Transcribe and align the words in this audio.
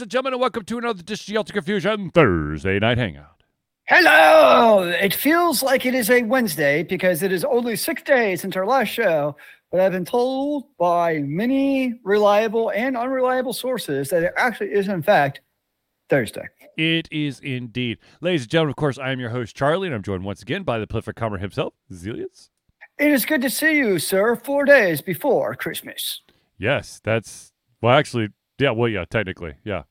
ladies 0.00 0.06
and 0.06 0.12
gentlemen, 0.12 0.32
and 0.32 0.40
welcome 0.40 0.64
to 0.64 0.78
another 0.78 1.02
Dish 1.02 1.26
Delta 1.26 1.52
Confusion 1.52 2.08
Thursday 2.08 2.78
Night 2.78 2.96
Hangout. 2.96 3.42
Hello! 3.86 4.84
It 4.84 5.12
feels 5.12 5.62
like 5.62 5.84
it 5.84 5.94
is 5.94 6.08
a 6.08 6.22
Wednesday 6.22 6.82
because 6.82 7.22
it 7.22 7.30
is 7.30 7.44
only 7.44 7.76
six 7.76 8.02
days 8.02 8.40
since 8.40 8.56
our 8.56 8.64
last 8.64 8.88
show, 8.88 9.36
but 9.70 9.78
I've 9.78 9.92
been 9.92 10.06
told 10.06 10.74
by 10.78 11.18
many 11.18 12.00
reliable 12.02 12.70
and 12.70 12.96
unreliable 12.96 13.52
sources 13.52 14.08
that 14.08 14.22
it 14.22 14.32
actually 14.38 14.72
is, 14.72 14.88
in 14.88 15.02
fact, 15.02 15.42
Thursday. 16.08 16.48
It 16.78 17.06
is 17.10 17.40
indeed. 17.40 17.98
Ladies 18.22 18.44
and 18.44 18.50
gentlemen, 18.50 18.70
of 18.70 18.76
course, 18.76 18.96
I 18.96 19.10
am 19.10 19.20
your 19.20 19.28
host, 19.28 19.54
Charlie, 19.54 19.88
and 19.88 19.94
I'm 19.94 20.02
joined 20.02 20.24
once 20.24 20.40
again 20.40 20.62
by 20.62 20.78
the 20.78 20.86
prolific 20.86 21.16
comer 21.16 21.36
himself, 21.36 21.74
Zealeus. 21.92 22.48
It 22.98 23.10
is 23.10 23.26
good 23.26 23.42
to 23.42 23.50
see 23.50 23.76
you, 23.76 23.98
sir, 23.98 24.34
four 24.34 24.64
days 24.64 25.02
before 25.02 25.54
Christmas. 25.56 26.22
Yes, 26.56 27.02
that's, 27.04 27.52
well, 27.82 27.94
actually, 27.94 28.28
yeah, 28.58 28.70
well, 28.70 28.88
yeah, 28.88 29.04
technically, 29.04 29.56
yeah. 29.62 29.82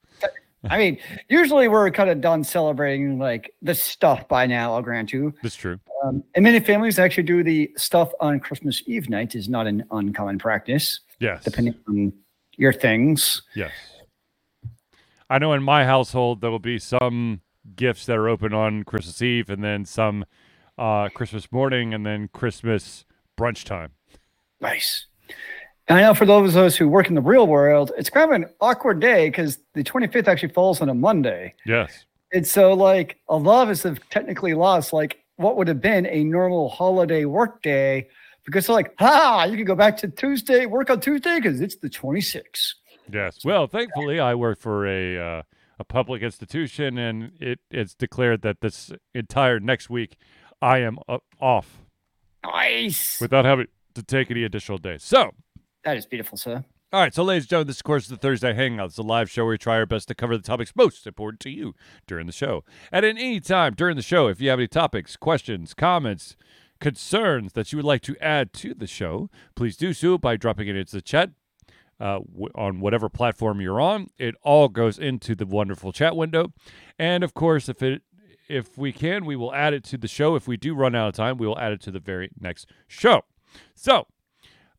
I 0.65 0.77
mean, 0.77 0.97
usually 1.29 1.67
we're 1.67 1.89
kind 1.91 2.09
of 2.09 2.19
done 2.21 2.43
celebrating 2.43 3.17
like 3.17 3.53
the 3.61 3.73
stuff 3.73 4.27
by 4.27 4.45
now, 4.45 4.73
I'll 4.73 4.81
grant 4.81 5.13
you. 5.13 5.33
That's 5.41 5.55
true. 5.55 5.79
Um, 6.03 6.23
and 6.35 6.43
many 6.43 6.59
families 6.59 6.99
actually 6.99 7.23
do 7.23 7.43
the 7.43 7.71
stuff 7.77 8.11
on 8.19 8.39
Christmas 8.39 8.83
Eve 8.85 9.09
night 9.09 9.35
is 9.35 9.47
not 9.47 9.67
an 9.67 9.85
uncommon 9.91 10.37
practice, 10.37 10.99
Yes. 11.19 11.43
depending 11.43 11.75
on 11.87 12.11
your 12.57 12.73
things. 12.73 13.41
Yes. 13.55 13.71
I 15.29 15.37
know 15.37 15.53
in 15.53 15.63
my 15.63 15.85
household 15.85 16.41
there 16.41 16.51
will 16.51 16.59
be 16.59 16.79
some 16.79 17.41
gifts 17.75 18.05
that 18.07 18.17
are 18.17 18.27
open 18.27 18.53
on 18.53 18.83
Christmas 18.83 19.21
Eve 19.21 19.49
and 19.49 19.63
then 19.63 19.85
some 19.85 20.25
uh, 20.77 21.07
Christmas 21.09 21.51
morning 21.51 21.93
and 21.93 22.05
then 22.05 22.29
Christmas 22.33 23.05
brunch 23.37 23.63
time. 23.63 23.91
Nice. 24.59 25.05
And 25.89 25.97
I 25.97 26.01
know 26.03 26.13
for 26.13 26.27
those 26.27 26.55
of 26.55 26.63
us 26.63 26.75
who 26.75 26.87
work 26.87 27.07
in 27.07 27.15
the 27.15 27.21
real 27.21 27.47
world, 27.47 27.91
it's 27.97 28.11
kind 28.11 28.31
of 28.31 28.35
an 28.41 28.49
awkward 28.61 28.99
day 28.99 29.29
because 29.29 29.57
the 29.73 29.83
25th 29.83 30.27
actually 30.27 30.53
falls 30.53 30.81
on 30.81 30.89
a 30.89 30.93
Monday. 30.93 31.55
Yes. 31.65 32.05
And 32.31 32.45
so, 32.45 32.73
like, 32.73 33.17
a 33.27 33.35
lot 33.35 33.63
of 33.63 33.69
us 33.69 33.81
have 33.81 33.99
technically 34.09 34.53
lost, 34.53 34.93
like, 34.93 35.17
what 35.37 35.57
would 35.57 35.67
have 35.67 35.81
been 35.81 36.05
a 36.05 36.23
normal 36.23 36.69
holiday 36.69 37.25
work 37.25 37.63
day 37.63 38.07
because 38.45 38.67
they're 38.67 38.75
like, 38.75 38.93
ah, 38.99 39.45
you 39.45 39.55
can 39.55 39.65
go 39.65 39.73
back 39.73 39.97
to 39.97 40.07
Tuesday, 40.07 40.67
work 40.67 40.91
on 40.91 40.99
Tuesday 40.99 41.37
because 41.37 41.59
it's 41.59 41.77
the 41.77 41.89
26th. 41.89 42.75
Yes. 43.11 43.43
Well, 43.43 43.65
thankfully, 43.65 44.19
I 44.19 44.35
work 44.35 44.59
for 44.59 44.85
a 44.85 45.17
uh, 45.17 45.41
a 45.79 45.83
public 45.83 46.21
institution, 46.21 46.99
and 46.99 47.31
it 47.39 47.59
it's 47.71 47.95
declared 47.95 48.43
that 48.43 48.61
this 48.61 48.91
entire 49.15 49.59
next 49.59 49.89
week 49.89 50.17
I 50.61 50.79
am 50.79 50.99
off 51.39 51.79
Nice. 52.43 53.19
without 53.19 53.45
having 53.45 53.67
to 53.95 54.03
take 54.03 54.29
any 54.29 54.43
additional 54.43 54.77
days. 54.77 55.03
So, 55.03 55.31
That 55.83 55.97
is 55.97 56.05
beautiful, 56.05 56.37
sir. 56.37 56.63
all 56.91 57.01
right. 57.01 57.13
So, 57.13 57.23
ladies 57.23 57.43
and 57.43 57.49
gentlemen, 57.49 57.67
this 57.67 57.79
of 57.79 57.83
course 57.83 58.03
is 58.03 58.09
the 58.09 58.17
Thursday 58.17 58.53
Hangout. 58.53 58.87
It's 58.87 58.97
a 58.97 59.03
live 59.03 59.29
show 59.29 59.43
where 59.43 59.51
we 59.51 59.57
try 59.57 59.75
our 59.75 59.85
best 59.85 60.07
to 60.09 60.15
cover 60.15 60.35
the 60.37 60.43
topics 60.43 60.73
most 60.75 61.07
important 61.07 61.39
to 61.41 61.49
you 61.49 61.73
during 62.07 62.25
the 62.25 62.33
show. 62.33 62.63
At 62.91 63.03
any 63.03 63.39
time 63.39 63.73
during 63.75 63.95
the 63.95 64.01
show, 64.01 64.27
if 64.27 64.41
you 64.41 64.49
have 64.49 64.59
any 64.59 64.67
topics, 64.67 65.15
questions, 65.15 65.73
comments, 65.73 66.35
concerns 66.79 67.53
that 67.53 67.71
you 67.71 67.77
would 67.77 67.85
like 67.85 68.01
to 68.03 68.15
add 68.21 68.53
to 68.53 68.73
the 68.73 68.87
show, 68.87 69.29
please 69.55 69.77
do 69.77 69.93
so 69.93 70.17
by 70.17 70.35
dropping 70.37 70.67
it 70.67 70.75
into 70.75 70.95
the 70.95 71.01
chat 71.01 71.31
uh, 71.99 72.19
w- 72.19 72.49
on 72.55 72.79
whatever 72.79 73.09
platform 73.09 73.61
you're 73.61 73.81
on. 73.81 74.07
It 74.17 74.35
all 74.41 74.69
goes 74.69 74.97
into 74.97 75.35
the 75.35 75.45
wonderful 75.45 75.91
chat 75.91 76.15
window, 76.15 76.53
and 76.97 77.23
of 77.23 77.33
course, 77.33 77.69
if 77.69 77.81
it 77.81 78.01
if 78.47 78.77
we 78.79 78.91
can, 78.91 79.25
we 79.25 79.35
will 79.35 79.53
add 79.53 79.73
it 79.75 79.83
to 79.85 79.97
the 79.97 80.07
show. 80.07 80.35
If 80.35 80.47
we 80.47 80.57
do 80.57 80.73
run 80.73 80.95
out 80.95 81.09
of 81.09 81.13
time, 81.13 81.37
we 81.37 81.45
will 81.45 81.59
add 81.59 81.71
it 81.71 81.81
to 81.81 81.91
the 81.91 81.99
very 81.99 82.31
next 82.39 82.65
show. 82.87 83.21
So, 83.75 84.07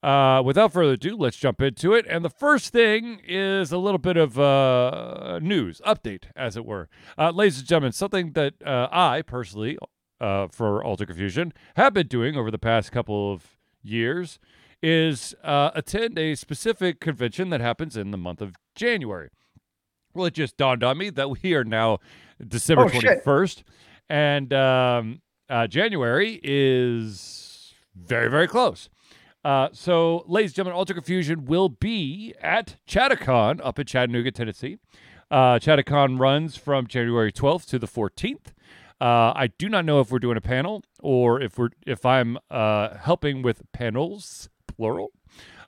uh, 0.02 0.42
without 0.44 0.72
further 0.72 0.92
ado, 0.92 1.16
let's 1.16 1.36
jump 1.36 1.60
into 1.60 1.92
it. 1.94 2.06
And 2.08 2.24
the 2.24 2.30
first 2.30 2.72
thing 2.72 3.20
is 3.26 3.70
a 3.72 3.78
little 3.78 3.98
bit 3.98 4.16
of 4.16 4.38
uh, 4.38 5.38
news 5.42 5.80
update, 5.86 6.24
as 6.34 6.56
it 6.56 6.64
were. 6.64 6.88
Uh, 7.18 7.30
ladies 7.30 7.58
and 7.58 7.68
gentlemen, 7.68 7.92
something 7.92 8.32
that 8.32 8.54
uh, 8.64 8.88
I 8.90 9.22
personally, 9.22 9.78
uh, 10.20 10.48
for 10.48 10.82
Altered 10.82 11.08
Confusion, 11.08 11.52
have 11.76 11.92
been 11.94 12.06
doing 12.06 12.36
over 12.36 12.50
the 12.50 12.58
past 12.58 12.92
couple 12.92 13.32
of 13.32 13.58
years 13.82 14.38
is 14.82 15.34
uh, 15.44 15.70
attend 15.74 16.18
a 16.18 16.34
specific 16.34 17.00
convention 17.00 17.50
that 17.50 17.60
happens 17.60 17.96
in 17.96 18.10
the 18.10 18.16
month 18.18 18.40
of 18.40 18.54
January. 18.74 19.28
Well, 20.14 20.24
it 20.26 20.34
just 20.34 20.56
dawned 20.56 20.82
on 20.82 20.96
me 20.98 21.10
that 21.10 21.42
we 21.42 21.52
are 21.54 21.64
now 21.64 21.98
December 22.46 22.84
Oh, 22.84 22.88
shit. 22.88 23.22
21st, 23.24 23.62
and 24.08 24.52
um, 24.54 25.20
uh, 25.50 25.66
January 25.66 26.40
is 26.42 27.74
very, 27.94 28.30
very 28.30 28.48
close. 28.48 28.88
Uh, 29.44 29.68
so, 29.72 30.24
ladies 30.26 30.50
and 30.50 30.56
gentlemen, 30.56 30.76
Altered 30.76 30.94
Confusion 30.94 31.46
will 31.46 31.68
be 31.68 32.34
at 32.40 32.76
Chattacon 32.86 33.60
up 33.64 33.78
in 33.78 33.86
Chattanooga, 33.86 34.30
Tennessee. 34.30 34.78
Uh, 35.30 35.58
Chattacon 35.58 36.18
runs 36.18 36.56
from 36.56 36.86
January 36.86 37.32
12th 37.32 37.66
to 37.66 37.78
the 37.78 37.86
14th. 37.86 38.52
Uh, 39.00 39.32
I 39.34 39.48
do 39.56 39.68
not 39.68 39.86
know 39.86 40.00
if 40.00 40.10
we're 40.10 40.18
doing 40.18 40.36
a 40.36 40.42
panel 40.42 40.82
or 41.02 41.40
if 41.40 41.56
we're 41.56 41.70
if 41.86 42.04
I'm 42.04 42.36
uh, 42.50 42.96
helping 42.98 43.40
with 43.40 43.62
panels 43.72 44.50
plural. 44.66 45.12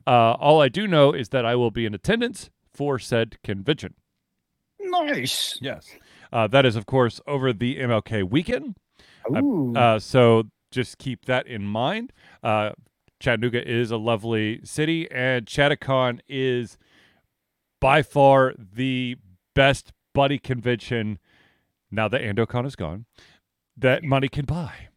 Uh, 0.07 0.33
all 0.33 0.61
I 0.61 0.69
do 0.69 0.87
know 0.87 1.13
is 1.13 1.31
that 1.31 1.47
I 1.47 1.55
will 1.55 1.71
be 1.71 1.87
in 1.87 1.95
attendance 1.95 2.51
for 2.75 2.99
said 2.99 3.39
convention. 3.43 3.95
Nice. 4.79 5.59
Yes, 5.63 5.89
uh, 6.31 6.47
that 6.49 6.67
is 6.67 6.77
of 6.77 6.85
course 6.85 7.23
over 7.27 7.55
the 7.55 7.77
MLK 7.77 8.29
weekend. 8.29 8.77
Ooh. 9.35 9.75
Uh, 9.75 9.99
so 9.99 10.45
just 10.71 10.99
keep 10.99 11.25
that 11.25 11.47
in 11.47 11.65
mind. 11.65 12.13
Uh, 12.43 12.73
Chattanooga 13.23 13.67
is 13.67 13.93
a 13.93 13.97
lovely 13.97 14.61
city, 14.65 15.09
and 15.11 15.47
Chattacon 15.47 16.19
is 16.29 16.77
by 17.81 18.03
far 18.03 18.53
the 18.59 19.17
best 19.55 19.93
buddy 20.13 20.39
convention. 20.39 21.21
Now 21.89 22.09
that 22.09 22.21
AndoCon 22.21 22.67
is 22.67 22.75
gone, 22.75 23.07
that 23.77 24.03
money 24.03 24.29
can 24.29 24.45
buy, 24.45 24.89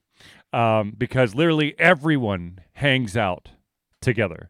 um, 0.51 0.95
because 0.97 1.35
literally 1.35 1.75
everyone 1.77 2.61
hangs 2.73 3.15
out 3.15 3.49
together. 4.01 4.49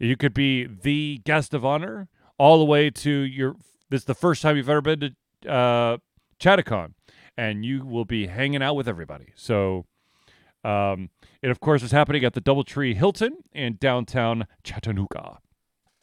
You 0.00 0.16
could 0.16 0.34
be 0.34 0.64
the 0.66 1.20
guest 1.24 1.54
of 1.54 1.64
honor 1.64 2.08
all 2.38 2.58
the 2.58 2.64
way 2.64 2.90
to 2.90 3.10
your. 3.10 3.54
This 3.88 4.00
is 4.00 4.06
the 4.06 4.14
first 4.14 4.42
time 4.42 4.56
you've 4.56 4.68
ever 4.68 4.80
been 4.80 5.14
to 5.42 5.48
uh, 5.48 5.98
Chattacon, 6.40 6.94
and 7.36 7.64
you 7.64 7.86
will 7.86 8.04
be 8.04 8.26
hanging 8.26 8.62
out 8.62 8.74
with 8.74 8.88
everybody. 8.88 9.28
So, 9.36 9.84
um, 10.64 11.10
it 11.42 11.50
of 11.50 11.60
course 11.60 11.82
is 11.82 11.92
happening 11.92 12.24
at 12.24 12.34
the 12.34 12.40
DoubleTree 12.40 12.94
Hilton 12.94 13.38
in 13.52 13.76
downtown 13.76 14.46
Chattanooga. 14.62 15.38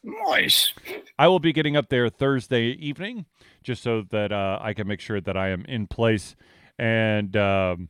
nice. 0.02 0.72
I 1.18 1.28
will 1.28 1.40
be 1.40 1.52
getting 1.52 1.76
up 1.76 1.88
there 1.88 2.08
Thursday 2.08 2.68
evening, 2.72 3.26
just 3.62 3.82
so 3.82 4.02
that 4.10 4.32
uh, 4.32 4.58
I 4.60 4.72
can 4.74 4.86
make 4.86 5.00
sure 5.00 5.20
that 5.20 5.36
I 5.36 5.48
am 5.48 5.64
in 5.66 5.86
place, 5.86 6.36
and 6.78 7.36
um, 7.36 7.88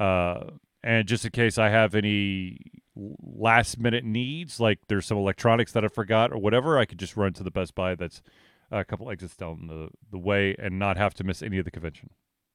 uh, 0.00 0.44
and 0.82 1.06
just 1.06 1.24
in 1.24 1.30
case 1.30 1.58
I 1.58 1.68
have 1.68 1.94
any 1.94 2.58
last 2.96 3.78
minute 3.78 4.04
needs, 4.04 4.60
like 4.60 4.78
there's 4.88 5.06
some 5.06 5.16
electronics 5.16 5.72
that 5.72 5.84
I 5.84 5.88
forgot 5.88 6.32
or 6.32 6.38
whatever, 6.38 6.78
I 6.78 6.84
could 6.84 6.98
just 6.98 7.16
run 7.16 7.32
to 7.34 7.42
the 7.42 7.50
Best 7.50 7.74
Buy 7.74 7.94
that's 7.94 8.22
a 8.70 8.84
couple 8.84 9.10
exits 9.10 9.36
down 9.36 9.66
the 9.68 9.88
the 10.10 10.18
way 10.18 10.56
and 10.58 10.78
not 10.78 10.96
have 10.96 11.14
to 11.14 11.24
miss 11.24 11.42
any 11.42 11.58
of 11.58 11.64
the 11.64 11.70
convention. 11.70 12.10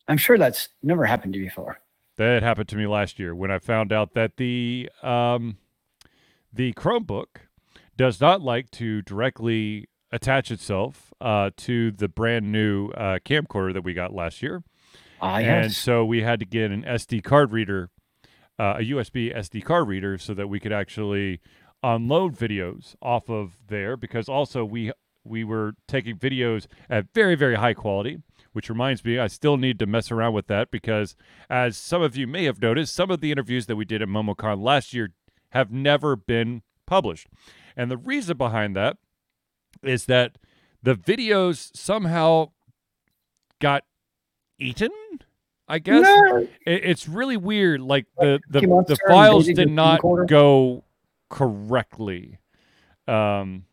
I'm 0.07 0.17
sure 0.17 0.37
that's 0.37 0.69
never 0.83 1.05
happened 1.05 1.33
to 1.33 1.39
you 1.39 1.45
before. 1.45 1.79
That 2.17 2.41
happened 2.43 2.67
to 2.69 2.75
me 2.75 2.87
last 2.87 3.19
year 3.19 3.35
when 3.35 3.51
I 3.51 3.59
found 3.59 3.93
out 3.93 4.13
that 4.13 4.37
the 4.37 4.89
um, 5.03 5.57
the 6.51 6.73
Chromebook 6.73 7.25
does 7.95 8.19
not 8.19 8.41
like 8.41 8.71
to 8.71 9.01
directly 9.03 9.87
attach 10.11 10.49
itself 10.51 11.13
uh, 11.21 11.51
to 11.57 11.91
the 11.91 12.07
brand 12.07 12.51
new 12.51 12.89
uh, 12.89 13.19
camcorder 13.25 13.73
that 13.73 13.83
we 13.83 13.93
got 13.93 14.13
last 14.13 14.41
year, 14.41 14.63
Ah, 15.21 15.37
yes. 15.39 15.65
and 15.65 15.73
so 15.73 16.05
we 16.05 16.21
had 16.23 16.39
to 16.39 16.45
get 16.45 16.71
an 16.71 16.83
SD 16.83 17.23
card 17.23 17.51
reader, 17.51 17.89
uh, 18.57 18.75
a 18.79 18.81
USB 18.83 19.35
SD 19.35 19.63
card 19.63 19.87
reader, 19.87 20.17
so 20.17 20.33
that 20.33 20.47
we 20.47 20.59
could 20.59 20.71
actually 20.73 21.39
unload 21.83 22.35
videos 22.35 22.95
off 23.01 23.29
of 23.29 23.57
there. 23.67 23.95
Because 23.95 24.27
also 24.27 24.65
we 24.65 24.91
we 25.23 25.43
were 25.43 25.73
taking 25.87 26.17
videos 26.17 26.65
at 26.89 27.13
very 27.13 27.35
very 27.35 27.55
high 27.55 27.73
quality. 27.75 28.17
Which 28.57 28.69
reminds 28.71 29.05
me, 29.05 29.19
I 29.19 29.27
still 29.27 29.55
need 29.55 29.77
to 29.77 29.85
mess 29.85 30.09
around 30.09 30.33
with 30.33 30.47
that 30.47 30.71
because, 30.71 31.15
as 31.47 31.77
some 31.77 32.01
of 32.01 32.17
you 32.17 32.25
may 32.25 32.45
have 32.45 32.59
noticed, 32.59 32.95
some 32.95 33.11
of 33.11 33.21
the 33.21 33.31
interviews 33.31 33.67
that 33.67 33.75
we 33.75 33.85
did 33.85 34.01
at 34.01 34.07
MomoCon 34.07 34.63
last 34.63 34.95
year 34.95 35.11
have 35.51 35.71
never 35.71 36.15
been 36.15 36.63
published. 36.87 37.27
And 37.75 37.91
the 37.91 37.97
reason 37.97 38.35
behind 38.35 38.75
that 38.75 38.97
is 39.83 40.05
that 40.05 40.39
the 40.81 40.95
videos 40.95 41.69
somehow 41.77 42.47
got 43.61 43.83
eaten, 44.57 44.89
I 45.67 45.77
guess. 45.77 46.01
No. 46.01 46.37
It, 46.65 46.83
it's 46.83 47.07
really 47.07 47.37
weird. 47.37 47.81
Like 47.81 48.07
the 48.17 48.39
the, 48.49 48.61
the 48.61 48.97
files 49.07 49.45
did 49.45 49.69
not 49.69 50.01
go 50.27 50.83
correctly, 51.29 52.39
um, 53.07 53.65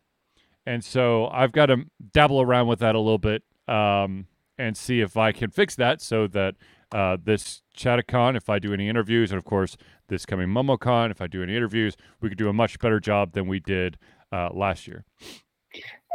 and 0.63 0.83
so 0.83 1.25
I've 1.25 1.53
got 1.53 1.65
to 1.65 1.85
dabble 2.13 2.39
around 2.39 2.67
with 2.67 2.81
that 2.81 2.93
a 2.93 2.99
little 2.99 3.17
bit 3.17 3.41
um, 3.67 4.27
and 4.57 4.75
see 4.77 5.01
if 5.01 5.17
I 5.17 5.31
can 5.31 5.49
fix 5.49 5.75
that 5.75 6.01
so 6.01 6.27
that 6.27 6.55
uh, 6.91 7.17
this 7.23 7.61
Chattacon, 7.75 8.37
if 8.37 8.49
I 8.49 8.59
do 8.59 8.73
any 8.73 8.89
interviews, 8.89 9.31
and 9.31 9.37
of 9.37 9.45
course 9.45 9.77
this 10.07 10.25
coming 10.25 10.47
MomoCon, 10.47 11.11
if 11.11 11.21
I 11.21 11.27
do 11.27 11.43
any 11.43 11.55
interviews, 11.55 11.95
we 12.21 12.29
could 12.29 12.37
do 12.37 12.49
a 12.49 12.53
much 12.53 12.79
better 12.79 12.99
job 12.99 13.33
than 13.33 13.47
we 13.47 13.59
did 13.59 13.97
uh, 14.31 14.49
last 14.53 14.87
year. 14.87 15.03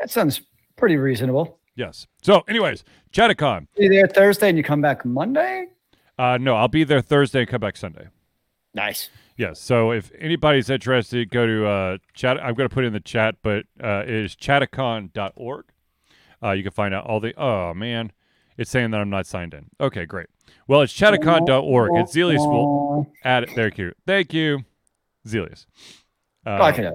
That 0.01 0.11
sounds 0.11 0.43
pretty 0.77 0.97
reasonable. 0.97 1.59
Yes. 1.77 2.07
So, 2.23 2.43
anyways, 2.49 2.85
Chattacon. 3.13 3.67
You 3.77 3.89
there 3.89 4.07
Thursday 4.07 4.49
and 4.49 4.59
you 4.59 4.65
come 4.65 4.81
back 4.81 5.05
Monday? 5.05 5.67
Uh, 6.19 6.39
no, 6.39 6.57
I'll 6.57 6.69
be 6.69 6.85
there 6.85 7.01
Thursday 7.01 7.41
and 7.41 7.49
come 7.49 7.61
back 7.61 7.77
Sunday. 7.77 8.09
Nice. 8.75 9.09
Yes. 9.37 9.59
So 9.59 9.91
if 9.91 10.13
anybody's 10.19 10.69
interested, 10.69 11.31
go 11.31 11.47
to 11.47 11.67
uh, 11.67 11.99
chat. 12.15 12.39
I'm 12.39 12.55
going 12.55 12.69
to 12.69 12.75
put 12.75 12.85
it 12.85 12.89
in 12.89 12.93
the 12.93 13.01
chat, 13.01 13.37
but 13.43 13.65
uh, 13.83 14.03
it 14.03 14.11
is 14.11 14.37
chattacon.org. 14.37 15.65
Uh, 16.43 16.51
you 16.53 16.63
can 16.63 16.73
find 16.73 16.95
out 16.95 17.07
all 17.07 17.21
the. 17.21 17.35
Oh 17.41 17.73
man, 17.73 18.13
it's 18.61 18.71
saying 18.71 18.91
that 18.91 19.01
I'm 19.01 19.09
not 19.09 19.27
signed 19.27 19.55
in. 19.55 19.71
Okay, 19.81 20.05
great. 20.05 20.27
Well, 20.69 20.83
it's 20.83 20.93
chattacon.org. 20.93 21.93
And 21.95 22.07
Zealeus 22.07 22.41
will 22.47 23.11
add 23.25 23.45
it. 23.45 23.51
Thank 23.55 23.79
you. 23.79 23.93
Thank 24.07 24.35
you, 24.35 24.65
Zealeus. 25.27 25.67
Uh, 26.47 26.59
Okay. 26.69 26.91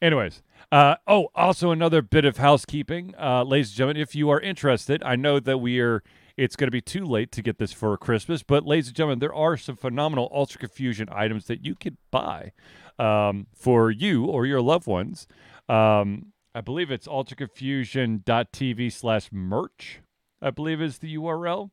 Anyways, 0.00 0.42
uh, 0.72 0.94
oh, 1.06 1.28
also 1.34 1.72
another 1.72 2.00
bit 2.00 2.24
of 2.24 2.38
housekeeping, 2.38 3.14
uh, 3.20 3.42
ladies 3.42 3.68
and 3.70 3.76
gentlemen. 3.76 4.00
If 4.00 4.14
you 4.14 4.30
are 4.30 4.40
interested, 4.40 5.02
I 5.02 5.14
know 5.14 5.38
that 5.40 5.58
we 5.58 5.78
are. 5.80 6.02
It's 6.38 6.56
going 6.56 6.68
to 6.68 6.72
be 6.72 6.80
too 6.80 7.04
late 7.04 7.32
to 7.32 7.42
get 7.42 7.58
this 7.58 7.72
for 7.72 7.96
Christmas, 7.98 8.42
but 8.42 8.64
ladies 8.64 8.86
and 8.86 8.96
gentlemen, 8.96 9.18
there 9.18 9.34
are 9.34 9.58
some 9.58 9.76
phenomenal 9.76 10.26
Altered 10.26 10.60
Confusion 10.60 11.08
items 11.12 11.46
that 11.48 11.66
you 11.66 11.74
could 11.74 11.98
buy 12.10 12.52
um, 12.98 13.48
for 13.54 13.90
you 13.90 14.24
or 14.24 14.46
your 14.46 14.62
loved 14.62 14.86
ones. 14.86 15.26
Um, 15.68 16.32
I 16.54 16.60
believe 16.62 16.90
it's 16.90 17.08
alteredconfusion.tv 17.08 18.92
slash 18.92 19.28
merch. 19.32 20.00
I 20.42 20.50
believe 20.50 20.80
is 20.82 20.98
the 20.98 21.16
URL. 21.16 21.70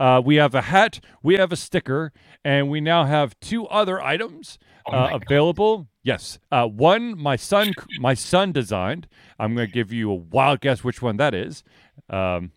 Uh, 0.00 0.22
we 0.24 0.36
have 0.36 0.54
a 0.54 0.62
hat, 0.62 1.00
we 1.22 1.36
have 1.36 1.52
a 1.52 1.56
sticker, 1.56 2.12
and 2.44 2.70
we 2.70 2.80
now 2.80 3.04
have 3.04 3.38
two 3.40 3.66
other 3.68 4.00
items 4.02 4.58
Oh 4.86 4.92
uh, 4.92 5.08
God. 5.10 5.22
available. 5.26 5.88
Yes, 6.02 6.38
uh, 6.52 6.66
one 6.66 7.18
my 7.18 7.36
son 7.36 7.74
my 8.00 8.14
son 8.14 8.52
designed. 8.52 9.08
I'm 9.38 9.54
going 9.54 9.66
to 9.68 9.72
give 9.72 9.92
you 9.92 10.10
a 10.10 10.14
wild 10.14 10.60
guess 10.60 10.84
which 10.84 11.02
one 11.02 11.16
that 11.18 11.34
is. 11.34 11.64
Um, 12.10 12.52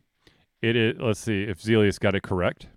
it 0.61 0.75
is. 0.75 0.95
Let's 0.99 1.19
see 1.19 1.43
if 1.43 1.61
Zealeus 1.61 1.99
got 1.99 2.15
it 2.15 2.23
correct. 2.23 2.67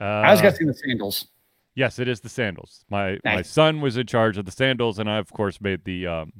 Uh, 0.00 0.04
I 0.04 0.32
was 0.32 0.42
guessing 0.42 0.66
the 0.68 0.74
sandals. 0.74 1.28
Yes, 1.74 1.98
it 1.98 2.08
is 2.08 2.20
the 2.20 2.28
sandals. 2.28 2.84
My 2.90 3.18
my 3.24 3.42
son 3.42 3.80
was 3.80 3.96
in 3.96 4.06
charge 4.06 4.38
of 4.38 4.44
the 4.46 4.52
sandals, 4.52 4.98
and 4.98 5.10
I 5.10 5.18
of 5.18 5.32
course 5.32 5.60
made 5.60 5.84
the 5.84 6.06
um, 6.06 6.32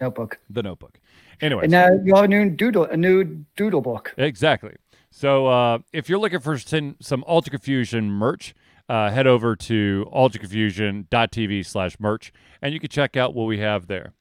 Notebook. 0.00 0.38
the 0.50 0.62
notebook. 0.62 1.00
Anyway, 1.40 1.64
And 1.64 1.72
now 1.72 1.88
you 2.04 2.14
have 2.14 2.24
a 2.24 2.28
new 2.28 2.50
doodle, 2.50 2.84
a 2.84 2.96
new 2.96 3.44
doodle 3.56 3.80
book. 3.82 4.14
Exactly. 4.18 4.74
So 5.16 5.46
uh, 5.46 5.78
if 5.92 6.08
you're 6.08 6.18
looking 6.18 6.40
for 6.40 6.58
some, 6.58 6.96
some 7.00 7.22
Altered 7.28 7.52
Confusion 7.52 8.10
merch, 8.10 8.52
uh, 8.88 9.12
head 9.12 9.28
over 9.28 9.54
to 9.54 10.06
alteredconfusion.tv 10.12 11.64
slash 11.64 12.00
merch, 12.00 12.32
and 12.60 12.74
you 12.74 12.80
can 12.80 12.90
check 12.90 13.16
out 13.16 13.32
what 13.32 13.44
we 13.44 13.60
have 13.60 13.86
there. 13.86 14.12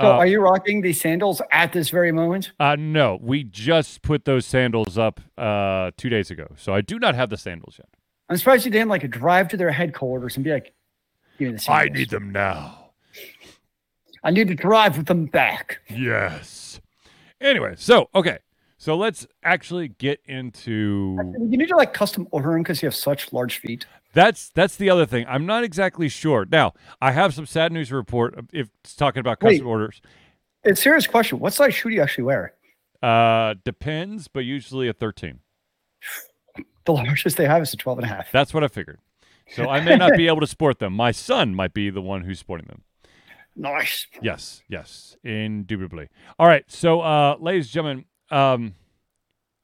So 0.00 0.06
Uh, 0.06 0.10
are 0.10 0.26
you 0.28 0.40
rocking 0.40 0.80
these 0.80 1.00
sandals 1.00 1.42
at 1.50 1.72
this 1.72 1.90
very 1.90 2.12
moment? 2.12 2.52
Uh, 2.60 2.76
no, 2.78 3.18
we 3.20 3.42
just 3.42 4.02
put 4.02 4.26
those 4.26 4.46
sandals 4.46 4.96
up 4.96 5.20
uh, 5.36 5.90
two 5.96 6.08
days 6.08 6.30
ago, 6.30 6.46
so 6.56 6.72
I 6.72 6.82
do 6.82 7.00
not 7.00 7.16
have 7.16 7.30
the 7.30 7.36
sandals 7.36 7.74
yet. 7.76 7.88
I'm 8.28 8.36
surprised 8.36 8.64
you 8.64 8.70
didn't 8.70 8.90
like 8.90 9.10
drive 9.10 9.48
to 9.48 9.56
their 9.56 9.72
headquarters 9.72 10.36
and 10.36 10.44
be 10.44 10.52
like, 10.52 10.72
"Give 11.40 11.48
me 11.48 11.54
the 11.54 11.58
sandals. 11.58 11.96
I 11.96 11.98
need 11.98 12.10
them 12.10 12.30
now. 12.30 12.90
I 14.22 14.30
need 14.30 14.46
to 14.46 14.54
drive 14.54 14.98
with 14.98 15.06
them 15.06 15.26
back." 15.26 15.80
Yes. 15.90 16.80
Anyway, 17.40 17.74
so 17.76 18.08
okay, 18.14 18.38
so 18.78 18.96
let's 18.96 19.26
actually 19.42 19.88
get 19.88 20.20
into 20.24 21.16
You 21.50 21.58
need 21.58 21.68
to 21.68 21.76
like 21.76 21.92
custom 21.92 22.28
order 22.30 22.52
them 22.52 22.62
because 22.62 22.80
you 22.80 22.86
have 22.86 22.94
such 22.94 23.32
large 23.32 23.58
feet. 23.58 23.86
That's 24.14 24.50
that's 24.50 24.76
the 24.76 24.88
other 24.88 25.04
thing. 25.04 25.26
I'm 25.28 25.46
not 25.46 25.64
exactly 25.64 26.08
sure. 26.08 26.46
Now, 26.50 26.74
I 27.00 27.10
have 27.10 27.34
some 27.34 27.44
sad 27.44 27.72
news 27.72 27.88
to 27.88 27.96
report 27.96 28.38
if 28.52 28.68
it's 28.84 28.94
talking 28.94 29.20
about 29.20 29.40
custom 29.40 29.66
Wait. 29.66 29.70
orders. 29.70 30.00
It's 30.62 30.78
a 30.80 30.82
serious 30.82 31.06
question. 31.08 31.40
What 31.40 31.52
size 31.52 31.74
shoe 31.74 31.88
do 31.88 31.96
you 31.96 32.02
actually 32.02 32.24
wear? 32.24 32.54
Uh 33.02 33.54
depends, 33.64 34.28
but 34.28 34.40
usually 34.40 34.88
a 34.88 34.92
13. 34.92 35.40
The 36.84 36.92
largest 36.94 37.36
they 37.36 37.44
have 37.44 37.60
is 37.60 37.74
a 37.74 37.76
12 37.76 37.98
and 37.98 38.06
a 38.06 38.08
half. 38.08 38.32
That's 38.32 38.54
what 38.54 38.64
I 38.64 38.68
figured. 38.68 38.98
So 39.50 39.68
I 39.68 39.80
may 39.84 39.96
not 39.96 40.16
be 40.16 40.26
able 40.28 40.40
to 40.40 40.46
sport 40.46 40.78
them. 40.78 40.94
My 40.94 41.10
son 41.12 41.54
might 41.54 41.74
be 41.74 41.90
the 41.90 42.00
one 42.00 42.22
who's 42.22 42.38
sporting 42.38 42.66
them. 42.66 42.80
Nice. 43.54 44.06
Yes, 44.22 44.62
yes, 44.68 45.18
indubitably. 45.22 46.08
All 46.38 46.46
right, 46.46 46.64
so 46.66 47.02
uh 47.02 47.36
ladies 47.38 47.66
and 47.66 47.72
gentlemen, 47.72 48.04
um 48.30 48.74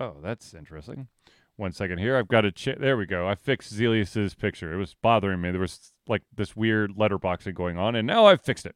Oh, 0.01 0.17
that's 0.23 0.55
interesting. 0.55 1.09
One 1.57 1.73
second 1.73 1.99
here. 1.99 2.17
I've 2.17 2.27
got 2.29 2.45
a 2.45 2.51
ch- 2.51 2.77
there 2.79 2.97
we 2.97 3.07
go. 3.07 3.29
I 3.29 3.37
fixed 3.37 3.73
Zealeus's 3.73 4.35
picture. 4.35 4.75
It 4.75 4.77
was 4.77 4.95
bothering 5.01 5.41
me. 5.41 5.53
There 5.53 5.61
was 5.61 5.93
like 6.09 6.23
this 6.35 6.57
weird 6.57 6.97
letterboxing 6.97 7.55
going 7.55 7.79
on 7.79 7.95
and 7.95 8.07
now 8.07 8.27
I've 8.27 8.41
fixed 8.43 8.67
it. 8.67 8.75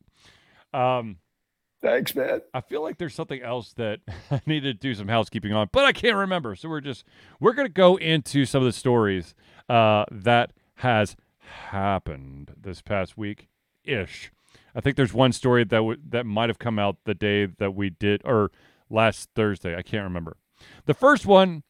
Um 0.72 1.18
Thanks, 1.80 2.12
man. 2.16 2.40
I 2.52 2.60
feel 2.60 2.82
like 2.82 2.98
there's 2.98 3.14
something 3.14 3.40
else 3.40 3.72
that 3.74 4.00
I 4.32 4.40
need 4.46 4.60
to 4.64 4.74
do 4.74 4.94
some 4.94 5.06
housekeeping 5.08 5.52
on, 5.52 5.68
but 5.72 5.84
I 5.84 5.92
can't 5.92 6.16
remember. 6.16 6.54
So 6.56 6.68
we're 6.68 6.80
just 6.80 7.04
we're 7.40 7.52
gonna 7.52 7.68
go 7.68 7.96
into 7.96 8.44
some 8.46 8.62
of 8.62 8.66
the 8.66 8.72
stories 8.72 9.34
uh, 9.68 10.04
that 10.10 10.52
has 10.76 11.16
happened 11.38 12.52
this 12.60 12.82
past 12.82 13.16
week 13.16 13.48
ish. 13.84 14.30
I 14.74 14.80
think 14.80 14.96
there's 14.96 15.14
one 15.14 15.32
story 15.32 15.64
that 15.64 15.70
w- 15.76 15.98
that 16.10 16.26
might 16.26 16.48
have 16.48 16.58
come 16.58 16.78
out 16.78 16.96
the 17.04 17.14
day 17.14 17.46
that 17.46 17.74
we 17.74 17.90
did 17.90 18.22
or 18.24 18.50
last 18.90 19.30
Thursday. 19.34 19.76
I 19.76 19.82
can't 19.82 20.04
remember. 20.04 20.36
The 20.86 20.94
first 20.94 21.26
one. 21.26 21.62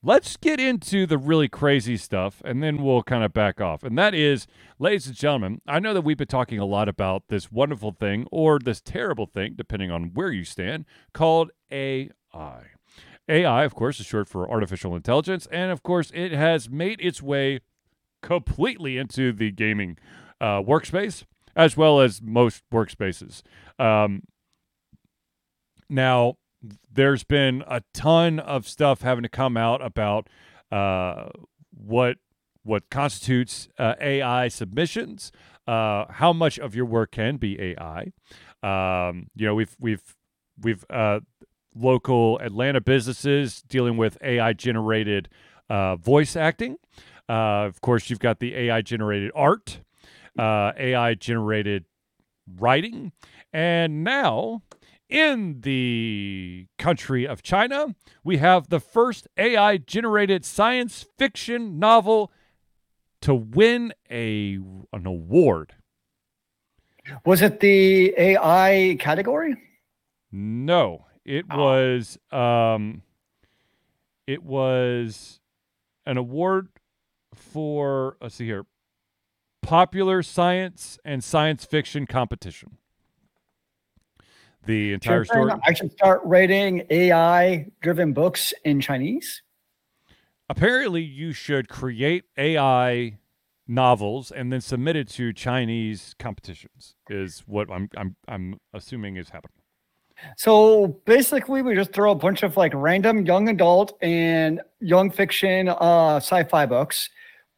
Let's 0.00 0.36
get 0.36 0.60
into 0.60 1.06
the 1.06 1.18
really 1.18 1.48
crazy 1.48 1.96
stuff 1.96 2.40
and 2.44 2.62
then 2.62 2.84
we'll 2.84 3.02
kind 3.02 3.24
of 3.24 3.32
back 3.32 3.60
off. 3.60 3.82
And 3.82 3.98
that 3.98 4.14
is, 4.14 4.46
ladies 4.78 5.08
and 5.08 5.16
gentlemen, 5.16 5.60
I 5.66 5.80
know 5.80 5.92
that 5.92 6.02
we've 6.02 6.16
been 6.16 6.28
talking 6.28 6.60
a 6.60 6.64
lot 6.64 6.88
about 6.88 7.24
this 7.30 7.50
wonderful 7.50 7.90
thing 7.90 8.28
or 8.30 8.60
this 8.60 8.80
terrible 8.80 9.26
thing, 9.26 9.54
depending 9.56 9.90
on 9.90 10.12
where 10.14 10.30
you 10.30 10.44
stand, 10.44 10.84
called 11.12 11.50
AI. 11.72 12.62
AI, 13.28 13.64
of 13.64 13.74
course, 13.74 13.98
is 13.98 14.06
short 14.06 14.28
for 14.28 14.48
artificial 14.48 14.94
intelligence. 14.94 15.48
And 15.50 15.72
of 15.72 15.82
course, 15.82 16.12
it 16.14 16.30
has 16.30 16.70
made 16.70 17.00
its 17.00 17.20
way 17.20 17.58
completely 18.22 18.98
into 18.98 19.32
the 19.32 19.50
gaming 19.50 19.98
uh, 20.40 20.62
workspace 20.62 21.24
as 21.56 21.76
well 21.76 22.00
as 22.00 22.22
most 22.22 22.62
workspaces. 22.72 23.42
Um, 23.78 24.22
now, 25.88 26.36
there's 26.92 27.24
been 27.24 27.62
a 27.66 27.82
ton 27.94 28.40
of 28.40 28.66
stuff 28.68 29.02
having 29.02 29.22
to 29.22 29.28
come 29.28 29.56
out 29.56 29.84
about 29.84 30.28
uh, 30.70 31.28
what 31.70 32.16
what 32.64 32.90
constitutes 32.90 33.68
uh, 33.78 33.94
AI 34.00 34.48
submissions, 34.48 35.32
uh, 35.66 36.04
how 36.10 36.32
much 36.32 36.58
of 36.58 36.74
your 36.74 36.84
work 36.84 37.12
can 37.12 37.36
be 37.36 37.58
AI. 37.60 38.12
Um, 38.62 39.28
you 39.34 39.46
know, 39.46 39.54
we've 39.54 39.74
we've 39.80 40.16
we've 40.60 40.84
uh, 40.90 41.20
local 41.74 42.38
Atlanta 42.40 42.80
businesses 42.80 43.62
dealing 43.62 43.96
with 43.96 44.18
AI 44.22 44.52
generated 44.52 45.28
uh, 45.70 45.96
voice 45.96 46.36
acting. 46.36 46.76
Uh, 47.28 47.64
of 47.66 47.80
course, 47.80 48.10
you've 48.10 48.18
got 48.18 48.40
the 48.40 48.54
AI 48.54 48.82
generated 48.82 49.30
art, 49.34 49.80
AI 50.38 51.14
generated 51.14 51.84
writing, 52.58 53.12
and 53.52 54.02
now 54.02 54.62
in 55.08 55.60
the 55.62 56.66
country 56.78 57.26
of 57.26 57.42
China, 57.42 57.94
we 58.22 58.36
have 58.38 58.68
the 58.68 58.80
first 58.80 59.26
AI 59.36 59.76
generated 59.78 60.44
science 60.44 61.06
fiction 61.16 61.78
novel 61.78 62.30
to 63.22 63.34
win 63.34 63.92
a 64.10 64.58
an 64.92 65.06
award. 65.06 65.74
Was 67.24 67.40
it 67.42 67.60
the 67.60 68.12
AI 68.18 68.96
category? 69.00 69.56
No, 70.30 71.06
it 71.24 71.46
Oh. 71.50 71.56
was 71.58 72.18
um 72.30 73.02
it 74.26 74.42
was 74.42 75.40
an 76.04 76.18
award 76.18 76.68
for 77.34 78.16
let's 78.20 78.34
see 78.34 78.44
here. 78.46 78.66
Popular 79.62 80.22
science 80.22 80.98
and 81.04 81.24
science 81.24 81.64
fiction 81.64 82.06
competition. 82.06 82.76
The 84.68 84.92
entire 84.92 85.24
Should 85.24 85.30
I- 85.32 85.34
story 85.48 85.60
I 85.66 85.72
should 85.72 85.92
start 85.92 86.20
writing 86.24 86.86
AI 86.90 87.66
driven 87.80 88.12
books 88.12 88.52
in 88.64 88.80
Chinese. 88.82 89.42
apparently 90.50 91.02
you 91.02 91.32
should 91.32 91.68
create 91.70 92.24
AI 92.36 93.18
novels 93.66 94.30
and 94.30 94.52
then 94.52 94.60
submit 94.60 94.94
it 94.96 95.08
to 95.08 95.32
Chinese 95.32 96.14
competitions 96.18 96.94
is 97.08 97.44
what 97.46 97.70
I'm 97.70 97.88
I'm 97.96 98.14
I'm 98.28 98.60
assuming 98.74 99.16
is 99.16 99.30
happening. 99.30 99.54
So 100.36 100.88
basically, 101.06 101.62
we 101.62 101.74
just 101.74 101.92
throw 101.94 102.10
a 102.10 102.14
bunch 102.14 102.42
of 102.42 102.56
like 102.58 102.72
random 102.74 103.24
young 103.24 103.48
adult 103.48 103.96
and 104.02 104.60
young 104.80 105.10
fiction 105.10 105.68
uh, 105.68 106.16
sci-fi 106.16 106.66
books, 106.66 107.08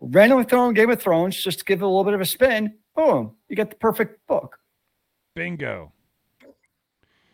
randomly 0.00 0.44
throw 0.44 0.68
in 0.68 0.74
Game 0.74 0.90
of 0.90 1.00
Thrones 1.02 1.42
just 1.42 1.58
to 1.60 1.64
give 1.64 1.80
it 1.80 1.84
a 1.84 1.88
little 1.88 2.04
bit 2.04 2.14
of 2.14 2.20
a 2.20 2.26
spin. 2.26 2.74
Boom, 2.94 3.34
you 3.48 3.56
get 3.56 3.70
the 3.70 3.76
perfect 3.76 4.24
book. 4.28 4.58
Bingo. 5.34 5.92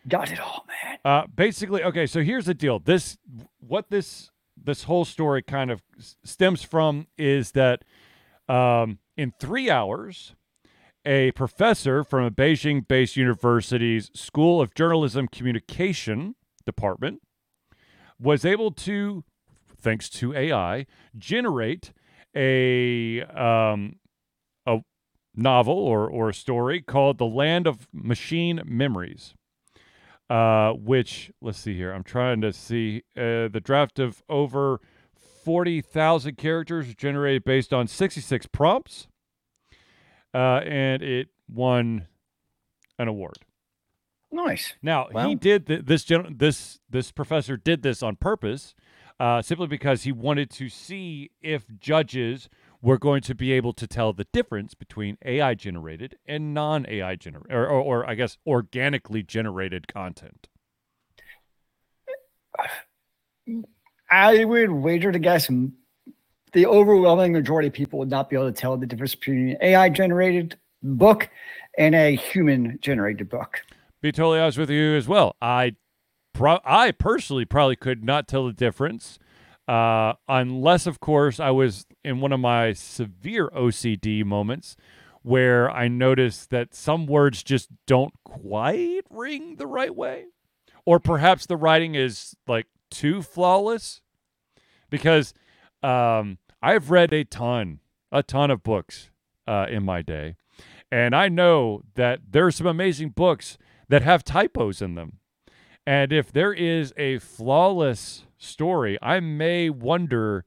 Got 0.09 0.33
it 0.33 0.41
all, 0.41 0.67
man. 0.69 0.99
Uh, 1.05 1.27
basically, 1.35 1.83
okay. 1.83 2.07
So 2.07 2.23
here's 2.23 2.47
the 2.47 2.55
deal. 2.55 2.79
This, 2.79 3.19
what 3.59 3.91
this 3.91 4.31
this 4.63 4.85
whole 4.85 5.05
story 5.05 5.43
kind 5.43 5.71
of 5.71 5.83
stems 6.25 6.63
from 6.63 7.07
is 7.19 7.53
that 7.53 7.85
um, 8.49 8.99
in 9.17 9.33
three 9.39 9.71
hours, 9.71 10.35
a 11.05 11.31
professor 11.33 12.03
from 12.03 12.25
a 12.25 12.31
Beijing-based 12.31 13.17
university's 13.17 14.11
School 14.15 14.61
of 14.61 14.75
Journalism 14.75 15.29
Communication 15.29 16.35
department 16.65 17.21
was 18.19 18.45
able 18.45 18.71
to, 18.73 19.25
thanks 19.79 20.09
to 20.11 20.35
AI, 20.35 20.87
generate 21.17 21.93
a 22.35 23.23
um, 23.23 23.97
a 24.67 24.81
novel 25.35 25.79
or 25.79 26.09
or 26.09 26.29
a 26.29 26.35
story 26.35 26.81
called 26.81 27.19
"The 27.19 27.27
Land 27.27 27.67
of 27.67 27.89
Machine 27.93 28.63
Memories." 28.65 29.35
Uh, 30.28 30.73
which 30.73 31.30
let's 31.40 31.59
see 31.59 31.76
here. 31.76 31.92
I'm 31.92 32.02
trying 32.02 32.40
to 32.40 32.52
see 32.52 33.04
uh, 33.16 33.47
the 33.49 33.61
draft 33.62 34.00
of 34.00 34.25
over 34.28 34.80
forty 35.45 35.80
thousand 35.80 36.37
characters 36.37 36.92
generated 36.97 37.45
based 37.45 37.73
on 37.73 37.87
sixty 37.87 38.21
six 38.21 38.45
prompts, 38.47 39.06
uh, 40.35 40.62
and 40.64 41.00
it 41.00 41.28
won 41.49 42.09
an 42.99 43.06
award. 43.06 43.37
Nice. 44.33 44.75
Now 44.83 45.06
Wow. 45.12 45.28
he 45.28 45.37
did 45.37 45.68
th- 45.68 45.85
this. 45.85 46.02
Gen- 46.02 46.35
this 46.38 46.80
this 46.90 47.12
professor 47.12 47.56
did 47.56 47.83
this 47.83 48.02
on 48.02 48.16
purpose, 48.16 48.75
uh, 49.21 49.40
simply 49.42 49.68
because 49.68 50.02
he 50.02 50.11
wanted 50.11 50.50
to 50.50 50.68
see 50.68 51.30
if 51.40 51.66
judges 51.78 52.49
were 52.87 52.99
going 52.99 53.21
to 53.21 53.35
be 53.35 53.50
able 53.50 53.73
to 53.73 53.85
tell 53.85 54.12
the 54.12 54.28
difference 54.33 54.73
between 54.73 55.19
AI 55.25 55.55
generated 55.55 56.16
and 56.25 56.55
non 56.55 56.87
AI 56.88 57.16
generated, 57.16 57.52
or, 57.52 57.66
or, 57.66 57.81
or 57.81 58.09
I 58.09 58.14
guess 58.14 58.38
organically 58.47 59.25
generated 59.25 59.88
content. 59.88 60.47
I 64.09 64.45
would 64.45 64.71
wager 64.71 65.11
to 65.11 65.19
guess 65.19 65.50
the 66.52 66.66
overwhelming 66.66 67.33
majority 67.33 67.66
of 67.66 67.75
people 67.75 67.99
would 67.99 68.09
not 68.09 68.31
be 68.31 68.37
able 68.37 68.52
to 68.52 68.59
tell 68.59 68.76
the 68.76 68.87
difference 68.87 69.16
between 69.16 69.49
an 69.49 69.57
AI 69.61 69.88
generated 69.88 70.57
book 70.81 71.28
and 71.76 71.93
a 71.93 72.14
human 72.14 72.78
generated 72.81 73.28
book. 73.28 73.62
Be 74.00 74.12
totally 74.12 74.38
honest 74.38 74.59
with 74.59 74.71
you 74.71 74.95
as 74.95 75.09
well. 75.09 75.35
I, 75.43 75.75
pro- 76.33 76.61
I 76.64 76.93
personally 76.93 77.47
probably 77.47 77.75
could 77.75 78.05
not 78.05 78.28
tell 78.28 78.47
the 78.47 78.52
difference, 78.52 79.19
uh, 79.68 80.14
unless, 80.28 80.87
of 80.87 81.00
course, 81.00 81.40
I 81.40 81.50
was 81.50 81.87
in 82.04 82.20
one 82.20 82.32
of 82.32 82.40
my 82.40 82.73
severe 82.73 83.50
OCD 83.50 84.25
moments 84.25 84.76
where 85.23 85.68
I 85.68 85.88
noticed 85.88 86.50
that 86.50 86.73
some 86.73 87.06
words 87.06 87.42
just 87.42 87.68
don't 87.87 88.14
quite 88.25 89.02
ring 89.11 89.56
the 89.56 89.66
right 89.66 89.94
way, 89.94 90.26
or 90.85 91.00
perhaps 91.00 91.46
the 91.46 91.56
writing 91.56 91.96
is 91.96 92.37
like 92.46 92.66
too 92.90 93.23
flawless. 93.23 94.02
Because 94.88 95.35
um, 95.82 96.38
I've 96.62 96.92
read 96.92 97.12
a 97.12 97.25
ton, 97.25 97.80
a 98.12 98.23
ton 98.23 98.52
of 98.52 98.62
books 98.62 99.11
uh, 99.49 99.66
in 99.68 99.85
my 99.85 100.00
day, 100.00 100.37
and 100.92 101.14
I 101.14 101.28
know 101.28 101.82
that 101.96 102.20
there 102.30 102.46
are 102.46 102.52
some 102.52 102.68
amazing 102.68 103.11
books 103.11 103.58
that 103.88 104.02
have 104.02 104.23
typos 104.23 104.80
in 104.80 104.94
them. 104.94 105.18
And 105.85 106.12
if 106.12 106.30
there 106.30 106.52
is 106.52 106.92
a 106.96 107.18
flawless 107.18 108.25
story, 108.38 108.99
I 109.02 109.21
may 109.21 109.71
wonder 109.71 110.45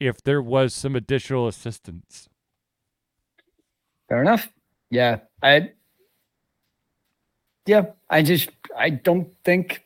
if 0.00 0.22
there 0.22 0.42
was 0.42 0.74
some 0.74 0.94
additional 0.96 1.46
assistance. 1.48 2.28
Fair 4.08 4.20
enough. 4.20 4.48
Yeah. 4.90 5.20
I 5.42 5.72
Yeah, 7.66 7.86
I 8.10 8.22
just 8.22 8.50
I 8.76 8.90
don't 8.90 9.32
think 9.44 9.84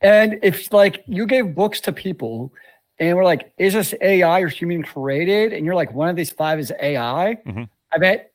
and 0.00 0.38
if 0.42 0.72
like 0.72 1.02
you 1.06 1.26
gave 1.26 1.54
books 1.54 1.80
to 1.82 1.92
people 1.92 2.52
and 2.98 3.16
we're 3.16 3.24
like, 3.24 3.52
is 3.58 3.74
this 3.74 3.94
AI 4.00 4.40
or 4.40 4.48
human 4.48 4.82
created? 4.82 5.52
And 5.52 5.64
you're 5.64 5.74
like, 5.74 5.92
one 5.92 6.08
of 6.08 6.16
these 6.16 6.30
five 6.30 6.58
is 6.58 6.72
AI, 6.80 7.36
Mhm. 7.46 7.68
I 7.92 7.98
bet 7.98 8.32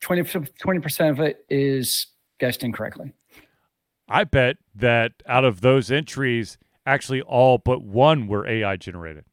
20 0.00 0.22
percent 0.80 1.10
of 1.10 1.20
it 1.20 1.44
is 1.48 2.06
guessed 2.38 2.62
incorrectly. 2.62 3.12
I 4.08 4.24
bet 4.24 4.58
that 4.74 5.12
out 5.26 5.44
of 5.44 5.62
those 5.62 5.90
entries, 5.90 6.58
actually 6.86 7.22
all 7.22 7.58
but 7.58 7.82
one 7.82 8.26
were 8.26 8.46
AI 8.46 8.76
generated, 8.76 9.24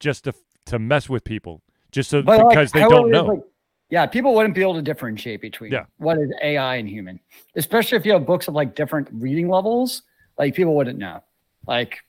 just 0.00 0.24
to 0.24 0.32
to 0.66 0.78
mess 0.78 1.08
with 1.08 1.24
people, 1.24 1.62
just 1.92 2.10
so 2.10 2.22
But 2.22 2.38
like, 2.40 2.48
because 2.50 2.72
they 2.72 2.80
how 2.80 2.88
don't 2.88 3.10
know. 3.10 3.24
like- 3.24 3.42
yeah, 3.90 4.04
people 4.04 4.34
wouldn't 4.34 4.54
be 4.54 4.60
able 4.60 4.74
to 4.74 4.82
differentiate 4.82 5.40
between 5.40 5.72
Yeah. 5.72 5.86
what 5.96 6.18
is 6.18 6.30
AI 6.42 6.76
and 6.76 6.86
human, 6.86 7.18
especially 7.56 7.96
if 7.96 8.04
you 8.04 8.12
have 8.12 8.26
books 8.26 8.46
of 8.46 8.52
like 8.52 8.74
different 8.74 9.08
reading 9.12 9.48
levels. 9.48 10.02
Like 10.36 10.54
people 10.54 10.74
wouldn't 10.76 10.98
know. 10.98 11.22
Like 11.66 12.00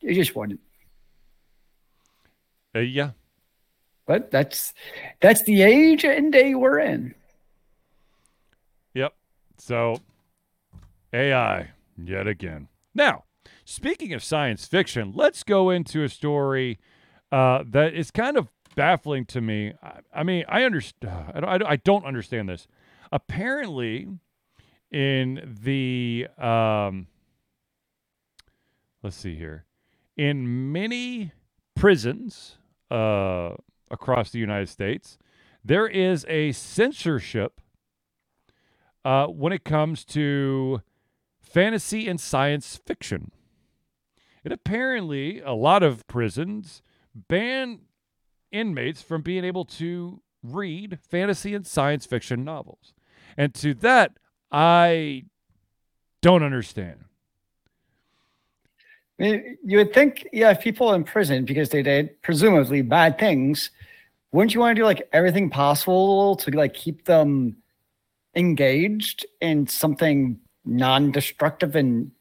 you 0.00 0.14
just 0.14 0.34
wouldn't. 0.34 0.58
Uh, 2.74 2.80
yeah, 2.80 3.12
But 4.04 4.30
that's 4.32 4.74
that's 5.20 5.42
the 5.44 5.62
age 5.62 6.04
and 6.04 6.32
day 6.32 6.54
we're 6.56 6.80
in. 6.80 7.14
Yep. 8.94 9.14
So 9.58 10.00
AI 11.12 11.70
yet 11.96 12.26
again. 12.26 12.66
Now, 12.94 13.24
speaking 13.66 14.14
of 14.14 14.24
science 14.24 14.64
fiction, 14.66 15.12
let's 15.14 15.42
go 15.42 15.68
into 15.68 16.02
a 16.04 16.08
story 16.08 16.78
uh, 17.30 17.64
that 17.68 17.92
is 17.92 18.10
kind 18.10 18.38
of 18.38 18.48
baffling 18.76 19.26
to 19.26 19.40
me. 19.40 19.74
I, 19.82 19.98
I 20.14 20.22
mean, 20.22 20.44
I 20.48 20.62
understand. 20.62 21.12
I 21.34 21.40
don't, 21.40 21.62
I 21.66 21.76
don't- 21.76 22.04
understand 22.06 22.48
this. 22.48 22.66
Apparently, 23.12 24.08
in 24.90 25.56
the 25.62 26.28
um, 26.38 27.08
let's 29.02 29.16
see 29.16 29.34
here, 29.34 29.64
in 30.16 30.72
many 30.72 31.32
prisons 31.74 32.56
uh, 32.90 33.50
across 33.90 34.30
the 34.30 34.38
United 34.38 34.68
States, 34.68 35.18
there 35.64 35.86
is 35.86 36.24
a 36.28 36.52
censorship 36.52 37.60
uh, 39.04 39.26
when 39.26 39.52
it 39.52 39.64
comes 39.64 40.04
to 40.04 40.82
fantasy 41.40 42.08
and 42.08 42.20
science 42.20 42.76
fiction. 42.84 43.30
And 44.46 44.52
apparently, 44.52 45.40
a 45.40 45.54
lot 45.54 45.82
of 45.82 46.06
prisons 46.06 46.80
ban 47.12 47.80
inmates 48.52 49.02
from 49.02 49.22
being 49.22 49.44
able 49.44 49.64
to 49.64 50.22
read 50.40 51.00
fantasy 51.10 51.52
and 51.52 51.66
science 51.66 52.06
fiction 52.06 52.44
novels. 52.44 52.94
And 53.36 53.52
to 53.56 53.74
that, 53.74 54.12
I 54.52 55.24
don't 56.22 56.44
understand. 56.44 57.06
Mean, 59.18 59.58
you 59.64 59.78
would 59.78 59.92
think, 59.92 60.28
yeah, 60.32 60.50
if 60.50 60.60
people 60.60 60.94
in 60.94 61.02
prison 61.02 61.44
because 61.44 61.70
they 61.70 61.82
did 61.82 62.22
presumably 62.22 62.82
bad 62.82 63.18
things, 63.18 63.72
wouldn't 64.30 64.54
you 64.54 64.60
want 64.60 64.76
to 64.76 64.80
do 64.80 64.86
like 64.86 65.08
everything 65.12 65.50
possible 65.50 66.36
to 66.36 66.52
like 66.52 66.72
keep 66.72 67.04
them 67.06 67.56
engaged 68.36 69.26
in 69.40 69.66
something 69.66 70.38
non-destructive 70.64 71.74
and 71.74 72.12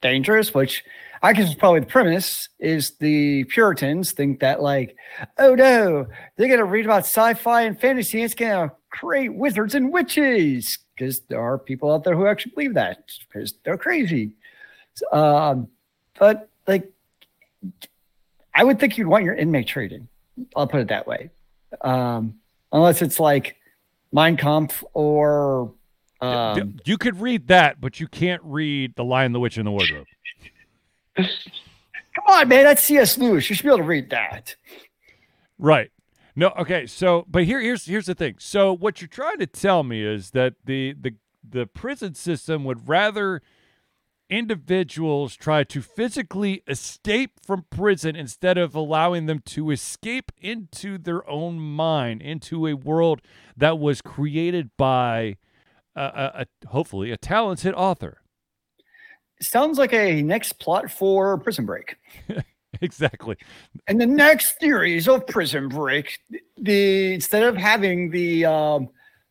dangerous? 0.00 0.54
Which 0.54 0.84
I 1.22 1.32
guess 1.34 1.54
probably 1.54 1.80
the 1.80 1.86
premise 1.86 2.48
is 2.58 2.92
the 2.92 3.44
Puritans 3.44 4.12
think 4.12 4.40
that 4.40 4.62
like, 4.62 4.96
oh 5.38 5.54
no, 5.54 6.06
they're 6.36 6.48
gonna 6.48 6.64
read 6.64 6.86
about 6.86 7.04
sci-fi 7.04 7.62
and 7.62 7.78
fantasy, 7.78 8.18
and 8.18 8.24
it's 8.24 8.34
gonna 8.34 8.72
create 8.90 9.34
wizards 9.34 9.74
and 9.74 9.92
witches 9.92 10.78
because 10.94 11.20
there 11.28 11.40
are 11.40 11.58
people 11.58 11.92
out 11.92 12.04
there 12.04 12.16
who 12.16 12.26
actually 12.26 12.52
believe 12.52 12.74
that 12.74 13.04
because 13.28 13.54
they're 13.64 13.76
crazy. 13.76 14.32
Um, 15.12 15.68
but 16.18 16.48
like 16.66 16.90
I 18.54 18.64
would 18.64 18.80
think 18.80 18.96
you'd 18.96 19.06
want 19.06 19.24
your 19.24 19.34
inmate 19.34 19.68
treated. 19.68 20.06
I'll 20.56 20.66
put 20.66 20.80
it 20.80 20.88
that 20.88 21.06
way. 21.06 21.30
Um, 21.82 22.34
unless 22.72 23.02
it's 23.02 23.20
like 23.20 23.56
Mein 24.12 24.36
Kampf 24.36 24.82
or 24.94 25.72
um, 26.20 26.78
you 26.84 26.98
could 26.98 27.20
read 27.20 27.48
that, 27.48 27.80
but 27.80 28.00
you 28.00 28.06
can't 28.06 28.42
read 28.44 28.94
The 28.96 29.04
Lion, 29.04 29.32
the 29.32 29.40
Witch, 29.40 29.56
and 29.56 29.66
the 29.66 29.70
Wardrobe. 29.70 30.06
Come 31.24 32.24
on, 32.28 32.48
man, 32.48 32.64
that's 32.64 32.82
C.S. 32.82 33.18
Lewis. 33.18 33.48
You 33.48 33.56
should 33.56 33.64
be 33.64 33.68
able 33.68 33.78
to 33.78 33.84
read 33.84 34.10
that. 34.10 34.56
Right. 35.58 35.90
No, 36.36 36.52
okay. 36.58 36.86
So, 36.86 37.26
but 37.28 37.44
here 37.44 37.60
here's 37.60 37.84
here's 37.84 38.06
the 38.06 38.14
thing. 38.14 38.36
So 38.38 38.72
what 38.72 39.00
you're 39.00 39.08
trying 39.08 39.38
to 39.38 39.46
tell 39.46 39.82
me 39.82 40.04
is 40.04 40.30
that 40.30 40.54
the 40.64 40.94
the 40.98 41.14
the 41.48 41.66
prison 41.66 42.14
system 42.14 42.64
would 42.64 42.88
rather 42.88 43.42
individuals 44.30 45.34
try 45.34 45.64
to 45.64 45.82
physically 45.82 46.62
escape 46.68 47.32
from 47.44 47.66
prison 47.68 48.14
instead 48.14 48.56
of 48.56 48.74
allowing 48.74 49.26
them 49.26 49.40
to 49.44 49.70
escape 49.70 50.30
into 50.40 50.96
their 50.96 51.28
own 51.28 51.58
mind, 51.58 52.22
into 52.22 52.66
a 52.66 52.74
world 52.74 53.20
that 53.56 53.78
was 53.78 54.00
created 54.00 54.70
by 54.76 55.36
a, 55.96 56.02
a, 56.02 56.46
a 56.64 56.68
hopefully 56.68 57.10
a 57.10 57.16
talented 57.16 57.74
author. 57.74 58.22
Sounds 59.40 59.78
like 59.78 59.92
a 59.92 60.22
next 60.22 60.54
plot 60.54 60.90
for 60.90 61.38
Prison 61.38 61.66
Break. 61.66 61.96
Exactly. 62.82 63.36
And 63.88 64.00
the 64.00 64.06
next 64.06 64.58
series 64.60 65.08
of 65.08 65.26
Prison 65.26 65.68
Break, 65.68 66.18
the 66.56 67.14
instead 67.14 67.42
of 67.42 67.56
having 67.56 68.10
the 68.10 68.46
um, 68.46 68.88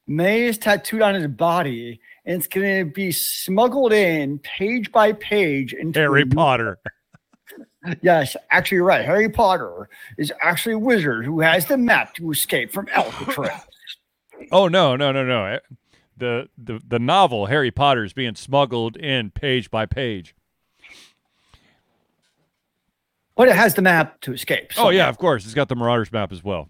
maze 0.08 0.58
tattooed 0.58 1.01
on 1.01 1.16
his 1.16 1.28
body, 1.28 2.00
it's 2.25 2.48
going 2.48 2.86
to 2.86 2.92
be 2.92 3.12
smuggled 3.12 3.94
in 3.94 4.39
page 4.39 4.92
by 4.92 5.13
page 5.13 5.74
into 5.74 6.00
Harry 6.00 6.25
Potter. 6.25 6.78
Yes, 8.01 8.36
actually, 8.51 8.75
you're 8.75 8.86
right. 8.86 9.06
Harry 9.06 9.30
Potter 9.30 9.88
is 10.18 10.34
actually 10.42 10.74
a 10.74 10.80
wizard 10.80 11.25
who 11.25 11.39
has 11.39 11.66
the 11.66 11.78
map 11.78 12.13
to 12.16 12.30
escape 12.30 12.74
from 12.74 12.89
Alcatraz. 12.94 13.62
Oh 14.51 14.68
no, 14.68 14.98
no, 14.98 15.13
no, 15.13 15.24
no. 15.24 15.58
The 16.19 16.49
the 16.57 16.79
the 16.88 16.99
novel 16.99 17.47
Harry 17.47 17.71
Potter 17.71 18.03
is 18.03 18.13
being 18.13 18.35
smuggled 18.35 18.95
in 18.97 19.31
page 19.31 19.71
by 19.71 19.85
page. 19.85 20.35
but 23.35 23.47
it 23.47 23.55
has 23.55 23.73
the 23.73 23.81
map 23.81 24.19
to 24.21 24.33
escape. 24.33 24.71
oh 24.77 24.89
yeah, 24.89 25.07
of 25.09 25.17
course. 25.17 25.45
It's 25.45 25.53
got 25.53 25.69
the 25.69 25.75
Marauders 25.75 26.11
map 26.11 26.31
as 26.31 26.43
well. 26.43 26.67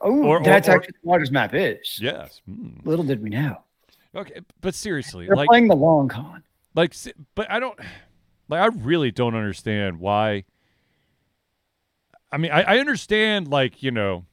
Oh, 0.00 0.22
Or- 0.24 0.42
that's 0.42 0.68
or- 0.68 0.72
actually 0.76 0.94
what 1.02 1.14
Waters 1.14 1.30
map 1.30 1.52
is. 1.54 1.98
Yes. 2.00 2.40
Hmm. 2.46 2.68
Little 2.84 3.04
did 3.04 3.22
we 3.22 3.30
know. 3.30 3.62
Okay, 4.14 4.40
but 4.60 4.74
seriously, 4.74 5.26
They're 5.26 5.34
like 5.36 5.48
playing 5.48 5.66
the 5.68 5.74
long 5.76 6.08
con. 6.08 6.44
like 6.74 6.94
but 7.34 7.50
I 7.50 7.58
don't 7.58 7.78
like 8.48 8.60
I 8.60 8.66
really 8.66 9.10
don't 9.10 9.34
understand 9.34 9.98
why 9.98 10.44
I 12.30 12.36
mean, 12.36 12.50
I, 12.50 12.62
I 12.62 12.78
understand 12.78 13.48
like, 13.48 13.82
you 13.82 13.90
know, 13.92 14.24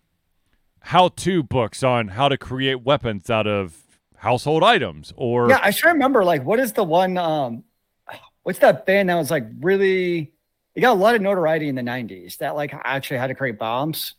how 0.81 1.09
to 1.09 1.43
books 1.43 1.83
on 1.83 2.09
how 2.09 2.29
to 2.29 2.37
create 2.37 2.81
weapons 2.83 3.29
out 3.29 3.45
of 3.47 3.75
household 4.21 4.63
items 4.63 5.11
or 5.17 5.49
Yeah, 5.49 5.59
I 5.61 5.71
sure 5.71 5.91
remember. 5.91 6.23
Like, 6.23 6.45
what 6.45 6.59
is 6.59 6.73
the 6.73 6.83
one? 6.83 7.17
Um, 7.17 7.63
what's 8.43 8.59
that 8.59 8.85
band 8.85 9.09
that 9.09 9.15
was 9.15 9.31
like 9.31 9.45
really? 9.59 10.31
It 10.75 10.81
got 10.81 10.93
a 10.93 10.99
lot 10.99 11.15
of 11.15 11.21
notoriety 11.21 11.67
in 11.67 11.75
the 11.75 11.81
'90s. 11.81 12.37
That 12.37 12.55
like 12.55 12.73
actually 12.73 13.17
had 13.17 13.27
to 13.27 13.35
create 13.35 13.57
bombs. 13.57 14.13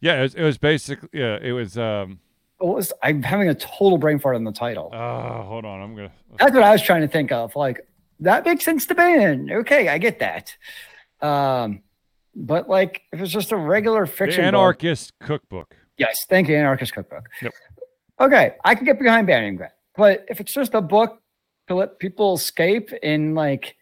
Yeah, 0.00 0.18
it 0.18 0.22
was, 0.22 0.34
it 0.34 0.42
was 0.42 0.58
basically 0.58 1.10
yeah, 1.12 1.38
it 1.40 1.52
was 1.52 1.76
um 1.78 2.18
What 2.58 2.76
was? 2.76 2.92
I'm 3.02 3.22
having 3.22 3.48
a 3.50 3.54
total 3.54 3.98
brain 3.98 4.18
fart 4.18 4.34
on 4.36 4.44
the 4.44 4.52
title. 4.52 4.90
uh 4.92 5.42
hold 5.42 5.64
on, 5.64 5.80
I'm 5.82 5.96
to 5.96 6.10
That's 6.38 6.52
what 6.54 6.62
I 6.62 6.72
was 6.72 6.82
trying 6.82 7.02
to 7.02 7.08
think 7.08 7.30
of. 7.30 7.54
Like 7.54 7.86
that 8.20 8.44
makes 8.44 8.64
sense 8.64 8.86
to 8.86 8.94
band. 8.94 9.52
Okay, 9.52 9.88
I 9.88 9.98
get 9.98 10.18
that. 10.20 10.56
Um, 11.20 11.82
but 12.34 12.68
like 12.68 13.02
if 13.12 13.20
it's 13.20 13.30
just 13.30 13.52
a 13.52 13.56
regular 13.56 14.06
The 14.06 14.12
fiction 14.12 14.40
book, 14.40 14.48
Anarchist 14.48 15.12
Cookbook. 15.20 15.76
yes, 15.98 16.24
thank 16.28 16.48
you, 16.48 16.56
Anarchist 16.56 16.94
Cookbook. 16.94 17.28
Yep. 17.42 17.52
Okay, 18.22 18.54
I 18.64 18.76
can 18.76 18.84
get 18.84 19.00
behind 19.00 19.26
banning 19.26 19.56
that. 19.58 19.78
But 19.96 20.24
if 20.28 20.40
it's 20.40 20.54
just 20.54 20.74
a 20.74 20.80
book 20.80 21.20
to 21.66 21.74
let 21.74 21.98
people 21.98 22.34
escape 22.34 22.90
and 23.02 23.34
like 23.34 23.76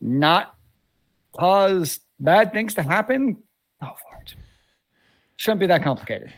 not 0.00 0.54
cause 1.38 2.00
bad 2.20 2.52
things 2.52 2.74
to 2.74 2.82
happen, 2.82 3.34
go 3.80 3.88
for 3.88 4.20
it. 4.20 4.34
Shouldn't 5.36 5.60
be 5.60 5.66
that 5.68 5.82
complicated. 5.82 6.32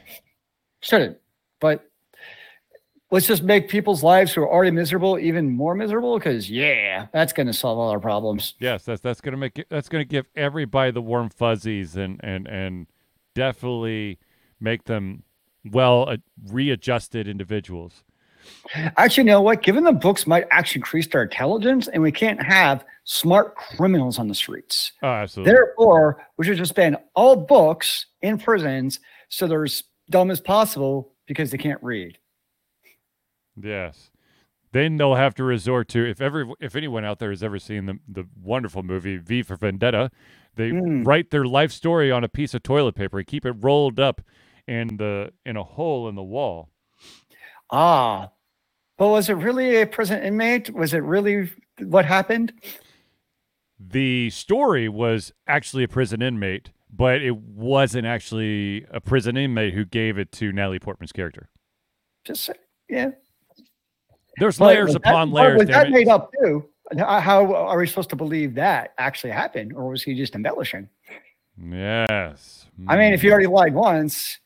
Shouldn't. 0.80 1.18
But 1.58 1.90
let's 3.10 3.26
just 3.26 3.42
make 3.42 3.68
people's 3.68 4.04
lives 4.04 4.32
who 4.32 4.42
are 4.42 4.48
already 4.48 4.70
miserable 4.70 5.18
even 5.18 5.50
more 5.50 5.74
miserable 5.74 6.18
because 6.18 6.48
yeah, 6.48 7.08
that's 7.12 7.32
going 7.32 7.48
to 7.48 7.52
solve 7.52 7.78
all 7.78 7.90
our 7.90 8.00
problems. 8.00 8.54
Yes, 8.60 8.84
that's 8.84 9.00
that's 9.00 9.20
going 9.20 9.32
to 9.32 9.38
make 9.38 9.58
it 9.58 9.66
that's 9.68 9.88
going 9.88 10.02
to 10.02 10.08
give 10.08 10.26
everybody 10.36 10.92
the 10.92 11.02
warm 11.02 11.28
fuzzies 11.28 11.96
and 11.96 12.20
and 12.22 12.46
and 12.46 12.86
definitely 13.34 14.18
make 14.60 14.84
them 14.84 15.24
well 15.64 16.08
uh, 16.08 16.16
readjusted 16.48 17.28
individuals. 17.28 18.02
Actually, 18.74 19.24
you 19.24 19.30
know 19.30 19.42
what? 19.42 19.62
Given 19.62 19.84
the 19.84 19.92
books 19.92 20.26
might 20.26 20.46
actually 20.50 20.78
increase 20.80 21.06
their 21.06 21.22
intelligence, 21.22 21.88
and 21.88 22.02
we 22.02 22.10
can't 22.10 22.42
have 22.42 22.84
smart 23.04 23.54
criminals 23.54 24.18
on 24.18 24.28
the 24.28 24.34
streets. 24.34 24.92
Oh, 25.02 25.08
absolutely. 25.08 25.52
Therefore, 25.52 26.24
we 26.38 26.46
should 26.46 26.56
just 26.56 26.74
ban 26.74 26.96
all 27.14 27.36
books 27.36 28.06
in 28.22 28.38
prisons 28.38 28.98
so 29.28 29.46
they're 29.46 29.64
as 29.64 29.82
dumb 30.08 30.30
as 30.30 30.40
possible 30.40 31.12
because 31.26 31.50
they 31.50 31.58
can't 31.58 31.82
read. 31.82 32.18
Yes. 33.60 34.10
Then 34.72 34.96
they'll 34.96 35.16
have 35.16 35.34
to 35.34 35.44
resort 35.44 35.88
to 35.88 36.08
if 36.08 36.20
every 36.20 36.50
if 36.60 36.76
anyone 36.76 37.04
out 37.04 37.18
there 37.18 37.30
has 37.30 37.42
ever 37.42 37.58
seen 37.58 37.86
the 37.86 37.98
the 38.08 38.24
wonderful 38.40 38.82
movie 38.82 39.16
V 39.16 39.42
for 39.42 39.56
Vendetta, 39.56 40.10
they 40.54 40.70
Mm. 40.70 41.06
write 41.06 41.30
their 41.30 41.44
life 41.44 41.72
story 41.72 42.10
on 42.10 42.22
a 42.24 42.28
piece 42.28 42.54
of 42.54 42.62
toilet 42.62 42.94
paper 42.94 43.18
and 43.18 43.26
keep 43.26 43.44
it 43.44 43.52
rolled 43.60 43.98
up 43.98 44.20
in 44.66 44.96
the 44.96 45.32
in 45.44 45.56
a 45.56 45.62
hole 45.64 46.08
in 46.08 46.14
the 46.14 46.22
wall. 46.22 46.68
Ah, 47.70 48.30
but 48.98 49.08
was 49.08 49.28
it 49.28 49.34
really 49.34 49.80
a 49.82 49.86
prison 49.86 50.22
inmate? 50.22 50.70
Was 50.74 50.94
it 50.94 51.02
really 51.02 51.50
what 51.80 52.04
happened? 52.04 52.52
The 53.78 54.30
story 54.30 54.88
was 54.88 55.32
actually 55.46 55.84
a 55.84 55.88
prison 55.88 56.20
inmate, 56.20 56.70
but 56.92 57.22
it 57.22 57.36
wasn't 57.36 58.06
actually 58.06 58.84
a 58.90 59.00
prison 59.00 59.36
inmate 59.36 59.72
who 59.72 59.84
gave 59.84 60.18
it 60.18 60.32
to 60.32 60.52
Natalie 60.52 60.78
Portman's 60.78 61.12
character. 61.12 61.48
Just 62.24 62.50
yeah. 62.88 63.10
There's 64.36 64.58
But 64.58 64.66
layers 64.66 64.94
upon 64.94 65.30
that, 65.30 65.34
layers. 65.34 65.58
Was 65.60 65.68
that 65.68 65.90
made 65.90 66.08
up 66.08 66.30
too? 66.42 66.68
How 66.98 67.54
are 67.54 67.78
we 67.78 67.86
supposed 67.86 68.10
to 68.10 68.16
believe 68.16 68.54
that 68.56 68.94
actually 68.98 69.30
happened, 69.30 69.72
or 69.72 69.88
was 69.90 70.02
he 70.02 70.14
just 70.14 70.34
embellishing? 70.34 70.88
Yes. 71.56 72.66
I 72.88 72.96
mean, 72.96 73.12
if 73.12 73.20
Mm. 73.20 73.24
you 73.24 73.30
already 73.32 73.46
lied 73.46 73.74
once, 73.74 74.38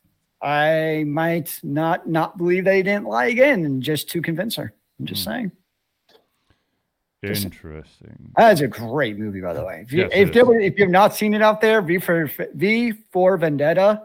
I 0.44 1.04
might 1.06 1.58
not 1.62 2.06
not 2.06 2.36
believe 2.36 2.64
they 2.66 2.82
didn't 2.82 3.06
lie 3.06 3.26
again, 3.26 3.64
and 3.64 3.82
just 3.82 4.10
to 4.10 4.20
convince 4.22 4.56
her. 4.56 4.72
I'm 5.00 5.06
just 5.06 5.24
Hmm. 5.24 5.30
saying. 5.30 5.52
Interesting. 7.22 8.32
That's 8.36 8.60
a 8.60 8.68
great 8.68 9.16
movie, 9.18 9.40
by 9.40 9.54
the 9.54 9.64
way. 9.64 9.80
If 9.80 9.92
you, 9.92 10.02
Yes, 10.02 10.10
if, 10.12 10.32
there- 10.34 10.60
if 10.60 10.78
you've 10.78 10.90
not 10.90 11.14
seen 11.14 11.32
it 11.32 11.40
out 11.40 11.62
there, 11.62 11.80
V 11.80 11.98
for 11.98 12.30
V 12.54 12.92
for 12.92 13.38
Vendetta, 13.38 14.02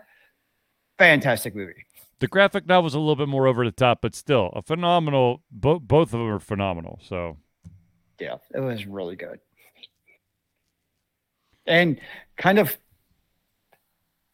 fantastic 0.98 1.54
movie. 1.54 1.86
The 2.20 2.28
graphic 2.28 2.66
novel's 2.66 2.94
a 2.96 3.00
little 3.00 3.18
bit 3.18 3.28
more 3.28 3.46
over 3.48 3.66
the 3.66 3.72
top, 3.74 4.00
but 4.02 4.16
still 4.16 4.52
a 4.56 4.62
phenomenal. 4.62 5.42
Bo- 5.52 5.80
both 5.80 6.08
of 6.14 6.20
them 6.20 6.30
are 6.30 6.40
phenomenal. 6.40 7.00
So 7.04 7.36
Yeah, 8.20 8.36
it 8.54 8.60
was 8.62 8.86
really 8.86 9.16
good. 9.18 9.40
And 11.66 12.00
kind 12.38 12.58
of 12.60 12.78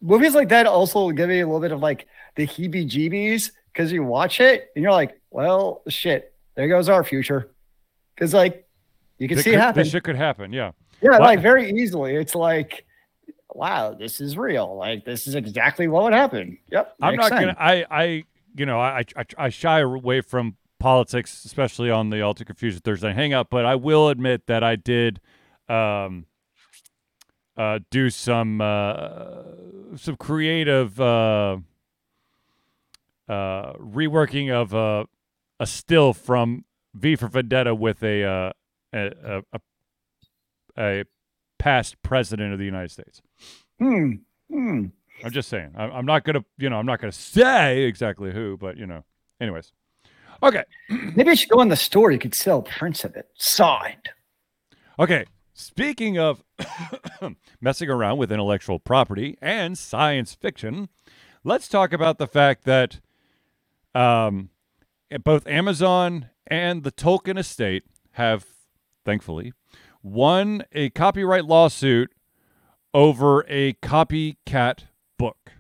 movies 0.05 0.35
like 0.35 0.49
that 0.49 0.67
also 0.67 1.09
give 1.11 1.29
you 1.29 1.43
a 1.43 1.47
little 1.47 1.59
bit 1.59 1.71
of 1.71 1.81
like 1.81 2.07
the 2.35 2.47
heebie 2.47 2.87
jeebies 2.89 3.51
because 3.73 3.91
you 3.91 4.03
watch 4.03 4.39
it 4.39 4.69
and 4.75 4.83
you're 4.83 4.91
like, 4.91 5.19
well, 5.31 5.81
shit, 5.87 6.33
there 6.55 6.67
goes 6.67 6.87
our 6.87 7.03
future. 7.03 7.51
Because 8.13 8.33
like 8.33 8.67
you 9.17 9.27
can 9.27 9.39
see 9.39 9.53
it 9.53 9.59
happen. 9.59 9.83
This 9.83 9.91
shit 9.91 10.03
could 10.03 10.15
happen. 10.15 10.53
Yeah. 10.53 10.71
yeah, 11.01 11.11
What? 11.11 11.21
like 11.21 11.41
very 11.41 11.71
easily. 11.71 12.15
It's 12.15 12.35
like, 12.35 12.85
wow, 13.53 13.93
this 13.93 14.21
is 14.21 14.37
real. 14.37 14.75
Like 14.77 15.05
this 15.05 15.27
is 15.27 15.35
exactly 15.35 15.87
what 15.87 16.03
would 16.03 16.13
happen. 16.13 16.57
Yep. 16.71 16.95
I'm 17.01 17.15
not 17.15 17.31
gonna. 17.31 17.55
I. 17.59 17.85
I. 17.89 18.23
You 18.55 18.65
know. 18.65 18.79
I. 18.79 19.03
I, 19.15 19.25
I 19.37 19.49
shy 19.49 19.79
away 19.79 20.21
from 20.21 20.55
politics, 20.79 21.43
especially 21.45 21.89
on 21.89 22.09
the 22.09 22.21
Altered 22.21 22.47
Confusion 22.47 22.81
Thursday 22.81 23.13
Hangout. 23.13 23.49
But 23.49 23.65
I 23.65 23.75
will 23.75 24.09
admit 24.09 24.47
that 24.47 24.63
I 24.63 24.75
did. 24.75 25.19
Um. 25.67 26.25
Uh, 27.57 27.79
do 27.89 28.09
some 28.09 28.59
uh, 28.59 29.43
some 29.95 30.17
creative 30.17 30.99
uh, 30.99 31.57
uh, 33.29 33.73
reworking 33.73 34.51
of 34.51 34.73
uh, 34.75 35.05
a 35.59 35.65
still 35.65 36.13
from 36.13 36.65
V 36.93 37.15
for 37.15 37.27
Vendetta 37.27 37.73
with 37.73 38.03
a 38.03 38.23
uh, 38.23 38.51
a, 38.93 39.11
a, 39.23 39.43
a 39.53 39.59
a 40.77 41.03
past 41.57 42.01
president 42.03 42.51
of 42.51 42.59
the 42.59 42.65
United 42.65 42.91
States. 42.91 43.21
Hmm. 43.79 44.11
Hmm. 44.51 44.87
I'm 45.23 45.31
just 45.31 45.47
saying. 45.47 45.71
I'm, 45.77 45.91
I'm 45.91 46.05
not 46.05 46.25
gonna, 46.25 46.43
you 46.57 46.69
know, 46.69 46.77
I'm 46.77 46.85
not 46.85 46.99
gonna 46.99 47.11
say 47.13 47.83
exactly 47.83 48.33
who, 48.33 48.57
but 48.57 48.75
you 48.77 48.85
know. 48.85 49.03
Anyways, 49.39 49.71
okay, 50.43 50.63
Maybe 50.89 51.29
I 51.29 51.33
should 51.35 51.49
go 51.49 51.61
in 51.61 51.69
the 51.69 51.75
store. 51.75 52.11
You 52.11 52.19
could 52.19 52.35
sell 52.35 52.61
prints 52.61 53.03
of 53.05 53.15
it 53.15 53.29
signed. 53.35 54.09
okay. 54.99 55.25
Speaking 55.57 56.19
of 56.19 56.43
messing 57.61 57.89
around 57.89 58.17
with 58.17 58.29
intellectual 58.29 58.77
property 58.77 59.37
and 59.41 59.77
science 59.77 60.33
fiction, 60.33 60.89
let's 61.45 61.69
talk 61.69 61.93
about 61.93 62.17
the 62.17 62.27
fact 62.27 62.65
that 62.65 62.99
um, 63.95 64.49
both 65.23 65.47
Amazon 65.47 66.29
and 66.45 66.83
the 66.83 66.91
Tolkien 66.91 67.39
estate 67.39 67.83
have, 68.11 68.45
thankfully, 69.05 69.53
won 70.03 70.65
a 70.73 70.89
copyright 70.89 71.45
lawsuit 71.45 72.11
over 72.93 73.45
a 73.47 73.75
copycat 73.75 74.79
book. 75.17 75.53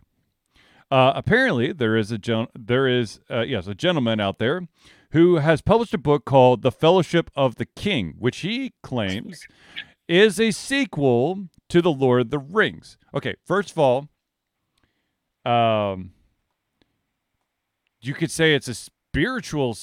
Uh, 0.91 1.13
apparently, 1.15 1.71
there 1.71 1.95
is 1.95 2.11
a 2.11 2.17
gen- 2.17 2.47
there 2.53 2.85
is 2.85 3.21
uh, 3.31 3.43
yes 3.43 3.65
a 3.65 3.73
gentleman 3.73 4.19
out 4.19 4.39
there 4.39 4.67
who 5.15 5.37
has 5.37 5.61
published 5.61 5.93
a 5.93 5.97
book 5.97 6.25
called 6.25 6.61
The 6.61 6.73
Fellowship 6.73 7.31
of 7.37 7.55
the 7.55 7.65
King, 7.65 8.15
which 8.19 8.39
he 8.39 8.73
claims 8.83 9.47
is 10.09 10.41
a 10.41 10.51
sequel 10.51 11.47
to 11.69 11.81
The 11.81 11.89
Lord 11.89 12.19
of 12.19 12.29
the 12.31 12.37
Rings. 12.37 12.97
Okay, 13.13 13.35
first 13.45 13.71
of 13.71 13.79
all, 13.79 14.09
um, 15.45 16.11
you 18.01 18.13
could 18.13 18.29
say 18.29 18.55
it's 18.55 18.67
a 18.67 18.73
spiritual, 18.73 19.77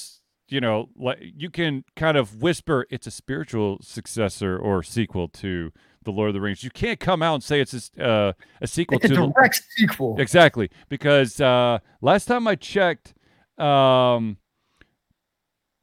you 0.49 0.61
know, 0.61 0.89
like 0.95 1.17
you 1.19 1.49
can 1.49 1.83
kind 1.95 2.15
of 2.15 2.43
whisper 2.43 2.85
it's 2.91 3.07
a 3.07 3.11
spiritual 3.11 3.79
successor 3.81 4.55
or 4.55 4.83
sequel 4.83 5.29
to 5.29 5.71
The 6.03 6.11
Lord 6.11 6.29
of 6.29 6.35
the 6.35 6.41
Rings. 6.41 6.63
You 6.63 6.69
can't 6.69 6.99
come 6.99 7.23
out 7.23 7.33
and 7.33 7.43
say 7.43 7.59
it's 7.59 7.89
a, 7.97 8.07
uh, 8.07 8.33
a 8.61 8.67
sequel 8.67 8.97
It's 8.97 9.05
a 9.05 9.09
to 9.09 9.15
the 9.15 9.33
direct 9.35 9.63
sequel. 9.71 10.15
Exactly, 10.21 10.69
because 10.89 11.41
uh, 11.41 11.79
last 12.01 12.25
time 12.25 12.47
I 12.47 12.53
checked, 12.53 13.15
um, 13.57 14.37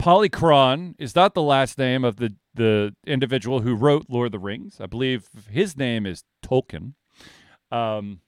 Polychron 0.00 0.94
is 0.98 1.14
not 1.14 1.34
the 1.34 1.42
last 1.42 1.76
name 1.78 2.04
of 2.04 2.16
the 2.16 2.34
the 2.54 2.94
individual 3.06 3.60
who 3.60 3.74
wrote 3.76 4.06
Lord 4.08 4.26
of 4.26 4.32
the 4.32 4.38
Rings. 4.38 4.80
I 4.80 4.86
believe 4.86 5.28
his 5.50 5.76
name 5.76 6.04
is 6.06 6.24
Tolkien. 6.44 6.94
Um, 7.70 8.20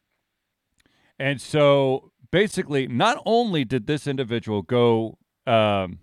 and 1.18 1.40
so 1.40 2.12
basically, 2.30 2.86
not 2.86 3.20
only 3.26 3.64
did 3.64 3.86
this 3.86 4.06
individual 4.06 4.62
go, 4.62 5.18
um, 5.46 5.98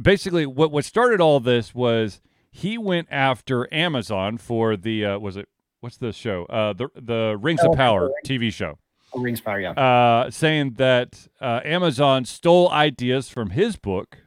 basically 0.00 0.46
what 0.46 0.70
what 0.72 0.84
started 0.84 1.20
all 1.20 1.40
this 1.40 1.74
was 1.74 2.20
he 2.50 2.76
went 2.76 3.08
after 3.10 3.72
Amazon 3.72 4.36
for 4.36 4.76
the 4.76 5.04
uh, 5.04 5.18
was 5.18 5.36
it 5.36 5.48
what's 5.80 5.96
the 5.96 6.12
show? 6.12 6.44
Uh, 6.46 6.72
the 6.72 6.88
the 6.94 7.36
Rings 7.40 7.60
Oh, 7.62 7.70
of 7.70 7.76
Power 7.76 8.10
TV 8.26 8.52
show. 8.52 8.78
Rings 9.14 9.38
of 9.38 9.44
Power, 9.46 9.60
yeah. 9.60 9.70
uh, 9.70 10.30
saying 10.30 10.72
that 10.74 11.28
uh, 11.40 11.60
Amazon 11.64 12.24
stole 12.26 12.68
ideas 12.70 13.28
from 13.30 13.50
his 13.50 13.76
book. 13.76 14.18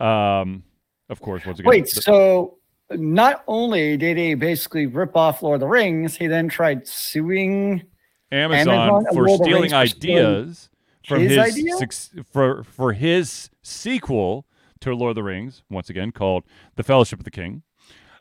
Um, 0.00 0.62
of 1.08 1.20
course, 1.20 1.44
once 1.46 1.58
again, 1.58 1.68
Wait, 1.70 1.84
the- 1.92 2.02
so 2.02 2.58
not 2.90 3.44
only 3.46 3.96
did 3.96 4.16
he 4.16 4.34
basically 4.34 4.86
rip 4.86 5.16
off 5.16 5.42
Lord 5.42 5.56
of 5.56 5.60
the 5.60 5.66
Rings, 5.66 6.16
he 6.16 6.26
then 6.26 6.48
tried 6.48 6.86
suing. 6.86 7.82
Amazon, 8.30 8.68
Amazon 8.74 9.14
for 9.14 9.26
Lord 9.26 9.30
of 9.30 9.38
the 9.38 9.44
stealing 9.44 9.62
Rings 9.72 9.72
for 9.72 9.96
ideas 9.96 10.70
from 11.06 11.20
his 11.20 11.30
his, 11.32 11.38
idea? 11.38 12.24
for 12.30 12.64
for 12.64 12.92
his 12.92 13.50
sequel 13.62 14.46
to 14.80 14.94
Lord 14.94 15.10
of 15.10 15.16
the 15.16 15.22
Rings, 15.22 15.62
once 15.70 15.88
again 15.90 16.12
called 16.12 16.44
The 16.76 16.82
Fellowship 16.82 17.18
of 17.18 17.24
the 17.24 17.30
King. 17.30 17.62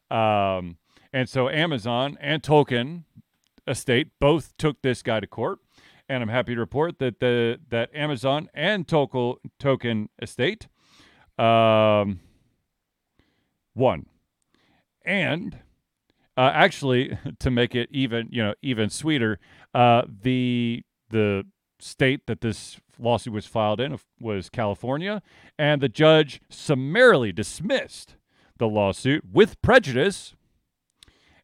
Um, 0.09 0.77
and 1.13 1.27
so 1.29 1.49
Amazon 1.49 2.17
and 2.21 2.41
Tolkien 2.41 3.03
estate 3.67 4.07
both 4.19 4.55
took 4.57 4.81
this 4.81 5.01
guy 5.01 5.19
to 5.19 5.27
court, 5.27 5.59
and 6.07 6.23
I'm 6.23 6.29
happy 6.29 6.55
to 6.55 6.59
report 6.59 6.99
that 6.99 7.19
the 7.19 7.59
that 7.69 7.93
Amazon 7.93 8.49
and 8.53 8.87
Tolkien 8.87 9.35
Tolkien 9.59 10.07
estate 10.21 10.67
um, 11.37 12.19
one. 13.73 14.05
and 15.05 15.59
uh, 16.37 16.51
actually 16.53 17.17
to 17.39 17.51
make 17.51 17.75
it 17.75 17.89
even 17.91 18.29
you 18.31 18.43
know 18.43 18.53
even 18.61 18.89
sweeter, 18.89 19.39
uh, 19.73 20.03
the 20.21 20.83
the 21.09 21.43
state 21.79 22.25
that 22.27 22.41
this 22.41 22.79
lawsuit 22.99 23.33
was 23.33 23.45
filed 23.45 23.79
in 23.79 23.97
was 24.19 24.49
California, 24.49 25.21
and 25.57 25.81
the 25.81 25.89
judge 25.89 26.41
summarily 26.49 27.31
dismissed 27.31 28.15
the 28.57 28.67
lawsuit 28.67 29.23
with 29.31 29.61
prejudice. 29.61 30.33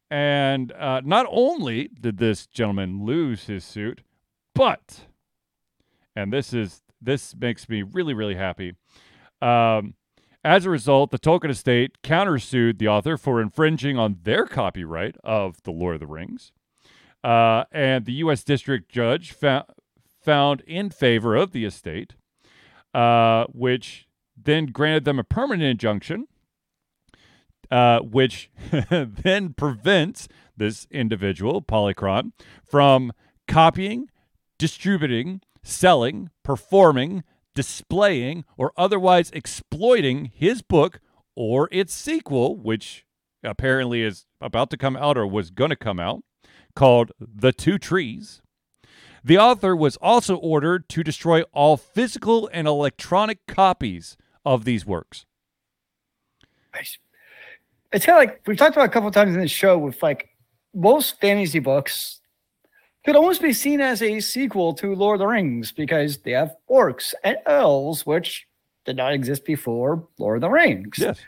And 0.09 0.71
uh, 0.73 1.01
not 1.03 1.25
only 1.29 1.89
did 1.99 2.17
this 2.17 2.45
gentleman 2.45 3.03
lose 3.03 3.45
his 3.45 3.63
suit, 3.63 4.01
but, 4.53 5.07
and 6.15 6.31
this 6.31 6.53
is 6.53 6.81
this 7.01 7.35
makes 7.35 7.67
me 7.67 7.81
really 7.81 8.13
really 8.13 8.35
happy. 8.35 8.73
Um, 9.43 9.95
as 10.43 10.65
a 10.65 10.69
result, 10.69 11.11
the 11.11 11.19
Tolkien 11.19 11.49
estate 11.49 12.01
countersued 12.01 12.77
the 12.77 12.87
author 12.87 13.17
for 13.17 13.41
infringing 13.41 13.97
on 13.97 14.17
their 14.23 14.45
copyright 14.45 15.15
of 15.23 15.61
The 15.63 15.71
Lord 15.71 15.95
of 15.95 15.99
the 16.01 16.07
Rings. 16.07 16.51
Uh, 17.23 17.63
and 17.71 18.05
the 18.05 18.13
U.S. 18.13 18.43
District 18.43 18.89
Judge 18.91 19.31
fa- 19.31 19.65
found 20.21 20.61
in 20.61 20.89
favor 20.89 21.35
of 21.35 21.51
the 21.51 21.63
estate, 21.63 22.15
uh, 22.93 23.45
which 23.45 24.07
then 24.35 24.65
granted 24.67 25.05
them 25.05 25.19
a 25.19 25.23
permanent 25.23 25.63
injunction, 25.69 26.27
uh, 27.71 27.99
which 27.99 28.49
then 28.89 29.53
prevents 29.53 30.27
this 30.57 30.85
individual, 30.91 31.61
Polychron, 31.61 32.33
from 32.65 33.13
copying, 33.47 34.09
distributing, 34.57 35.41
selling, 35.63 36.29
performing, 36.43 37.23
displaying, 37.55 38.45
or 38.57 38.73
otherwise 38.77 39.29
exploiting 39.31 40.31
his 40.33 40.61
book 40.61 40.99
or 41.35 41.69
its 41.71 41.93
sequel, 41.93 42.55
which 42.55 43.05
apparently 43.43 44.01
is 44.01 44.25
about 44.39 44.69
to 44.69 44.77
come 44.77 44.95
out 44.95 45.17
or 45.17 45.27
was 45.27 45.51
going 45.51 45.69
to 45.69 45.75
come 45.75 45.99
out, 45.99 46.23
called 46.75 47.11
The 47.19 47.51
Two 47.51 47.77
Trees. 47.77 48.41
The 49.23 49.37
author 49.37 49.75
was 49.75 49.95
also 49.97 50.35
ordered 50.35 50.89
to 50.89 51.03
destroy 51.03 51.43
all 51.53 51.77
physical 51.77 52.49
and 52.51 52.67
electronic 52.67 53.45
copies 53.47 54.17
of 54.43 54.65
these 54.65 54.85
works. 54.85 55.25
It's 57.91 58.05
kind 58.05 58.17
of 58.17 58.29
like 58.29 58.41
we've 58.47 58.57
talked 58.57 58.75
about 58.75 58.87
a 58.87 58.91
couple 58.91 59.11
times 59.11 59.35
in 59.35 59.41
this 59.41 59.51
show 59.51 59.77
with 59.77 60.01
like 60.01 60.29
most 60.73 61.21
fantasy 61.21 61.59
books 61.59 62.19
could 63.05 63.15
almost 63.15 63.41
be 63.41 63.53
seen 63.53 63.81
as 63.81 64.01
a 64.01 64.19
sequel 64.19 64.73
to 64.75 64.95
Lord 64.95 65.15
of 65.15 65.19
the 65.19 65.27
Rings 65.27 65.71
because 65.71 66.19
they 66.19 66.31
have 66.31 66.55
orcs 66.69 67.13
and 67.23 67.37
elves, 67.45 68.05
which 68.05 68.47
did 68.85 68.95
not 68.95 69.13
exist 69.13 69.45
before 69.45 70.07
Lord 70.17 70.37
of 70.37 70.41
the 70.41 70.49
Rings. 70.49 70.97
Yes. 70.97 71.19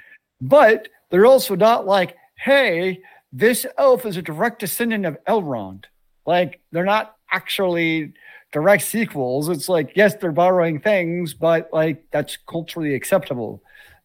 But 0.42 0.88
they're 1.10 1.26
also 1.26 1.56
not 1.56 1.86
like, 1.86 2.16
hey, 2.38 3.02
this 3.32 3.66
elf 3.78 4.06
is 4.06 4.18
a 4.18 4.22
direct 4.22 4.60
descendant 4.60 5.06
of 5.06 5.18
Elrond. 5.26 5.86
Like 6.26 6.62
they're 6.72 6.86
not 6.86 7.16
actually 7.32 8.14
direct 8.52 8.84
sequels. 8.84 9.50
It's 9.50 9.68
like, 9.68 9.92
yes, 9.96 10.16
they're 10.16 10.32
borrowing 10.32 10.80
things, 10.80 11.34
but 11.34 11.70
like 11.74 12.06
that's 12.12 12.38
culturally 12.48 12.96
acceptable. 12.96 13.62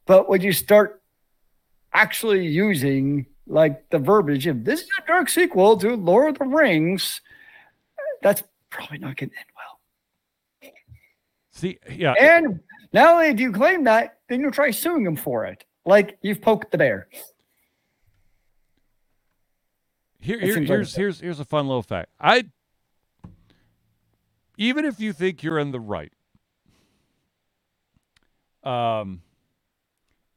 But 0.07 0.29
when 0.29 0.41
you 0.41 0.53
start 0.53 1.01
actually 1.93 2.47
using 2.47 3.27
like 3.47 3.89
the 3.91 3.99
verbiage 3.99 4.47
of 4.47 4.65
this 4.65 4.81
is 4.81 4.89
a 4.99 5.07
direct 5.07 5.31
sequel 5.31 5.77
to 5.79 5.97
Lord 5.97 6.31
of 6.31 6.39
the 6.39 6.45
Rings, 6.45 7.21
that's 8.23 8.43
probably 8.71 8.99
not 8.99 9.17
going 9.17 9.31
to 9.31 9.37
end 9.37 9.47
well. 9.57 10.73
See, 11.53 11.79
yeah. 11.91 12.15
And 12.19 12.61
not 12.93 13.15
only 13.15 13.35
do 13.35 13.43
you 13.43 13.53
claim 13.53 13.85
that, 13.85 14.19
then 14.29 14.41
you 14.41 14.51
try 14.51 14.71
suing 14.71 15.05
them 15.05 15.17
for 15.17 15.45
it. 15.45 15.65
Like 15.85 16.19
you've 16.23 16.41
poked 16.41 16.71
the 16.73 16.79
bear. 16.79 17.09
Here, 20.21 20.39
here 20.39 20.57
like 20.59 20.67
here's 20.67 20.95
a- 20.95 21.01
here's 21.01 21.21
here's 21.21 21.41
a 21.41 21.45
fun 21.45 21.67
little 21.67 21.83
fact. 21.83 22.11
I 22.21 22.45
even 24.59 24.85
if 24.85 25.01
you 25.01 25.13
think 25.13 25.43
you're 25.43 25.59
in 25.59 25.71
the 25.71 25.81
right, 25.81 26.13
um, 28.63 29.23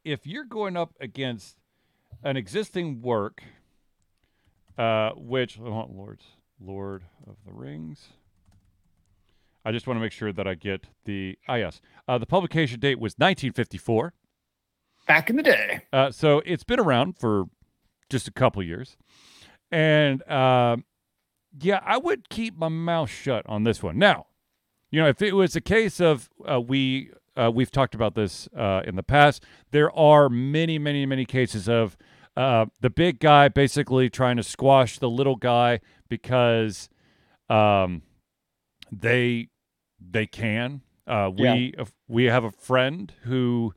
if 0.05 0.25
you're 0.25 0.45
going 0.45 0.77
up 0.77 0.93
against 1.01 1.57
an 2.23 2.37
existing 2.37 3.01
work, 3.01 3.43
uh, 4.77 5.11
which 5.15 5.59
oh, 5.59 5.89
Lord's 5.93 6.25
Lord 6.65 7.03
of 7.27 7.35
the 7.45 7.53
Rings. 7.53 8.09
I 9.65 9.71
just 9.71 9.87
want 9.87 9.97
to 9.97 10.01
make 10.01 10.11
sure 10.11 10.33
that 10.33 10.47
I 10.47 10.55
get 10.55 10.87
the 11.05 11.37
ah 11.47 11.55
yes, 11.55 11.81
uh, 12.07 12.17
the 12.17 12.25
publication 12.25 12.79
date 12.79 12.99
was 12.99 13.13
1954. 13.13 14.13
Back 15.07 15.29
in 15.29 15.35
the 15.35 15.43
day. 15.43 15.83
Uh, 15.91 16.11
so 16.11 16.41
it's 16.45 16.63
been 16.63 16.79
around 16.79 17.17
for 17.17 17.45
just 18.09 18.27
a 18.27 18.31
couple 18.31 18.63
years, 18.63 18.97
and 19.71 20.27
um, 20.29 20.85
yeah, 21.59 21.79
I 21.85 21.97
would 21.97 22.29
keep 22.29 22.57
my 22.57 22.69
mouth 22.69 23.09
shut 23.09 23.45
on 23.47 23.63
this 23.63 23.83
one. 23.83 23.97
Now, 23.97 24.27
you 24.91 25.01
know, 25.01 25.07
if 25.07 25.21
it 25.21 25.33
was 25.33 25.55
a 25.55 25.61
case 25.61 25.99
of 25.99 26.29
uh, 26.49 26.59
we 26.59 27.11
uh, 27.35 27.51
we've 27.53 27.71
talked 27.71 27.95
about 27.95 28.15
this 28.15 28.47
uh, 28.55 28.81
in 28.85 28.95
the 28.95 29.03
past, 29.03 29.43
there 29.71 29.91
are 29.97 30.29
many, 30.29 30.77
many, 30.77 31.05
many 31.05 31.25
cases 31.25 31.67
of 31.67 31.97
uh, 32.35 32.65
the 32.81 32.89
big 32.89 33.19
guy 33.19 33.47
basically 33.47 34.09
trying 34.09 34.37
to 34.37 34.43
squash 34.43 34.99
the 34.99 35.09
little 35.09 35.35
guy 35.35 35.79
because 36.09 36.89
um, 37.49 38.01
they 38.91 39.49
they 39.99 40.25
can. 40.25 40.81
Uh, 41.05 41.29
we 41.35 41.73
we 42.07 42.25
have 42.25 42.43
a 42.43 42.51
friend 42.51 43.13
who 43.23 43.73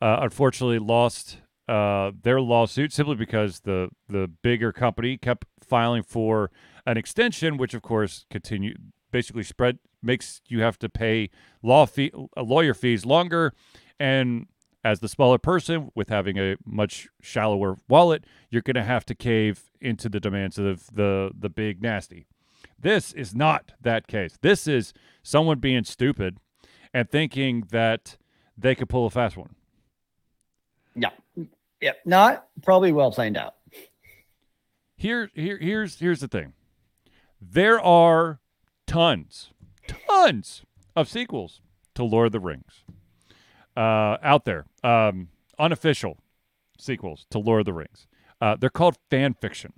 uh, 0.00 0.18
unfortunately 0.22 0.78
lost 0.78 1.38
uh, 1.68 2.10
their 2.22 2.40
lawsuit 2.40 2.92
simply 2.92 3.14
because 3.14 3.60
the 3.60 3.90
the 4.08 4.28
bigger 4.42 4.72
company 4.72 5.16
kept 5.16 5.46
filing 5.62 6.02
for 6.02 6.50
an 6.86 6.96
extension, 6.96 7.56
which 7.56 7.74
of 7.74 7.82
course 7.82 8.26
continue 8.30 8.74
basically 9.12 9.42
spread 9.42 9.78
makes 10.02 10.40
you 10.48 10.62
have 10.62 10.78
to 10.78 10.88
pay 10.88 11.30
law 11.62 11.86
fee 11.86 12.10
uh, 12.36 12.42
lawyer 12.42 12.74
fees 12.74 13.04
longer, 13.04 13.52
and 13.98 14.46
as 14.82 15.00
the 15.00 15.08
smaller 15.08 15.38
person 15.38 15.90
with 15.94 16.08
having 16.08 16.38
a 16.38 16.56
much 16.64 17.08
shallower 17.20 17.76
wallet, 17.88 18.24
you're 18.50 18.62
going 18.62 18.74
to 18.74 18.82
have 18.82 19.04
to 19.06 19.14
cave 19.14 19.70
into 19.80 20.08
the 20.08 20.20
demands 20.20 20.58
of 20.58 20.86
the 20.94 21.30
the 21.38 21.48
big 21.50 21.82
nasty. 21.82 22.26
This 22.78 23.12
is 23.12 23.34
not 23.34 23.72
that 23.80 24.06
case. 24.06 24.38
This 24.40 24.66
is 24.66 24.92
someone 25.22 25.58
being 25.58 25.84
stupid 25.84 26.38
and 26.94 27.10
thinking 27.10 27.66
that 27.70 28.16
they 28.56 28.74
could 28.74 28.88
pull 28.88 29.06
a 29.06 29.10
fast 29.10 29.36
one. 29.36 29.54
Yeah. 30.94 31.10
Yeah. 31.80 31.92
Not 32.04 32.46
probably 32.62 32.92
well 32.92 33.10
planned 33.10 33.36
out. 33.36 33.56
Here, 34.96 35.30
here, 35.34 35.58
here's 35.58 35.98
here's 35.98 36.20
the 36.20 36.28
thing. 36.28 36.52
There 37.40 37.80
are 37.80 38.40
tons, 38.86 39.50
tons 39.86 40.62
of 40.94 41.08
sequels 41.08 41.62
to 41.94 42.04
Lord 42.04 42.26
of 42.26 42.32
the 42.32 42.40
Rings 42.40 42.84
uh, 43.76 44.16
out 44.22 44.44
there. 44.44 44.66
Um, 44.82 45.28
unofficial 45.58 46.18
sequels 46.78 47.26
to 47.30 47.38
Lord 47.38 47.60
of 47.60 47.66
the 47.66 47.72
Rings. 47.72 48.06
Uh, 48.40 48.56
they're 48.56 48.70
called 48.70 48.96
fan 49.10 49.34
fiction, 49.34 49.74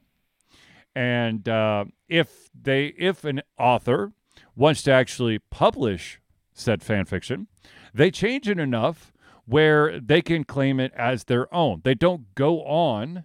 and 0.94 1.48
uh, 1.48 1.86
if 2.08 2.50
they 2.54 2.86
if 2.98 3.24
an 3.24 3.42
author 3.58 4.12
wants 4.54 4.82
to 4.84 4.92
actually 4.92 5.38
publish 5.50 6.20
said 6.52 6.82
fan 6.82 7.04
fiction, 7.04 7.48
they 7.92 8.10
change 8.10 8.48
it 8.48 8.58
enough 8.58 9.12
where 9.46 9.98
they 9.98 10.22
can 10.22 10.44
claim 10.44 10.78
it 10.78 10.92
as 10.96 11.24
their 11.24 11.52
own. 11.52 11.80
They 11.84 11.94
don't 11.94 12.34
go 12.34 12.62
on 12.64 13.24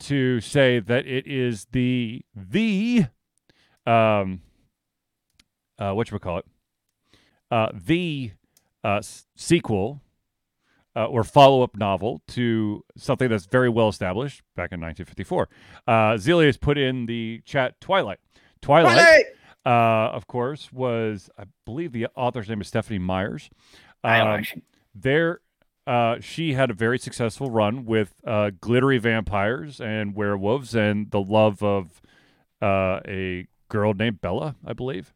to 0.00 0.40
say 0.40 0.80
that 0.80 1.06
it 1.06 1.26
is 1.26 1.66
the 1.72 2.24
the 2.34 3.04
um 3.86 4.40
uh 5.78 5.92
what 5.92 6.10
you 6.10 6.18
call 6.18 6.38
it 6.38 6.46
uh 7.50 7.68
the 7.74 8.32
uh 8.84 9.00
sequel 9.36 10.00
uh 10.96 11.06
or 11.06 11.22
follow 11.24 11.62
up 11.62 11.76
novel 11.76 12.22
to 12.28 12.84
something 12.96 13.28
that's 13.28 13.46
very 13.46 13.68
well 13.68 13.88
established 13.88 14.42
back 14.56 14.72
in 14.72 14.80
1954. 14.80 15.48
Uh, 15.86 16.16
Zealeus 16.16 16.56
put 16.56 16.76
in 16.78 17.06
the 17.06 17.40
chat 17.44 17.80
Twilight. 17.80 18.18
Twilight, 18.62 18.96
Right. 18.96 19.24
uh, 19.64 20.10
of 20.10 20.26
course, 20.26 20.72
was, 20.72 21.30
I 21.38 21.44
believe 21.64 21.92
the 21.92 22.08
author's 22.16 22.48
name 22.48 22.60
is 22.60 22.68
Stephenie 22.68 22.98
Myers. 22.98 23.48
Um, 24.04 24.10
there 24.94 25.40
uh, 25.86 26.16
she 26.20 26.52
had 26.54 26.70
a 26.70 26.74
very 26.74 26.98
successful 26.98 27.50
run 27.50 27.84
with 27.86 28.14
uh, 28.26 28.50
glittery 28.60 28.98
vampires 28.98 29.80
and 29.80 30.14
werewolves 30.14 30.74
and 30.74 31.10
the 31.10 31.20
love 31.20 31.62
of 31.62 32.00
uh, 32.60 33.00
a 33.08 33.46
girl 33.68 33.94
named 33.94 34.20
Bella, 34.20 34.56
I 34.64 34.72
believe. 34.72 35.12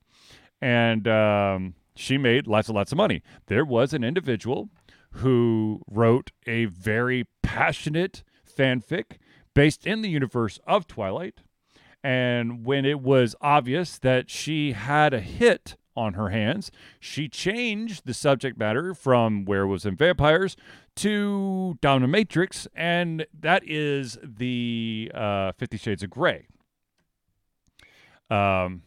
And 0.63 1.07
um, 1.07 1.75
she 1.95 2.19
made 2.19 2.47
lots 2.47 2.69
and 2.69 2.77
lots 2.77 2.93
of 2.93 2.99
money. 2.99 3.23
There 3.47 3.65
was 3.65 3.93
an 3.93 4.05
individual 4.05 4.71
who 5.13 5.83
wrote 5.89 6.33
a 6.47 6.65
very 6.67 7.27
passionate 7.43 8.25
fanfic 8.45 9.19
based 9.55 9.87
in 9.87 10.03
the 10.03 10.09
universe 10.09 10.59
of 10.67 10.87
Twilight. 10.87 11.41
And 12.03 12.65
when 12.67 12.85
it 12.85 13.01
was 13.01 13.35
obvious 13.41 13.99
that 13.99 14.29
she 14.29 14.73
had 14.73 15.15
a 15.15 15.21
hit 15.21 15.77
on 15.97 16.15
her 16.15 16.31
hands, 16.31 16.71
she 16.99 17.29
changed 17.29 18.05
the 18.05 18.13
subject 18.13 18.59
matter 18.59 18.93
from 18.95 19.45
werewolves 19.45 19.87
and 19.87 19.97
vampires 19.97 20.57
to 20.97 21.79
dominatrix, 21.81 22.67
and 22.75 23.27
that 23.39 23.63
is 23.65 24.19
the 24.23 25.11
uh, 25.15 25.53
Fifty 25.53 25.77
Shades 25.77 26.03
of 26.03 26.11
Grey. 26.11 26.47
Um, 28.31 28.83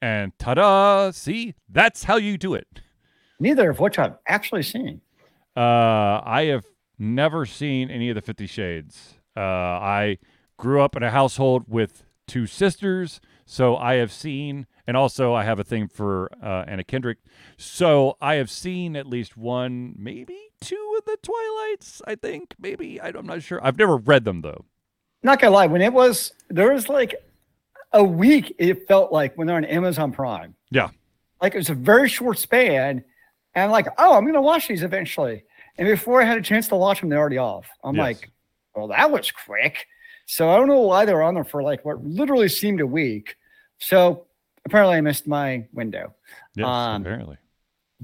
and 0.00 0.32
ta-da! 0.38 1.10
See, 1.10 1.54
that's 1.68 2.04
how 2.04 2.16
you 2.16 2.38
do 2.38 2.54
it. 2.54 2.66
Neither 3.40 3.70
of 3.70 3.80
which 3.80 3.98
I've 3.98 4.16
actually 4.26 4.62
seen. 4.62 5.00
Uh, 5.56 6.20
I 6.24 6.46
have 6.50 6.64
never 6.98 7.46
seen 7.46 7.90
any 7.90 8.08
of 8.08 8.14
the 8.14 8.22
Fifty 8.22 8.46
Shades. 8.46 9.14
Uh, 9.36 9.40
I 9.40 10.18
grew 10.56 10.80
up 10.80 10.96
in 10.96 11.02
a 11.02 11.10
household 11.10 11.64
with 11.68 12.04
two 12.26 12.46
sisters, 12.46 13.20
so 13.46 13.76
I 13.76 13.94
have 13.94 14.12
seen, 14.12 14.66
and 14.86 14.96
also 14.96 15.34
I 15.34 15.44
have 15.44 15.58
a 15.58 15.64
thing 15.64 15.88
for 15.88 16.30
uh, 16.42 16.64
Anna 16.66 16.84
Kendrick. 16.84 17.18
So 17.56 18.16
I 18.20 18.34
have 18.34 18.50
seen 18.50 18.96
at 18.96 19.06
least 19.06 19.36
one, 19.36 19.94
maybe 19.96 20.36
two 20.60 20.96
of 20.98 21.04
the 21.04 21.16
Twilights. 21.22 22.02
I 22.06 22.16
think 22.16 22.54
maybe 22.58 23.00
I, 23.00 23.08
I'm 23.08 23.26
not 23.26 23.42
sure. 23.42 23.64
I've 23.64 23.78
never 23.78 23.96
read 23.96 24.24
them 24.24 24.42
though. 24.42 24.64
Not 25.22 25.40
gonna 25.40 25.54
lie, 25.54 25.66
when 25.66 25.82
it 25.82 25.92
was 25.92 26.32
there 26.48 26.72
was 26.72 26.88
like 26.88 27.14
a 27.92 28.02
week, 28.04 28.54
it 28.58 28.86
felt 28.86 29.12
like 29.12 29.36
when 29.36 29.46
they're 29.46 29.56
on 29.56 29.64
Amazon 29.64 30.12
Prime. 30.12 30.54
Yeah. 30.70 30.88
Like 31.40 31.54
it 31.54 31.58
was 31.58 31.70
a 31.70 31.74
very 31.74 32.08
short 32.08 32.38
span, 32.38 33.04
and 33.54 33.64
I'm 33.64 33.70
like, 33.70 33.86
oh, 33.98 34.14
I'm 34.16 34.26
gonna 34.26 34.42
watch 34.42 34.68
these 34.68 34.82
eventually. 34.82 35.44
And 35.78 35.86
before 35.88 36.20
I 36.20 36.24
had 36.24 36.36
a 36.38 36.42
chance 36.42 36.68
to 36.68 36.76
watch 36.76 37.00
them, 37.00 37.08
they're 37.08 37.18
already 37.20 37.38
off. 37.38 37.68
I'm 37.84 37.94
Yes. 37.96 38.02
like, 38.02 38.30
well, 38.74 38.88
that 38.88 39.10
was 39.10 39.30
quick. 39.30 39.86
So 40.26 40.50
I 40.50 40.56
don't 40.56 40.66
know 40.68 40.80
why 40.80 41.04
they're 41.04 41.22
on 41.22 41.34
there 41.34 41.44
for 41.44 41.62
like 41.62 41.84
what 41.84 42.04
literally 42.04 42.48
seemed 42.48 42.80
a 42.80 42.86
week. 42.86 43.36
So 43.78 44.26
apparently 44.66 44.96
I 44.96 45.00
missed 45.00 45.26
my 45.28 45.66
window. 45.72 46.14
Yes, 46.56 46.66
Um, 46.66 47.02
apparently. 47.02 47.36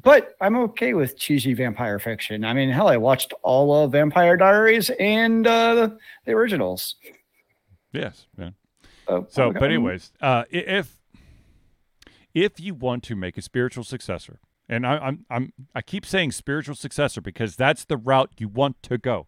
But 0.00 0.34
I'm 0.40 0.56
okay 0.56 0.94
with 0.94 1.18
cheesy 1.18 1.52
vampire 1.54 1.98
fiction. 1.98 2.44
I 2.44 2.52
mean, 2.52 2.70
hell, 2.70 2.88
I 2.88 2.96
watched 2.96 3.32
all 3.42 3.84
of 3.84 3.92
Vampire 3.92 4.36
Diaries 4.36 4.90
and 4.98 5.46
uh, 5.46 5.90
the 6.24 6.32
originals. 6.32 6.96
Yes. 7.92 8.26
Yeah. 8.38 8.50
So, 9.06 9.26
So, 9.30 9.52
but 9.52 9.64
anyways, 9.64 10.12
uh, 10.20 10.44
if 10.50 11.00
if 12.34 12.58
you 12.58 12.74
want 12.74 13.02
to 13.04 13.16
make 13.16 13.38
a 13.38 13.42
spiritual 13.42 13.84
successor, 13.84 14.40
and 14.68 14.86
I, 14.86 14.98
I'm 14.98 15.26
I'm 15.30 15.52
I 15.74 15.82
keep 15.82 16.04
saying 16.06 16.32
spiritual 16.32 16.74
successor 16.74 17.20
because 17.20 17.56
that's 17.56 17.84
the 17.84 17.96
route 17.96 18.32
you 18.38 18.48
want 18.48 18.82
to 18.84 18.98
go. 18.98 19.26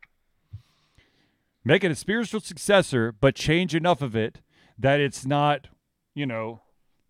Make 1.65 1.83
it 1.83 1.91
a 1.91 1.97
spiritual 1.97 2.41
successor, 2.41 3.12
but 3.12 3.35
change 3.35 3.75
enough 3.75 4.01
of 4.01 4.15
it 4.15 4.41
that 4.79 5.01
it's 5.01 5.27
not, 5.27 5.69
you 6.15 6.25
know, 6.25 6.61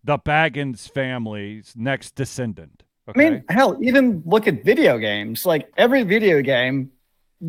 the 0.03 0.17
Baggins 0.17 0.89
family's 0.89 1.73
next 1.75 2.15
descendant. 2.15 2.83
I 3.07 3.17
mean, 3.17 3.43
hell, 3.49 3.77
even 3.81 4.23
look 4.25 4.47
at 4.47 4.63
video 4.63 4.97
games. 4.97 5.45
Like 5.45 5.71
every 5.77 6.03
video 6.03 6.41
game 6.41 6.91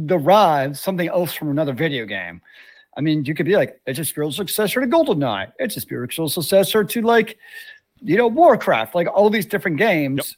derives 0.04 0.80
something 0.80 1.08
else 1.08 1.32
from 1.32 1.50
another 1.50 1.72
video 1.72 2.04
game. 2.04 2.42
I 2.98 3.00
mean, 3.00 3.24
you 3.24 3.32
could 3.32 3.46
be 3.46 3.54
like, 3.54 3.80
it's 3.86 4.00
a 4.00 4.04
spiritual 4.04 4.32
successor 4.32 4.80
to 4.80 4.86
GoldenEye. 4.88 5.52
It's 5.60 5.76
a 5.76 5.80
spiritual 5.80 6.28
successor 6.28 6.82
to 6.82 7.00
like, 7.00 7.38
you 8.02 8.16
know, 8.16 8.26
Warcraft, 8.26 8.96
like 8.96 9.06
all 9.06 9.30
these 9.30 9.46
different 9.46 9.76
games. 9.76 10.36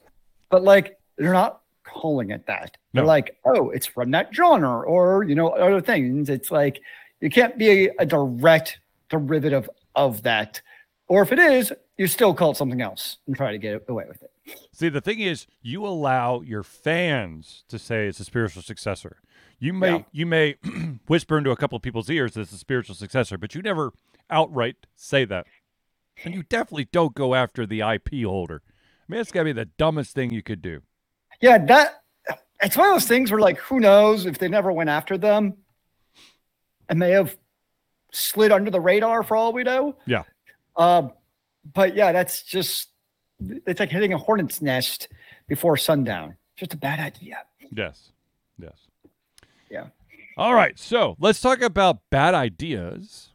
But 0.51 0.63
like, 0.63 0.99
they're 1.17 1.33
not 1.33 1.63
calling 1.85 2.31
it 2.31 2.47
that. 2.47 2.77
They're 2.93 3.05
like, 3.05 3.39
oh, 3.47 3.71
it's 3.71 3.87
from 3.87 4.11
that 4.11 4.35
genre 4.35 4.83
or, 4.83 5.25
you 5.25 5.35
know, 5.35 5.49
other 5.49 5.81
things. 5.81 6.29
It's 6.29 6.51
like, 6.51 6.83
you 7.21 7.31
can't 7.31 7.57
be 7.57 7.87
a, 7.87 7.95
a 8.01 8.07
direct 8.07 8.79
derivative 9.09 9.71
of 9.95 10.23
that. 10.25 10.61
Or 11.09 11.23
if 11.23 11.33
it 11.33 11.39
is, 11.39 11.73
you 11.97 12.07
still 12.07 12.35
call 12.35 12.51
it 12.51 12.59
something 12.59 12.83
else 12.83 13.17
and 13.27 13.35
try 13.35 13.53
to 13.53 13.59
get 13.59 13.85
away 13.89 14.05
with 14.07 14.23
it. 14.23 14.31
See, 14.73 14.91
the 14.91 15.01
thing 15.01 15.21
is, 15.21 15.47
you 15.63 15.87
allow 15.87 16.43
your 16.43 16.63
fans 16.63 17.65
to 17.69 17.79
say 17.79 18.07
it's 18.07 18.21
a 18.21 18.25
spiritual 18.25 18.63
successor. 18.63 19.19
You 19.61 19.73
may 19.75 19.97
Yeah. 19.99 20.03
you 20.11 20.27
may 20.27 20.57
whisper 21.07 21.39
into 21.39 21.51
a 21.51 21.57
couple 21.57 21.77
of 21.77 21.83
people's 21.83 22.11
ears 22.11 22.33
that 22.35 22.41
it's 22.43 22.53
a 22.53 22.59
spiritual 22.59 22.95
successor, 22.97 23.39
but 23.39 23.55
you 23.55 23.63
never 23.63 23.93
outright 24.31 24.87
say 24.97 25.25
that. 25.27 25.47
And 26.25 26.35
you 26.35 26.43
definitely 26.43 26.89
don't 26.91 27.15
go 27.15 27.35
after 27.35 27.67
the 27.67 27.81
IP 27.81 28.25
holder. 28.25 28.63
I 28.67 29.05
mean, 29.13 29.21
it's 29.21 29.31
got 29.33 29.41
to 29.41 29.45
be 29.47 29.53
the 29.53 29.67
dumbest 29.67 30.15
thing 30.15 30.33
you 30.33 30.43
could 30.43 30.63
do. 30.63 30.81
Yeah, 31.41 31.59
that 31.67 32.03
it's 32.63 32.77
one 32.77 32.89
of 32.89 32.95
those 32.95 33.07
things 33.07 33.31
where 33.31 33.41
like 33.41 33.59
who 33.59 33.81
knows 33.81 34.27
if 34.27 34.39
they 34.39 34.49
never 34.49 34.73
went 34.73 34.91
after 34.91 35.17
them 35.17 35.55
and 36.89 37.01
they 37.01 37.13
have 37.13 37.37
slid 38.13 38.53
under 38.53 38.71
the 38.71 38.81
radar 38.81 39.23
for 39.23 39.37
all 39.37 39.53
we 39.53 39.63
know. 39.63 39.97
Yeah. 40.07 40.23
Um, 40.77 41.13
but 41.75 41.95
yeah, 41.95 42.13
that's 42.13 42.43
just 42.43 42.89
it's 43.67 43.81
like 43.81 43.91
hitting 43.91 44.13
a 44.13 44.19
hornet's 44.19 44.61
nest 44.63 45.09
before 45.49 45.77
sundown. 45.77 46.37
Just 46.57 46.75
a 46.75 46.77
bad 46.77 46.99
idea. 47.01 47.39
Yes. 47.75 48.13
Yes. 48.59 48.77
Yeah. 49.71 49.87
All 50.37 50.55
right. 50.55 50.79
So 50.79 51.17
let's 51.19 51.41
talk 51.41 51.61
about 51.61 51.99
bad 52.11 52.35
ideas. 52.35 53.31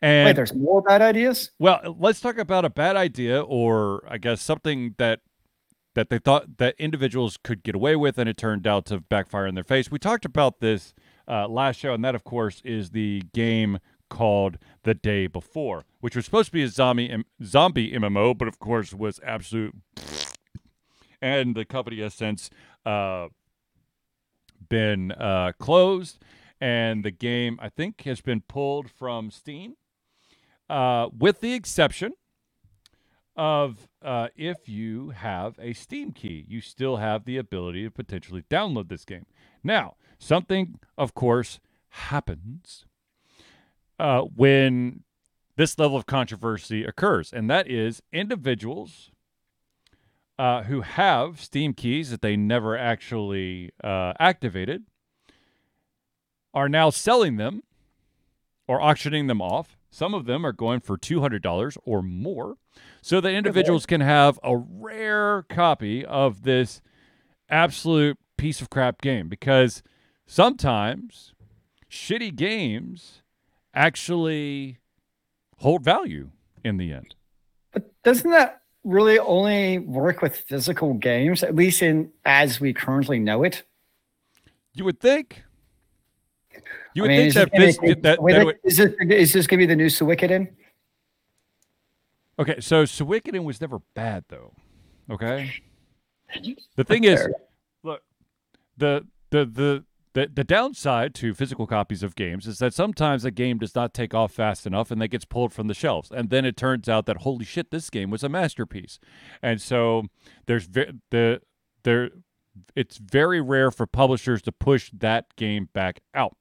And 0.00 0.26
Wait, 0.26 0.36
there's 0.36 0.54
more 0.54 0.80
bad 0.80 1.02
ideas? 1.02 1.50
Well, 1.58 1.96
let's 1.98 2.20
talk 2.20 2.38
about 2.38 2.64
a 2.64 2.70
bad 2.70 2.96
idea, 2.96 3.42
or 3.42 4.04
I 4.08 4.18
guess 4.18 4.40
something 4.40 4.94
that 4.98 5.20
that 5.94 6.10
they 6.10 6.18
thought 6.18 6.58
that 6.58 6.76
individuals 6.78 7.36
could 7.42 7.64
get 7.64 7.74
away 7.74 7.96
with, 7.96 8.18
and 8.18 8.28
it 8.28 8.36
turned 8.36 8.66
out 8.66 8.86
to 8.86 9.00
backfire 9.00 9.46
in 9.48 9.56
their 9.56 9.64
face. 9.64 9.90
We 9.90 9.98
talked 9.98 10.24
about 10.24 10.60
this 10.60 10.94
uh, 11.26 11.48
last 11.48 11.80
show, 11.80 11.92
and 11.92 12.04
that, 12.04 12.14
of 12.14 12.22
course, 12.22 12.62
is 12.64 12.90
the 12.90 13.22
game 13.34 13.80
called 14.08 14.58
The 14.84 14.94
Day 14.94 15.26
Before, 15.26 15.84
which 16.00 16.14
was 16.14 16.24
supposed 16.24 16.46
to 16.46 16.52
be 16.52 16.62
a 16.62 16.68
zombie 16.68 17.10
M- 17.10 17.24
zombie 17.42 17.92
MMO, 17.92 18.38
but 18.38 18.46
of 18.46 18.60
course 18.60 18.94
was 18.94 19.20
absolute. 19.24 19.74
And 21.20 21.56
the 21.56 21.64
company 21.64 22.00
has 22.00 22.14
since 22.14 22.48
uh, 22.86 23.26
been 24.68 25.12
uh, 25.12 25.52
closed, 25.58 26.18
and 26.60 27.04
the 27.04 27.10
game 27.10 27.58
I 27.60 27.68
think 27.68 28.02
has 28.02 28.20
been 28.20 28.40
pulled 28.40 28.90
from 28.90 29.30
Steam 29.30 29.76
uh, 30.68 31.08
with 31.16 31.40
the 31.40 31.54
exception 31.54 32.12
of 33.36 33.88
uh, 34.02 34.28
if 34.36 34.68
you 34.68 35.10
have 35.10 35.54
a 35.60 35.72
Steam 35.72 36.12
key, 36.12 36.44
you 36.48 36.60
still 36.60 36.96
have 36.96 37.24
the 37.24 37.36
ability 37.36 37.84
to 37.84 37.90
potentially 37.90 38.42
download 38.50 38.88
this 38.88 39.04
game. 39.04 39.26
Now, 39.62 39.94
something, 40.18 40.80
of 40.96 41.14
course, 41.14 41.60
happens 41.90 42.84
uh, 43.98 44.22
when 44.22 45.04
this 45.56 45.78
level 45.78 45.96
of 45.96 46.06
controversy 46.06 46.84
occurs, 46.84 47.32
and 47.32 47.48
that 47.48 47.68
is 47.68 48.02
individuals 48.12 49.10
uh, 50.38 50.62
who 50.64 50.82
have 50.82 51.40
Steam 51.40 51.74
keys 51.74 52.10
that 52.10 52.22
they 52.22 52.36
never 52.36 52.76
actually 52.76 53.70
uh, 53.82 54.12
activated 54.20 54.84
are 56.54 56.68
now 56.68 56.90
selling 56.90 57.36
them 57.36 57.62
or 58.66 58.80
auctioning 58.80 59.26
them 59.26 59.42
off. 59.42 59.76
Some 59.90 60.14
of 60.14 60.26
them 60.26 60.44
are 60.44 60.52
going 60.52 60.80
for 60.80 60.96
$200 60.96 61.76
or 61.84 62.02
more 62.02 62.56
so 63.00 63.20
that 63.20 63.32
individuals 63.32 63.86
can 63.86 64.00
have 64.00 64.38
a 64.44 64.56
rare 64.56 65.42
copy 65.48 66.04
of 66.04 66.42
this 66.42 66.80
absolute 67.48 68.18
piece 68.36 68.60
of 68.60 68.70
crap 68.70 69.00
game 69.00 69.28
because 69.28 69.82
sometimes 70.26 71.32
shitty 71.90 72.34
games 72.36 73.22
actually 73.74 74.78
hold 75.58 75.82
value 75.82 76.30
in 76.62 76.76
the 76.76 76.92
end. 76.92 77.14
But 77.72 77.90
doesn't 78.02 78.30
that 78.30 78.62
really 78.88 79.18
only 79.18 79.78
work 79.78 80.22
with 80.22 80.36
physical 80.36 80.94
games, 80.94 81.42
at 81.42 81.54
least 81.54 81.82
in 81.82 82.10
as 82.24 82.60
we 82.60 82.72
currently 82.72 83.18
know 83.18 83.44
it? 83.44 83.62
You 84.74 84.84
would 84.84 85.00
think. 85.00 85.42
You 86.94 87.02
would 87.02 87.10
I 87.10 87.16
mean, 87.16 87.32
think 87.32 87.50
that, 87.52 87.62
is 87.62 87.76
this, 87.76 87.78
this, 87.78 87.96
that, 88.02 88.22
wait, 88.22 88.32
that 88.32 88.38
wait, 88.38 88.44
would, 88.46 88.58
is 88.64 88.76
this 88.78 88.92
is 89.00 89.32
this 89.32 89.46
gonna 89.46 89.58
be 89.58 89.66
the 89.66 89.76
new 89.76 89.86
Suikoden? 89.86 90.48
Okay, 92.38 92.60
so 92.60 92.84
Suikoden 92.84 93.44
was 93.44 93.60
never 93.60 93.80
bad 93.94 94.24
though. 94.28 94.52
Okay? 95.10 95.52
The 96.76 96.84
thing 96.84 97.04
is, 97.04 97.26
look, 97.82 98.02
the 98.76 99.06
the 99.30 99.46
the 99.46 99.84
the 100.14 100.30
the 100.32 100.44
downside 100.44 101.14
to 101.16 101.34
physical 101.34 101.66
copies 101.66 102.02
of 102.02 102.14
games 102.14 102.46
is 102.46 102.58
that 102.58 102.74
sometimes 102.74 103.24
a 103.24 103.30
game 103.30 103.58
does 103.58 103.74
not 103.74 103.94
take 103.94 104.14
off 104.14 104.32
fast 104.32 104.66
enough 104.66 104.90
and 104.90 105.00
then 105.00 105.08
gets 105.08 105.24
pulled 105.24 105.52
from 105.52 105.66
the 105.68 105.74
shelves 105.74 106.10
and 106.10 106.30
then 106.30 106.44
it 106.44 106.56
turns 106.56 106.88
out 106.88 107.06
that 107.06 107.18
holy 107.18 107.44
shit 107.44 107.70
this 107.70 107.90
game 107.90 108.10
was 108.10 108.22
a 108.22 108.28
masterpiece 108.28 108.98
and 109.42 109.60
so 109.60 110.04
there's 110.46 110.66
ve- 110.66 110.92
the 111.10 111.40
there 111.84 112.10
it's 112.74 112.96
very 112.98 113.40
rare 113.40 113.70
for 113.70 113.86
publishers 113.86 114.42
to 114.42 114.52
push 114.52 114.90
that 114.92 115.34
game 115.36 115.68
back 115.72 116.00
out 116.14 116.36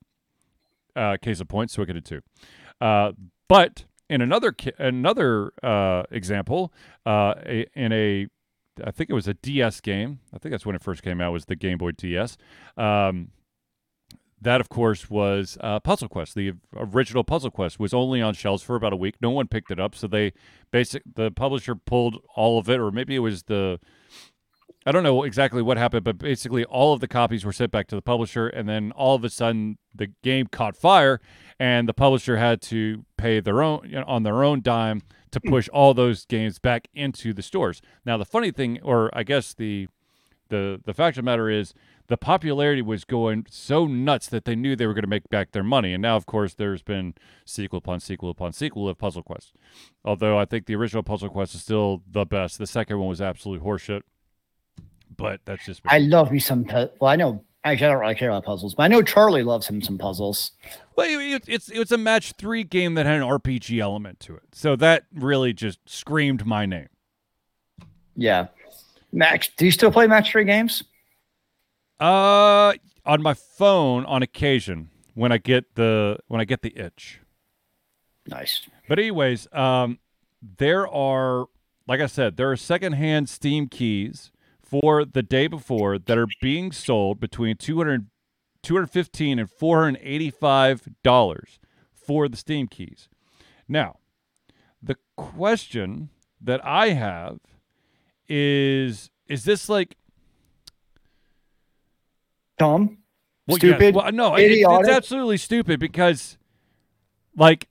uh, 0.95 1.15
case 1.21 1.39
of 1.39 1.47
point 1.47 1.69
Suikoden 1.69 2.03
2 2.03 2.21
uh, 2.81 3.11
but 3.47 3.85
in 4.09 4.21
another 4.21 4.55
another 4.79 5.51
uh, 5.61 6.03
example 6.11 6.73
uh, 7.05 7.33
in 7.75 7.91
a 7.91 8.27
I 8.83 8.91
think 8.91 9.09
it 9.09 9.13
was 9.13 9.27
a 9.27 9.33
DS 9.33 9.81
game. 9.81 10.19
I 10.33 10.37
think 10.37 10.51
that's 10.51 10.65
when 10.65 10.75
it 10.75 10.83
first 10.83 11.01
came 11.01 11.19
out. 11.19 11.33
Was 11.33 11.45
the 11.45 11.55
Game 11.55 11.79
Boy 11.79 11.91
DS? 11.93 12.37
Um, 12.77 13.29
that, 14.41 14.61
of 14.61 14.69
course, 14.69 15.09
was 15.09 15.57
uh, 15.61 15.79
Puzzle 15.79 16.07
Quest. 16.07 16.35
The 16.35 16.53
original 16.75 17.23
Puzzle 17.23 17.51
Quest 17.51 17.79
was 17.79 17.93
only 17.93 18.21
on 18.21 18.33
shelves 18.33 18.63
for 18.63 18.75
about 18.75 18.93
a 18.93 18.97
week. 18.97 19.15
No 19.21 19.31
one 19.31 19.47
picked 19.47 19.71
it 19.71 19.79
up, 19.79 19.95
so 19.95 20.07
they 20.07 20.33
basic 20.71 21.03
the 21.15 21.31
publisher 21.31 21.75
pulled 21.75 22.17
all 22.35 22.59
of 22.59 22.69
it, 22.69 22.79
or 22.79 22.91
maybe 22.91 23.15
it 23.15 23.19
was 23.19 23.43
the 23.43 23.79
I 24.87 24.93
don't 24.93 25.03
know 25.03 25.23
exactly 25.23 25.61
what 25.61 25.77
happened, 25.77 26.05
but 26.05 26.17
basically 26.17 26.63
all 26.63 26.93
of 26.93 27.01
the 27.01 27.09
copies 27.09 27.43
were 27.43 27.51
sent 27.51 27.71
back 27.73 27.87
to 27.87 27.95
the 27.95 28.01
publisher, 28.01 28.47
and 28.47 28.69
then 28.69 28.93
all 28.93 29.15
of 29.15 29.23
a 29.25 29.29
sudden 29.29 29.77
the 29.93 30.07
game 30.23 30.47
caught 30.47 30.77
fire, 30.77 31.19
and 31.59 31.89
the 31.89 31.93
publisher 31.93 32.37
had 32.37 32.61
to 32.63 33.03
pay 33.17 33.41
their 33.41 33.61
own 33.61 33.81
you 33.83 33.95
know, 33.95 34.05
on 34.07 34.23
their 34.23 34.45
own 34.45 34.61
dime 34.61 35.01
to 35.31 35.41
push 35.41 35.67
all 35.73 35.93
those 35.93 36.25
games 36.25 36.57
back 36.57 36.87
into 36.93 37.33
the 37.33 37.41
stores. 37.41 37.81
Now, 38.05 38.15
the 38.15 38.23
funny 38.23 38.49
thing, 38.51 38.79
or 38.81 39.09
I 39.13 39.23
guess 39.23 39.53
the 39.53 39.89
the 40.47 40.79
the 40.85 40.93
fact 40.93 41.17
of 41.17 41.25
the 41.25 41.31
matter 41.31 41.49
is, 41.49 41.73
the 42.07 42.17
popularity 42.17 42.81
was 42.81 43.03
going 43.03 43.45
so 43.49 43.85
nuts 43.85 44.27
that 44.27 44.45
they 44.45 44.55
knew 44.55 44.75
they 44.75 44.87
were 44.87 44.93
going 44.93 45.03
to 45.03 45.09
make 45.09 45.29
back 45.29 45.51
their 45.51 45.63
money. 45.63 45.93
And 45.93 46.01
now, 46.01 46.15
of 46.15 46.25
course, 46.25 46.53
there's 46.53 46.81
been 46.81 47.13
sequel 47.45 47.77
upon 47.79 47.99
sequel 47.99 48.29
upon 48.29 48.53
sequel 48.53 48.87
of 48.87 48.97
Puzzle 48.97 49.23
Quest. 49.23 49.53
Although 50.05 50.37
I 50.37 50.45
think 50.45 50.65
the 50.67 50.75
original 50.75 51.03
Puzzle 51.03 51.29
Quest 51.29 51.53
is 51.55 51.61
still 51.61 52.03
the 52.09 52.25
best. 52.25 52.57
The 52.59 52.67
second 52.67 52.97
one 52.99 53.09
was 53.09 53.21
absolute 53.21 53.61
horseshit. 53.63 54.01
But 55.15 55.41
that's 55.45 55.65
just 55.65 55.83
me. 55.83 55.89
I 55.91 55.97
love 55.99 56.31
me 56.31 56.39
some. 56.39 56.63
Pu- 56.63 56.89
well, 57.01 57.11
I 57.11 57.15
know. 57.15 57.43
Actually, 57.63 57.87
I 57.87 57.91
don't 57.91 57.99
really 58.01 58.15
care 58.15 58.29
about 58.29 58.45
puzzles, 58.45 58.75
but 58.75 58.83
I 58.83 58.87
know 58.87 59.01
Charlie 59.01 59.43
loves 59.43 59.67
him 59.67 59.81
some 59.81 59.97
puzzles. 59.97 60.51
Well, 60.95 61.07
it- 61.09 61.33
it- 61.33 61.49
it's 61.49 61.69
it's 61.69 61.91
a 61.91 61.97
match 61.97 62.33
three 62.37 62.63
game 62.63 62.93
that 62.93 63.05
had 63.05 63.15
an 63.15 63.23
RPG 63.23 63.79
element 63.81 64.19
to 64.21 64.35
it, 64.35 64.43
so 64.53 64.75
that 64.77 65.03
really 65.13 65.51
just 65.53 65.79
screamed 65.89 66.45
my 66.45 66.65
name. 66.65 66.87
Yeah. 68.15 68.47
Max, 69.11 69.49
do 69.57 69.65
you 69.65 69.71
still 69.71 69.91
play 69.91 70.07
match 70.07 70.31
three 70.31 70.45
games? 70.45 70.83
Uh, 71.99 72.73
on 73.05 73.21
my 73.21 73.33
phone 73.33 74.05
on 74.05 74.21
occasion 74.21 74.89
when 75.15 75.31
I 75.31 75.37
get 75.37 75.75
the 75.75 76.17
when 76.27 76.39
I 76.39 76.45
get 76.45 76.61
the 76.61 76.77
itch. 76.77 77.21
Nice. 78.27 78.67
But 78.87 78.99
anyways, 78.99 79.47
um, 79.53 79.99
there 80.41 80.87
are 80.87 81.47
like 81.87 82.01
I 82.01 82.05
said, 82.07 82.37
there 82.37 82.51
are 82.51 82.57
secondhand 82.57 83.29
Steam 83.29 83.67
keys 83.67 84.31
for 84.61 85.05
the 85.05 85.23
day 85.23 85.47
before 85.47 85.97
that 85.97 86.17
are 86.17 86.27
being 86.41 86.71
sold 86.71 87.19
between 87.19 87.55
200 87.55 88.07
215 88.61 89.39
and 89.39 89.49
485 89.49 90.89
dollars 91.03 91.59
for 91.93 92.27
the 92.27 92.37
Steam 92.37 92.67
keys. 92.67 93.07
Now, 93.67 93.97
the 94.81 94.97
question 95.15 96.09
that 96.41 96.63
I 96.65 96.89
have 96.89 97.39
is 98.27 99.09
is 99.27 99.45
this 99.45 99.69
like 99.69 99.95
Dumb. 102.57 102.97
Well, 103.47 103.57
yeah, 103.57 103.75
Stupid. 103.75 103.95
well, 103.95 104.11
no, 104.11 104.35
it- 104.35 104.51
it's, 104.51 104.89
absolutely 104.89 105.37
stupid 105.37 105.79
because, 105.79 106.37
like, 107.35 107.69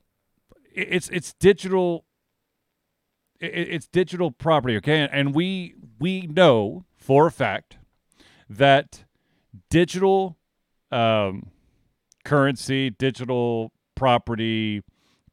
it's 0.73 1.09
it's 1.09 1.33
digital. 1.33 2.05
It's 3.39 3.85
digital 3.87 4.31
property, 4.31 4.77
okay, 4.77 5.07
and, 5.11 5.35
we 5.35 5.75
we 5.99 6.21
know 6.21 6.85
for 6.95 7.27
a 7.27 7.31
fact 7.31 7.77
that 8.49 9.05
digital 9.69 10.39
um, 10.91 11.51
currency, 12.25 12.89
digital 12.89 13.71
property, 13.93 14.81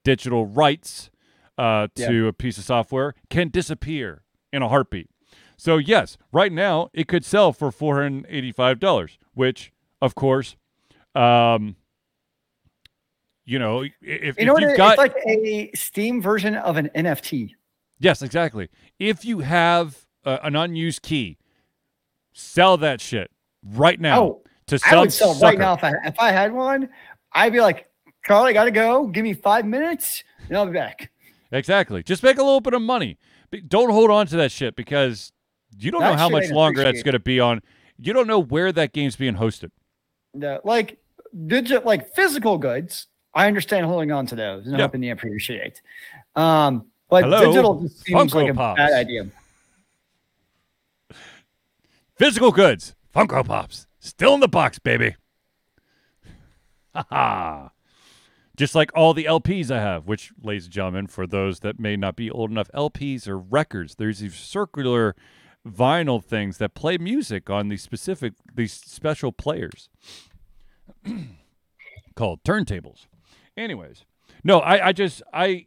digital 0.03 0.45
rights 0.45 1.11
uh, 1.57 1.89
to 1.95 2.27
a 2.29 2.33
piece 2.35 2.59
of 2.59 2.65
software 2.65 3.15
can 3.31 3.49
disappear 3.49 4.23
in 4.53 4.61
a 4.63 4.69
heartbeat. 4.69 5.09
So 5.65 5.79
yes, 5.79 6.19
right 6.31 6.53
now 6.53 6.91
it 6.93 7.09
could 7.09 7.25
sell 7.25 7.51
for 7.51 7.73
four 7.73 8.03
hundred 8.03 8.27
eighty-five 8.29 8.79
dollars, 8.79 9.17
which, 9.33 9.73
of 10.03 10.15
course, 10.15 10.57
um, 11.15 11.77
you 13.47 13.59
know, 13.59 13.83
i- 13.83 13.93
if, 14.03 14.37
You 14.37 14.43
if 14.43 14.47
know 14.47 14.59
you've 14.59 14.73
it- 14.73 14.77
got 14.77 14.91
It's 14.93 14.99
like 14.99 15.17
a 15.27 15.71
Steam 15.75 16.21
version 16.21 16.55
of 16.55 16.77
an 16.77 16.91
NFT. 16.95 17.55
yes, 17.99 18.21
exactly. 18.21 18.69
If 18.99 19.25
you 19.25 19.39
have 19.39 20.05
uh, 20.27 20.37
an 20.43 20.55
unused 20.55 21.01
key, 21.01 21.39
sell 22.35 22.77
that 22.77 23.01
shit 23.01 23.31
right 23.63 23.99
now 23.99 24.23
Oh, 24.23 24.43
to 24.67 24.79
I 24.85 24.99
would 24.99 25.15
sell 25.15 25.33
sucker. 25.33 25.47
right 25.47 25.59
now 25.59 25.73
if 25.73 25.83
I 25.83 25.93
if 26.05 26.21
I 26.21 26.31
had 26.31 26.53
one. 26.53 26.91
I'd 27.33 27.55
be 27.55 27.63
like, 27.63 27.89
Charlie, 28.27 28.51
I 28.51 28.53
gotta 28.53 28.71
go. 28.71 29.07
Give 29.07 29.25
me 29.25 29.33
five 29.33 29.65
minutes, 29.65 30.23
and 30.49 30.59
I'll 30.59 30.67
be 30.67 30.73
back. 30.73 31.11
Exactly. 31.53 32.03
Just 32.03 32.23
make 32.23 32.37
a 32.37 32.43
little 32.43 32.61
bit 32.61 32.75
of 32.75 32.83
money. 32.83 33.17
Don't 33.67 33.91
hold 33.91 34.11
on 34.11 34.27
to 34.27 34.37
that 34.37 34.53
shit 34.53 34.77
because 34.77 35.33
you 35.79 35.91
don't 35.91 36.03
know 36.03 36.15
how 36.17 36.29
much 36.29 36.51
longer 36.51 36.83
that's 36.83 37.03
going 37.03 37.13
to 37.15 37.19
be 37.19 37.41
on. 37.41 37.61
You 37.99 38.13
don't 38.13 38.27
know 38.27 38.41
where 38.41 38.73
that 38.73 38.93
game's 38.93 39.17
being 39.17 39.35
hosted. 39.37 39.71
The, 40.35 40.61
like 40.65 40.99
digit, 41.47 41.85
like 41.87 42.15
physical 42.15 42.59
goods. 42.59 43.07
I 43.35 43.47
understand 43.49 43.87
holding 43.87 44.13
on 44.13 44.27
to 44.27 44.37
those 44.37 44.67
and 44.67 44.79
Yep. 44.79 44.91
hoping 44.91 45.03
you 45.03 45.13
appreciate. 45.13 45.81
Um, 46.37 46.87
but 47.11 47.25
Hello, 47.25 47.41
digital 47.47 47.81
just 47.83 48.05
seems 48.05 48.33
Funko 48.33 48.35
like 48.43 48.51
a 48.51 48.55
Pops. 48.55 48.77
bad 48.79 48.93
idea. 48.93 49.27
Physical 52.17 52.53
goods, 52.53 52.95
Funko 53.15 53.45
Pops, 53.45 53.87
still 53.99 54.35
in 54.35 54.41
the 54.41 54.49
box, 54.49 54.79
baby. 54.79 55.17
Ha 56.95 57.05
ha. 57.11 57.71
Just 58.57 58.77
like 58.77 58.93
all 58.95 59.15
the 59.15 59.25
LPs 59.25 59.71
I 59.73 59.81
have, 59.81 60.07
which, 60.07 60.33
ladies 60.41 60.67
and 60.67 60.73
gentlemen, 60.73 61.07
for 61.09 61.27
those 61.27 61.61
that 61.61 61.81
may 61.81 61.97
not 61.97 62.15
be 62.15 62.31
old 62.31 62.53
enough, 62.53 62.71
LPs 62.73 63.27
are 63.27 63.37
records. 63.39 63.97
There's 63.97 64.21
these 64.21 64.35
circular 64.37 65.17
vinyl 65.67 66.23
things 66.23 66.59
that 66.59 66.75
play 66.75 66.99
music 66.99 67.49
on 67.49 67.69
these 67.69 67.83
specific, 67.83 68.35
these 68.55 68.73
special 68.73 69.33
players 69.33 69.89
called 72.15 72.43
turntables. 72.45 73.07
Anyways, 73.57 74.05
no, 74.43 74.61
I, 74.61 74.89
I 74.89 74.93
just, 74.93 75.23
I, 75.33 75.67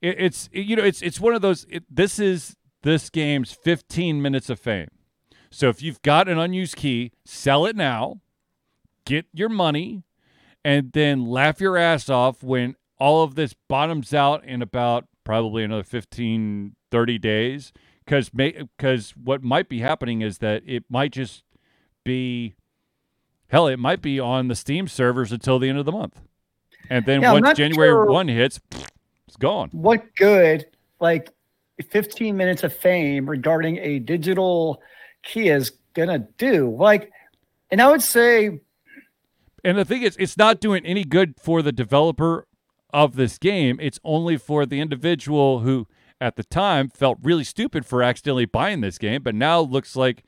it, 0.00 0.16
it's, 0.18 0.48
you 0.52 0.76
know, 0.76 0.84
it's, 0.84 1.02
it's 1.02 1.20
one 1.20 1.34
of 1.34 1.42
those, 1.42 1.66
it, 1.70 1.84
this 1.90 2.18
is 2.18 2.56
this 2.82 3.10
game's 3.10 3.52
15 3.52 4.20
minutes 4.20 4.50
of 4.50 4.60
fame. 4.60 4.88
So 5.50 5.68
if 5.68 5.82
you've 5.82 6.02
got 6.02 6.28
an 6.28 6.38
unused 6.38 6.76
key, 6.76 7.12
sell 7.24 7.64
it 7.64 7.74
now, 7.74 8.20
get 9.04 9.26
your 9.32 9.48
money, 9.48 10.04
and 10.64 10.92
then 10.92 11.26
laugh 11.26 11.60
your 11.60 11.76
ass 11.76 12.08
off 12.10 12.42
when 12.42 12.76
all 12.98 13.22
of 13.22 13.34
this 13.34 13.54
bottoms 13.68 14.12
out 14.12 14.44
in 14.44 14.60
about 14.60 15.06
probably 15.24 15.64
another 15.64 15.82
15, 15.84 16.74
30 16.90 17.18
days. 17.18 17.72
Because 18.08 18.30
because 18.30 19.10
what 19.22 19.42
might 19.42 19.68
be 19.68 19.80
happening 19.80 20.22
is 20.22 20.38
that 20.38 20.62
it 20.64 20.82
might 20.88 21.12
just 21.12 21.44
be, 22.04 22.54
hell, 23.48 23.66
it 23.66 23.78
might 23.78 24.00
be 24.00 24.18
on 24.18 24.48
the 24.48 24.54
Steam 24.54 24.88
servers 24.88 25.30
until 25.30 25.58
the 25.58 25.68
end 25.68 25.78
of 25.78 25.84
the 25.84 25.92
month. 25.92 26.22
And 26.88 27.04
then 27.04 27.20
Yeah, 27.20 27.32
once 27.34 27.58
January 27.58 27.90
sure- 27.90 28.06
1 28.06 28.28
hits, 28.28 28.60
it's 29.28 29.36
gone. 29.36 29.68
What 29.72 30.14
good, 30.16 30.64
like 31.00 31.28
15 31.90 32.34
minutes 32.34 32.64
of 32.64 32.74
fame 32.74 33.28
regarding 33.28 33.76
a 33.76 33.98
digital 33.98 34.80
key 35.22 35.50
is 35.50 35.72
gonna 35.92 36.20
do? 36.38 36.74
Like, 36.78 37.10
and 37.70 37.82
I 37.82 37.90
would 37.90 38.02
say 38.02 38.60
And 39.64 39.76
the 39.76 39.84
thing 39.84 40.00
is, 40.00 40.16
it's 40.18 40.38
not 40.38 40.60
doing 40.60 40.86
any 40.86 41.04
good 41.04 41.34
for 41.38 41.60
the 41.60 41.72
developer 41.72 42.46
of 42.90 43.16
this 43.16 43.36
game. 43.36 43.78
It's 43.82 44.00
only 44.02 44.38
for 44.38 44.64
the 44.64 44.80
individual 44.80 45.58
who, 45.60 45.86
at 46.20 46.36
the 46.36 46.44
time, 46.44 46.88
felt 46.88 47.18
really 47.22 47.44
stupid 47.44 47.86
for 47.86 48.02
accidentally 48.02 48.44
buying 48.44 48.80
this 48.80 48.98
game, 48.98 49.22
but 49.22 49.34
now 49.34 49.60
looks 49.60 49.96
like, 49.96 50.24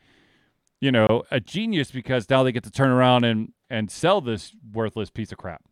you 0.80 0.93
know, 0.93 1.24
a 1.30 1.41
genius 1.41 1.91
because 1.91 2.28
now 2.30 2.43
they 2.43 2.53
get 2.53 2.64
to 2.64 2.70
turn 2.70 2.91
around 2.91 3.24
and 3.24 3.53
and 3.68 3.91
sell 3.91 4.20
this 4.20 4.55
worthless 4.72 5.11
piece 5.11 5.30
of 5.30 5.38
crap. 5.38 5.62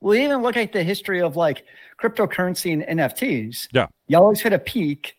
Well, 0.00 0.14
even 0.16 0.42
look 0.42 0.56
at 0.56 0.72
the 0.72 0.82
history 0.82 1.22
of 1.22 1.36
like 1.36 1.64
cryptocurrency 2.02 2.72
and 2.72 2.98
NFTs. 2.98 3.68
Yeah. 3.72 3.86
You 4.08 4.18
always 4.18 4.40
hit 4.40 4.52
a 4.52 4.58
peak 4.58 5.16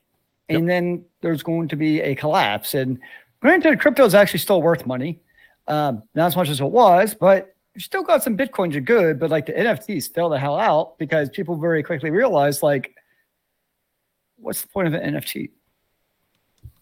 and 0.49 0.69
then 0.69 1.03
there's 1.21 1.41
going 1.41 1.67
to 1.69 1.75
be 1.75 2.01
a 2.01 2.15
collapse. 2.15 2.73
And 2.73 2.99
granted, 3.39 3.79
crypto 3.79 4.05
is 4.05 4.13
actually 4.13 4.39
still 4.39 4.61
worth 4.61 4.85
money. 4.85 5.19
Um, 5.67 6.03
not 6.13 6.27
as 6.27 6.35
much 6.35 6.49
as 6.49 6.61
it 6.61 6.65
was, 6.65 7.15
but 7.15 7.55
you 7.73 7.81
still 7.81 8.03
got 8.03 8.23
some 8.23 8.37
Bitcoins 8.37 8.75
are 8.75 8.81
good, 8.81 9.19
but 9.19 9.31
like 9.31 9.47
the 9.47 9.53
NFTs 9.53 10.13
fell 10.13 10.29
the 10.29 10.37
hell 10.37 10.57
out 10.57 10.97
because 10.99 11.29
people 11.29 11.55
very 11.55 11.81
quickly 11.81 12.11
realized 12.11 12.61
like, 12.61 12.94
what's 14.37 14.61
the 14.61 14.67
point 14.67 14.87
of 14.87 14.93
an 14.93 15.15
NFT? 15.15 15.49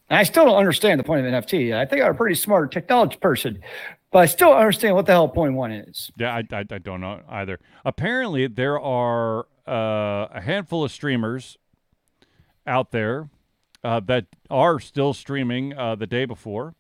And 0.10 0.20
I 0.20 0.24
still 0.24 0.46
don't 0.46 0.58
understand 0.58 1.00
the 1.00 1.04
point 1.04 1.26
of 1.26 1.34
an 1.34 1.42
NFT. 1.42 1.76
I 1.76 1.86
think 1.86 2.02
I'm 2.04 2.12
a 2.12 2.14
pretty 2.14 2.36
smart 2.36 2.72
technology 2.72 3.18
person, 3.18 3.60
but 4.12 4.20
I 4.20 4.26
still 4.26 4.50
don't 4.50 4.60
understand 4.60 4.96
what 4.96 5.06
the 5.06 5.14
hell 5.14 5.28
point 5.28 5.54
one 5.54 5.72
is. 5.72 6.12
Yeah, 6.18 6.36
I, 6.36 6.44
I, 6.56 6.66
I 6.70 6.78
don't 6.78 7.02
know 7.02 7.22
either. 7.30 7.60
Apparently, 7.86 8.48
there 8.48 8.80
are 8.80 9.48
uh, 9.68 10.28
a 10.32 10.42
handful 10.42 10.84
of 10.84 10.92
streamers 10.92 11.58
out 12.68 12.92
there 12.92 13.30
uh, 13.84 14.00
that 14.02 14.28
are 14.50 14.80
still 14.80 15.14
streaming 15.14 15.78
uh, 15.78 15.96
the 15.96 16.08
day 16.08 16.26
before, 16.26 16.76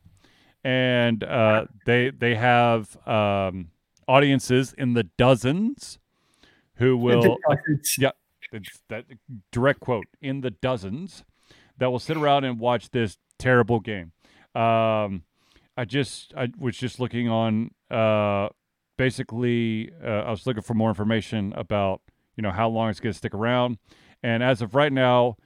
and 0.64 1.24
uh, 1.24 1.66
they 1.86 2.10
they 2.10 2.36
have 2.36 2.96
um, 3.08 3.70
audiences 4.08 4.74
in 4.78 4.94
the 4.94 5.04
dozens 5.04 6.00
who 6.76 6.98
will 6.98 7.38
yeah 7.98 8.12
it's 8.54 8.82
that 8.90 9.06
direct 9.52 9.80
quote 9.80 10.08
in 10.22 10.42
the 10.42 10.52
dozens 10.52 11.24
that 11.78 11.92
will 11.92 12.00
sit 12.00 12.18
around 12.18 12.44
and 12.44 12.60
watch 12.60 12.92
this 12.92 13.18
terrible 13.40 13.80
game. 13.80 14.12
Um, 14.56 15.24
I 15.76 15.86
just 15.86 16.34
I 16.36 16.50
was 16.58 16.78
just 16.78 17.00
looking 17.00 17.30
on 17.30 17.72
uh, 17.90 18.50
basically 18.98 19.92
uh, 20.04 20.08
I 20.08 20.32
was 20.32 20.46
looking 20.46 20.64
for 20.64 20.76
more 20.76 20.90
information 20.90 21.54
about 21.54 22.02
you 22.36 22.44
know 22.44 22.52
how 22.52 22.70
long 22.70 22.90
it's 22.90 23.00
going 23.00 23.14
to 23.14 23.18
stick 23.18 23.34
around, 23.34 23.78
and 24.22 24.44
as 24.44 24.62
of 24.62 24.76
right 24.76 24.94
now, 24.94 25.38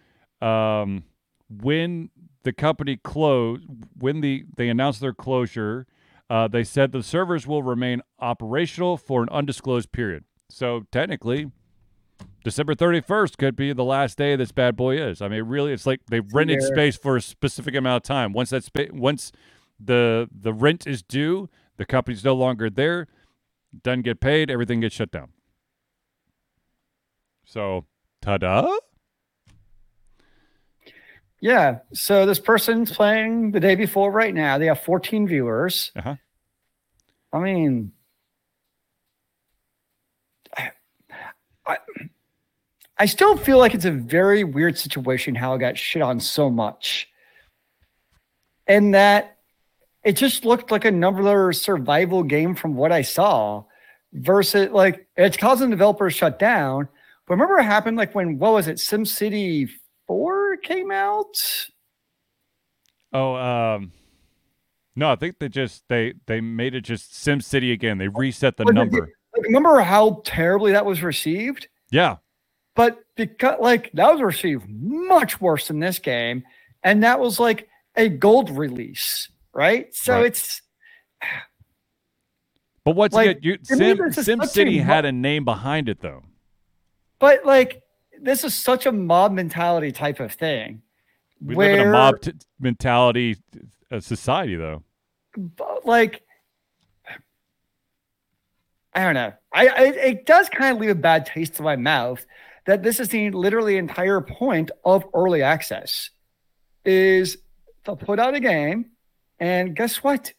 um, 0.41 1.03
when 1.49 2.09
the 2.43 2.53
company 2.53 2.97
closed, 2.97 3.63
when 3.97 4.21
the 4.21 4.45
they 4.55 4.69
announced 4.69 4.99
their 4.99 5.13
closure, 5.13 5.87
uh, 6.29 6.47
they 6.47 6.63
said 6.63 6.91
the 6.91 7.03
servers 7.03 7.47
will 7.47 7.63
remain 7.63 8.01
operational 8.19 8.97
for 8.97 9.23
an 9.23 9.29
undisclosed 9.31 9.91
period. 9.91 10.25
So 10.49 10.83
technically, 10.91 11.51
December 12.47 12.75
31st 12.75 13.35
could 13.37 13.57
be 13.57 13.73
the 13.73 13.83
last 13.83 14.17
day 14.17 14.37
this 14.37 14.53
bad 14.53 14.77
boy 14.77 14.97
is. 14.97 15.21
I 15.21 15.27
mean, 15.27 15.43
really, 15.43 15.73
it's 15.73 15.85
like 15.85 15.99
they 16.09 16.21
rented 16.21 16.59
yeah. 16.61 16.67
space 16.67 16.95
for 16.95 17.17
a 17.17 17.21
specific 17.21 17.75
amount 17.75 17.97
of 17.97 18.07
time. 18.07 18.31
Once 18.31 18.51
that 18.51 18.63
space, 18.63 18.89
once 18.93 19.33
the 19.77 20.29
the 20.31 20.53
rent 20.53 20.87
is 20.87 21.03
due, 21.03 21.49
the 21.75 21.85
company's 21.85 22.23
no 22.23 22.33
longer 22.33 22.69
there, 22.69 23.07
doesn't 23.83 24.03
get 24.03 24.21
paid, 24.21 24.49
everything 24.49 24.79
gets 24.79 24.95
shut 24.95 25.11
down. 25.11 25.27
So, 27.43 27.83
ta-da! 28.21 28.77
Yeah. 31.41 31.79
So 31.91 32.25
this 32.25 32.39
person's 32.39 32.93
playing 32.93 33.51
the 33.51 33.59
day 33.59 33.75
before 33.75 34.09
right 34.09 34.33
now. 34.33 34.57
They 34.57 34.67
have 34.67 34.79
14 34.79 35.27
viewers. 35.27 35.91
Uh-huh. 35.97 36.15
I 37.33 37.39
mean, 37.39 37.91
I, 40.55 40.71
I, 41.65 41.77
I 42.99 43.05
still 43.05 43.37
feel 43.37 43.59
like 43.59 43.73
it's 43.73 43.85
a 43.85 43.91
very 43.91 44.43
weird 44.43 44.77
situation 44.77 45.35
how 45.35 45.53
I 45.53 45.57
got 45.57 45.77
shit 45.77 46.01
on 46.01 46.19
so 46.19 46.49
much. 46.49 47.07
And 48.65 48.93
that 48.93 49.37
it 50.03 50.13
just 50.13 50.45
looked 50.45 50.71
like 50.71 50.85
another 50.85 51.53
survival 51.53 52.23
game 52.23 52.55
from 52.55 52.75
what 52.75 52.91
I 52.91 53.01
saw 53.01 53.63
versus 54.13 54.71
like 54.71 55.07
it's 55.15 55.37
causing 55.37 55.69
developers 55.69 56.15
shut 56.15 56.39
down. 56.39 56.87
But 57.27 57.33
remember 57.33 57.55
what 57.55 57.65
happened 57.65 57.97
like 57.97 58.15
when 58.15 58.39
what 58.39 58.53
was 58.53 58.67
it, 58.67 58.77
SimCity 58.77 59.69
4 60.07 60.57
came 60.57 60.91
out? 60.91 61.35
Oh, 63.13 63.35
um 63.35 63.91
no, 64.95 65.11
I 65.11 65.15
think 65.15 65.37
they 65.37 65.47
just 65.47 65.83
they 65.87 66.15
they 66.25 66.41
made 66.41 66.73
it 66.73 66.81
just 66.81 67.15
Sim 67.15 67.39
City 67.39 67.71
again. 67.71 67.99
They 67.99 68.07
reset 68.07 68.57
the 68.57 68.65
number. 68.65 69.09
remember 69.37 69.79
how 69.81 70.21
terribly 70.25 70.71
that 70.71 70.85
was 70.85 71.03
received? 71.03 71.67
Yeah. 71.91 72.17
But 72.77 72.99
because 73.15 73.57
like 73.59 73.91
that 73.95 74.11
was 74.11 74.21
received 74.21 74.69
much 74.69 75.41
worse 75.41 75.67
than 75.67 75.79
this 75.79 75.97
game, 75.97 76.43
and 76.83 77.03
that 77.03 77.19
was 77.19 77.39
like 77.39 77.67
a 77.95 78.07
gold 78.07 78.51
release, 78.51 79.29
right? 79.51 79.93
So 79.93 80.13
right. 80.13 80.27
it's. 80.27 80.61
But 82.83 82.95
what's 82.95 83.13
like, 83.13 83.39
you, 83.41 83.57
Sim, 83.63 84.13
Sim 84.13 84.45
City 84.45 84.77
had 84.77 85.03
a 85.03 85.11
name 85.11 85.43
behind 85.43 85.89
it 85.89 85.99
though. 85.99 86.23
But 87.19 87.43
like 87.45 87.83
this 88.21 88.45
is 88.45 88.53
such 88.53 88.85
a 88.85 88.93
mob 88.93 89.33
mentality 89.33 89.91
type 89.91 90.21
of 90.21 90.31
thing. 90.31 90.83
We 91.43 91.53
where, 91.53 91.71
live 91.71 91.79
in 91.81 91.87
a 91.89 91.91
mob 91.91 92.21
t- 92.21 92.31
mentality 92.61 93.35
uh, 93.91 93.99
society, 93.99 94.55
though. 94.55 94.83
Like, 95.83 96.23
I 98.93 99.03
don't 99.03 99.15
know. 99.15 99.33
I, 99.53 99.67
I 99.67 99.83
it 99.83 100.25
does 100.25 100.47
kind 100.47 100.73
of 100.73 100.79
leave 100.79 100.91
a 100.91 100.95
bad 100.95 101.25
taste 101.25 101.59
in 101.59 101.65
my 101.65 101.75
mouth 101.75 102.25
that 102.67 102.83
this 102.83 102.99
is 102.99 103.09
the 103.09 103.31
literally 103.31 103.77
entire 103.77 104.21
point 104.21 104.69
of 104.85 105.05
early 105.15 105.41
access 105.41 106.11
is 106.85 107.37
to 107.85 107.95
put 107.95 108.19
out 108.19 108.35
a 108.35 108.39
game, 108.39 108.91
and 109.39 109.75
guess 109.75 110.03
what? 110.03 110.33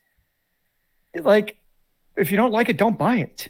Like, 1.15 1.59
if 2.17 2.31
you 2.31 2.37
don't 2.37 2.53
like 2.53 2.69
it, 2.69 2.77
don't 2.77 2.99
buy 2.99 3.17
it. 3.17 3.49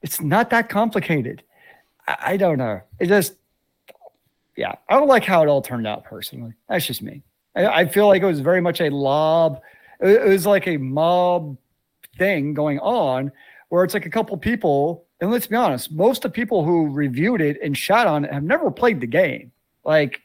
It's 0.00 0.20
not 0.20 0.50
that 0.50 0.68
complicated. 0.68 1.42
I, 2.06 2.16
I 2.20 2.36
don't 2.38 2.56
know. 2.56 2.80
It 2.98 3.08
just 3.08 3.34
yeah, 4.56 4.74
I 4.88 4.94
don't 4.94 5.08
like 5.08 5.24
how 5.24 5.42
it 5.42 5.48
all 5.48 5.62
turned 5.62 5.86
out 5.86 6.04
personally. 6.04 6.52
That's 6.68 6.86
just 6.86 7.02
me. 7.02 7.22
I, 7.56 7.66
I 7.66 7.86
feel 7.86 8.06
like 8.06 8.22
it 8.22 8.26
was 8.26 8.40
very 8.40 8.60
much 8.60 8.80
a 8.80 8.90
lob. 8.90 9.60
It, 10.00 10.22
it 10.22 10.28
was 10.28 10.46
like 10.46 10.66
a 10.66 10.76
mob 10.76 11.56
thing 12.18 12.54
going 12.54 12.78
on 12.78 13.32
where 13.70 13.84
it's 13.84 13.94
like 13.94 14.06
a 14.06 14.10
couple 14.10 14.36
people. 14.36 15.06
And 15.20 15.30
let's 15.30 15.46
be 15.46 15.56
honest, 15.56 15.92
most 15.92 16.24
of 16.24 16.32
the 16.32 16.34
people 16.34 16.64
who 16.64 16.90
reviewed 16.90 17.40
it 17.40 17.58
and 17.62 17.76
shot 17.76 18.06
on 18.06 18.24
it 18.24 18.32
have 18.32 18.42
never 18.42 18.70
played 18.70 19.00
the 19.00 19.06
game. 19.06 19.52
Like, 19.84 20.22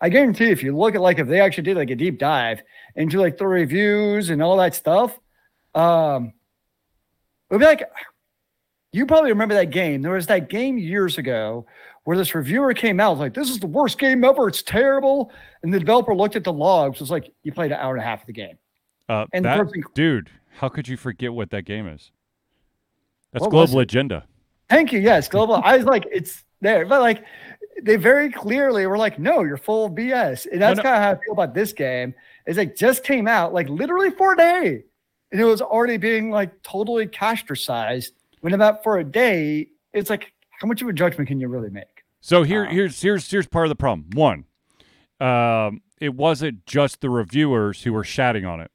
I 0.00 0.08
guarantee 0.08 0.50
if 0.50 0.62
you 0.62 0.76
look 0.76 0.94
at 0.94 1.00
like 1.00 1.18
if 1.18 1.28
they 1.28 1.40
actually 1.40 1.64
did 1.64 1.76
like 1.76 1.90
a 1.90 1.96
deep 1.96 2.18
dive 2.18 2.62
into 2.94 3.20
like 3.20 3.38
the 3.38 3.46
reviews 3.46 4.30
and 4.30 4.42
all 4.42 4.56
that 4.58 4.74
stuff, 4.74 5.18
um, 5.74 6.32
it 7.50 7.54
would 7.54 7.60
be 7.60 7.66
like 7.66 7.82
you 8.92 9.04
probably 9.04 9.30
remember 9.30 9.54
that 9.54 9.70
game. 9.70 10.00
There 10.00 10.12
was 10.12 10.26
that 10.26 10.48
game 10.48 10.78
years 10.78 11.18
ago 11.18 11.66
where 12.04 12.16
this 12.16 12.34
reviewer 12.34 12.72
came 12.72 12.98
out 12.98 13.18
like, 13.18 13.34
"This 13.34 13.50
is 13.50 13.58
the 13.58 13.66
worst 13.66 13.98
game 13.98 14.24
ever. 14.24 14.48
It's 14.48 14.62
terrible." 14.62 15.30
And 15.62 15.72
the 15.72 15.78
developer 15.78 16.14
looked 16.14 16.36
at 16.36 16.44
the 16.44 16.52
logs. 16.52 17.00
Was 17.00 17.10
like, 17.10 17.30
"You 17.42 17.52
played 17.52 17.72
an 17.72 17.78
hour 17.78 17.94
and 17.94 18.02
a 18.02 18.06
half 18.06 18.22
of 18.22 18.26
the 18.26 18.32
game." 18.32 18.56
Uh, 19.08 19.26
and 19.32 19.44
that, 19.44 19.58
person, 19.58 19.84
dude, 19.94 20.30
how 20.56 20.68
could 20.68 20.88
you 20.88 20.96
forget 20.96 21.32
what 21.32 21.50
that 21.50 21.64
game 21.64 21.86
is? 21.86 22.10
That's 23.40 23.50
Global 23.50 23.80
Agenda. 23.80 24.24
Thank 24.68 24.92
you. 24.92 25.00
Yes, 25.00 25.28
Global. 25.28 25.60
I 25.62 25.76
was 25.76 25.86
like, 25.86 26.06
it's 26.10 26.44
there, 26.60 26.86
but 26.86 27.00
like, 27.00 27.24
they 27.82 27.96
very 27.96 28.30
clearly 28.30 28.86
were 28.86 28.96
like, 28.96 29.18
"No, 29.18 29.42
you're 29.42 29.58
full 29.58 29.86
of 29.86 29.92
BS." 29.92 30.46
And 30.50 30.60
that's 30.60 30.78
no, 30.78 30.82
no. 30.82 30.88
kind 30.88 30.96
of 30.96 31.02
how 31.02 31.10
I 31.10 31.24
feel 31.24 31.32
about 31.32 31.54
this 31.54 31.72
game. 31.72 32.14
Is 32.46 32.56
like 32.56 32.74
just 32.74 33.04
came 33.04 33.28
out 33.28 33.52
like 33.52 33.68
literally 33.68 34.10
for 34.10 34.32
a 34.32 34.36
day, 34.36 34.84
and 35.30 35.40
it 35.40 35.44
was 35.44 35.60
already 35.60 35.96
being 35.96 36.30
like 36.30 36.62
totally 36.62 37.06
castricized. 37.06 38.14
When 38.40 38.54
about 38.54 38.82
for 38.82 38.98
a 38.98 39.04
day, 39.04 39.68
it's 39.92 40.10
like, 40.10 40.32
how 40.50 40.66
much 40.66 40.82
of 40.82 40.88
a 40.88 40.92
judgment 40.92 41.28
can 41.28 41.40
you 41.40 41.48
really 41.48 41.70
make? 41.70 42.04
So 42.20 42.42
here, 42.42 42.64
uh, 42.64 42.70
here's 42.70 43.00
here's 43.00 43.30
here's 43.30 43.46
part 43.46 43.66
of 43.66 43.68
the 43.68 43.76
problem. 43.76 44.08
One, 44.14 44.44
um, 45.20 45.82
it 46.00 46.14
wasn't 46.14 46.64
just 46.66 47.00
the 47.00 47.10
reviewers 47.10 47.82
who 47.82 47.92
were 47.92 48.04
shatting 48.04 48.44
on 48.44 48.60
it. 48.60 48.70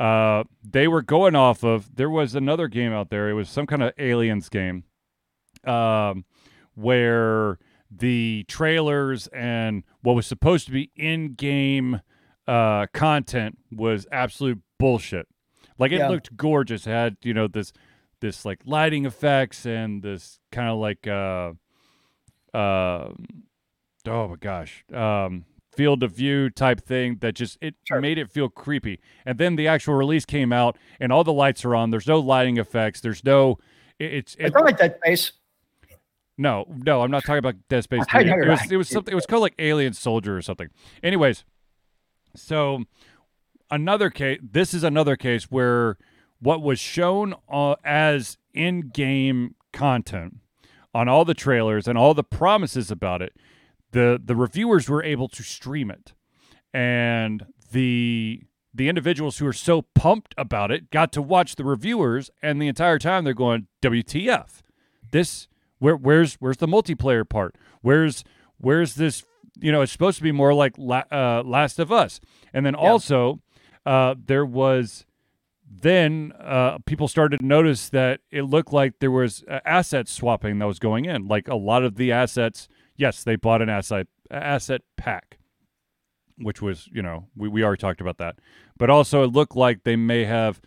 Uh, 0.00 0.44
they 0.64 0.88
were 0.88 1.02
going 1.02 1.36
off 1.36 1.62
of. 1.62 1.94
There 1.94 2.08
was 2.08 2.34
another 2.34 2.68
game 2.68 2.92
out 2.92 3.10
there. 3.10 3.28
It 3.28 3.34
was 3.34 3.50
some 3.50 3.66
kind 3.66 3.82
of 3.82 3.92
aliens 3.98 4.48
game, 4.48 4.84
um, 5.64 6.24
where 6.74 7.58
the 7.90 8.46
trailers 8.48 9.26
and 9.26 9.84
what 10.00 10.16
was 10.16 10.26
supposed 10.26 10.64
to 10.66 10.72
be 10.72 10.90
in-game 10.96 12.00
uh, 12.48 12.86
content 12.94 13.58
was 13.70 14.06
absolute 14.10 14.60
bullshit. 14.78 15.28
Like 15.78 15.92
it 15.92 15.98
yeah. 15.98 16.08
looked 16.08 16.34
gorgeous. 16.34 16.86
It 16.86 16.90
had 16.90 17.16
you 17.22 17.34
know 17.34 17.46
this 17.46 17.72
this 18.20 18.46
like 18.46 18.60
lighting 18.64 19.04
effects 19.04 19.66
and 19.66 20.02
this 20.02 20.38
kind 20.50 20.68
of 20.70 20.78
like 20.78 21.06
uh, 21.06 21.52
uh, 22.56 23.10
oh 24.06 24.28
my 24.28 24.36
gosh, 24.40 24.84
um, 24.94 25.44
field 25.72 26.02
of 26.02 26.12
view 26.12 26.50
type 26.50 26.80
thing 26.80 27.18
that 27.20 27.34
just 27.34 27.58
it 27.60 27.74
sure. 27.84 28.00
made 28.00 28.18
it 28.18 28.30
feel 28.30 28.48
creepy. 28.48 29.00
And 29.24 29.38
then 29.38 29.56
the 29.56 29.68
actual 29.68 29.94
release 29.94 30.24
came 30.24 30.52
out, 30.52 30.76
and 30.98 31.12
all 31.12 31.24
the 31.24 31.32
lights 31.32 31.64
are 31.64 31.74
on. 31.74 31.90
There's 31.90 32.06
no 32.06 32.18
lighting 32.18 32.56
effects. 32.56 33.00
There's 33.00 33.24
no. 33.24 33.58
It, 33.98 34.14
it's 34.14 34.36
it's 34.38 34.54
not 34.54 34.64
like 34.64 34.78
Dead 34.78 34.96
Space. 35.04 35.32
No, 36.38 36.64
no, 36.68 37.02
I'm 37.02 37.10
not 37.10 37.24
talking 37.24 37.38
about 37.38 37.56
Dead 37.68 37.84
Space. 37.84 38.04
It 38.14 38.48
was 38.48 38.72
it 38.72 38.76
was 38.76 38.88
something. 38.88 39.12
It 39.12 39.14
was 39.14 39.26
called 39.26 39.42
like 39.42 39.54
Alien 39.58 39.92
Soldier 39.92 40.36
or 40.36 40.42
something. 40.42 40.68
Anyways, 41.02 41.44
so 42.34 42.84
another 43.70 44.10
case. 44.10 44.40
This 44.42 44.72
is 44.74 44.82
another 44.82 45.16
case 45.16 45.44
where 45.44 45.98
what 46.40 46.62
was 46.62 46.80
shown 46.80 47.34
uh, 47.52 47.76
as 47.84 48.38
in-game 48.54 49.54
content 49.72 50.38
on 50.94 51.08
all 51.08 51.24
the 51.24 51.34
trailers 51.34 51.86
and 51.86 51.96
all 51.96 52.14
the 52.14 52.24
promises 52.24 52.90
about 52.90 53.22
it, 53.22 53.34
the 53.92 54.20
the 54.24 54.36
reviewers 54.36 54.88
were 54.88 55.02
able 55.02 55.28
to 55.28 55.42
stream 55.42 55.90
it, 55.90 56.12
and 56.72 57.46
the 57.72 58.42
the 58.72 58.88
individuals 58.88 59.38
who 59.38 59.46
are 59.46 59.52
so 59.52 59.82
pumped 59.94 60.34
about 60.38 60.70
it 60.70 60.90
got 60.90 61.12
to 61.12 61.22
watch 61.22 61.56
the 61.56 61.64
reviewers, 61.64 62.30
and 62.42 62.60
the 62.62 62.68
entire 62.68 62.98
time 62.98 63.24
they're 63.24 63.34
going, 63.34 63.66
"WTF? 63.82 64.62
This 65.10 65.48
where 65.78 65.96
where's 65.96 66.34
where's 66.34 66.58
the 66.58 66.68
multiplayer 66.68 67.28
part? 67.28 67.56
Where's 67.82 68.24
where's 68.58 68.94
this 68.94 69.24
you 69.58 69.72
know, 69.72 69.82
it's 69.82 69.92
supposed 69.92 70.16
to 70.16 70.22
be 70.22 70.32
more 70.32 70.54
like 70.54 70.74
La- 70.78 71.02
uh, 71.12 71.42
Last 71.44 71.78
of 71.78 71.90
Us. 71.92 72.18
And 72.54 72.64
then 72.64 72.74
Yeah. 72.74 72.78
also, 72.88 73.40
uh, 73.84 74.14
there 74.24 74.46
was 74.46 75.04
then 75.68 76.32
uh, 76.40 76.78
people 76.86 77.08
started 77.08 77.40
to 77.40 77.46
notice 77.46 77.88
that 77.90 78.20
it 78.30 78.42
looked 78.42 78.72
like 78.72 79.00
there 79.00 79.10
was 79.10 79.44
uh, 79.48 79.60
asset 79.64 80.08
swapping 80.08 80.58
that 80.60 80.66
was 80.66 80.78
going 80.78 81.04
in. 81.04 81.26
Like 81.28 81.46
a 81.48 81.56
lot 81.56 81.84
of 81.84 81.96
the 81.96 82.10
assets, 82.10 82.68
yes, 83.00 83.24
they 83.24 83.36
bought 83.36 83.62
an 83.62 83.70
asset 83.70 84.06
asset 84.30 84.82
pack, 84.96 85.38
which 86.36 86.60
was 86.60 86.88
you 86.92 87.02
know 87.02 87.26
we 87.34 87.48
we 87.48 87.64
already 87.64 87.80
talked 87.80 88.00
about 88.00 88.18
that. 88.18 88.38
But 88.78 88.90
also, 88.90 89.24
it 89.24 89.32
looked 89.32 89.56
like 89.56 89.82
they 89.82 89.96
may 89.96 90.24
have 90.24 90.60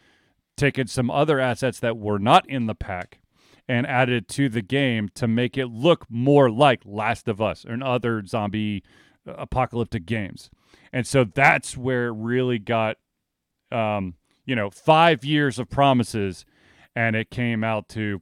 taken 0.58 0.88
some 0.88 1.10
other 1.10 1.40
assets 1.40 1.80
that 1.80 1.98
were 1.98 2.20
not 2.20 2.48
in 2.50 2.66
the 2.66 2.76
pack 2.76 3.20
and 3.68 3.88
added 3.88 4.28
to 4.28 4.50
the 4.50 4.62
game 4.62 5.10
to 5.16 5.28
make 5.28 5.58
it 5.58 5.68
look 5.68 6.06
more 6.10 6.50
like 6.50 6.82
Last 6.86 7.28
of 7.28 7.42
Us 7.42 7.64
and 7.68 7.82
other 7.82 8.26
zombie 8.26 8.84
uh, 9.28 9.34
apocalyptic 9.38 10.06
games. 10.06 10.50
And 10.92 11.08
so 11.08 11.24
that's 11.24 11.78
where 11.78 12.08
it 12.08 12.16
really 12.16 12.60
got, 12.60 12.98
um, 13.72 14.16
you 14.46 14.56
know, 14.56 14.70
five 14.70 15.24
years 15.24 15.58
of 15.60 15.70
promises, 15.70 16.46
and 16.96 17.16
it 17.16 17.30
came 17.30 17.64
out 17.64 17.88
to. 17.90 18.22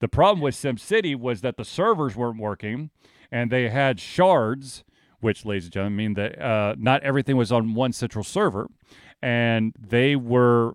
The 0.00 0.08
problem 0.08 0.40
with 0.40 0.54
SimCity 0.54 1.16
was 1.16 1.40
that 1.40 1.56
the 1.56 1.64
servers 1.64 2.14
weren't 2.14 2.38
working, 2.38 2.90
and 3.30 3.50
they 3.50 3.68
had 3.68 4.00
shards, 4.00 4.84
which, 5.20 5.44
ladies 5.44 5.64
and 5.64 5.72
gentlemen, 5.72 5.96
mean 5.96 6.14
that 6.14 6.40
uh, 6.40 6.74
not 6.78 7.02
everything 7.02 7.36
was 7.36 7.52
on 7.52 7.74
one 7.74 7.92
central 7.92 8.24
server, 8.24 8.68
and 9.22 9.74
they 9.78 10.16
were 10.16 10.74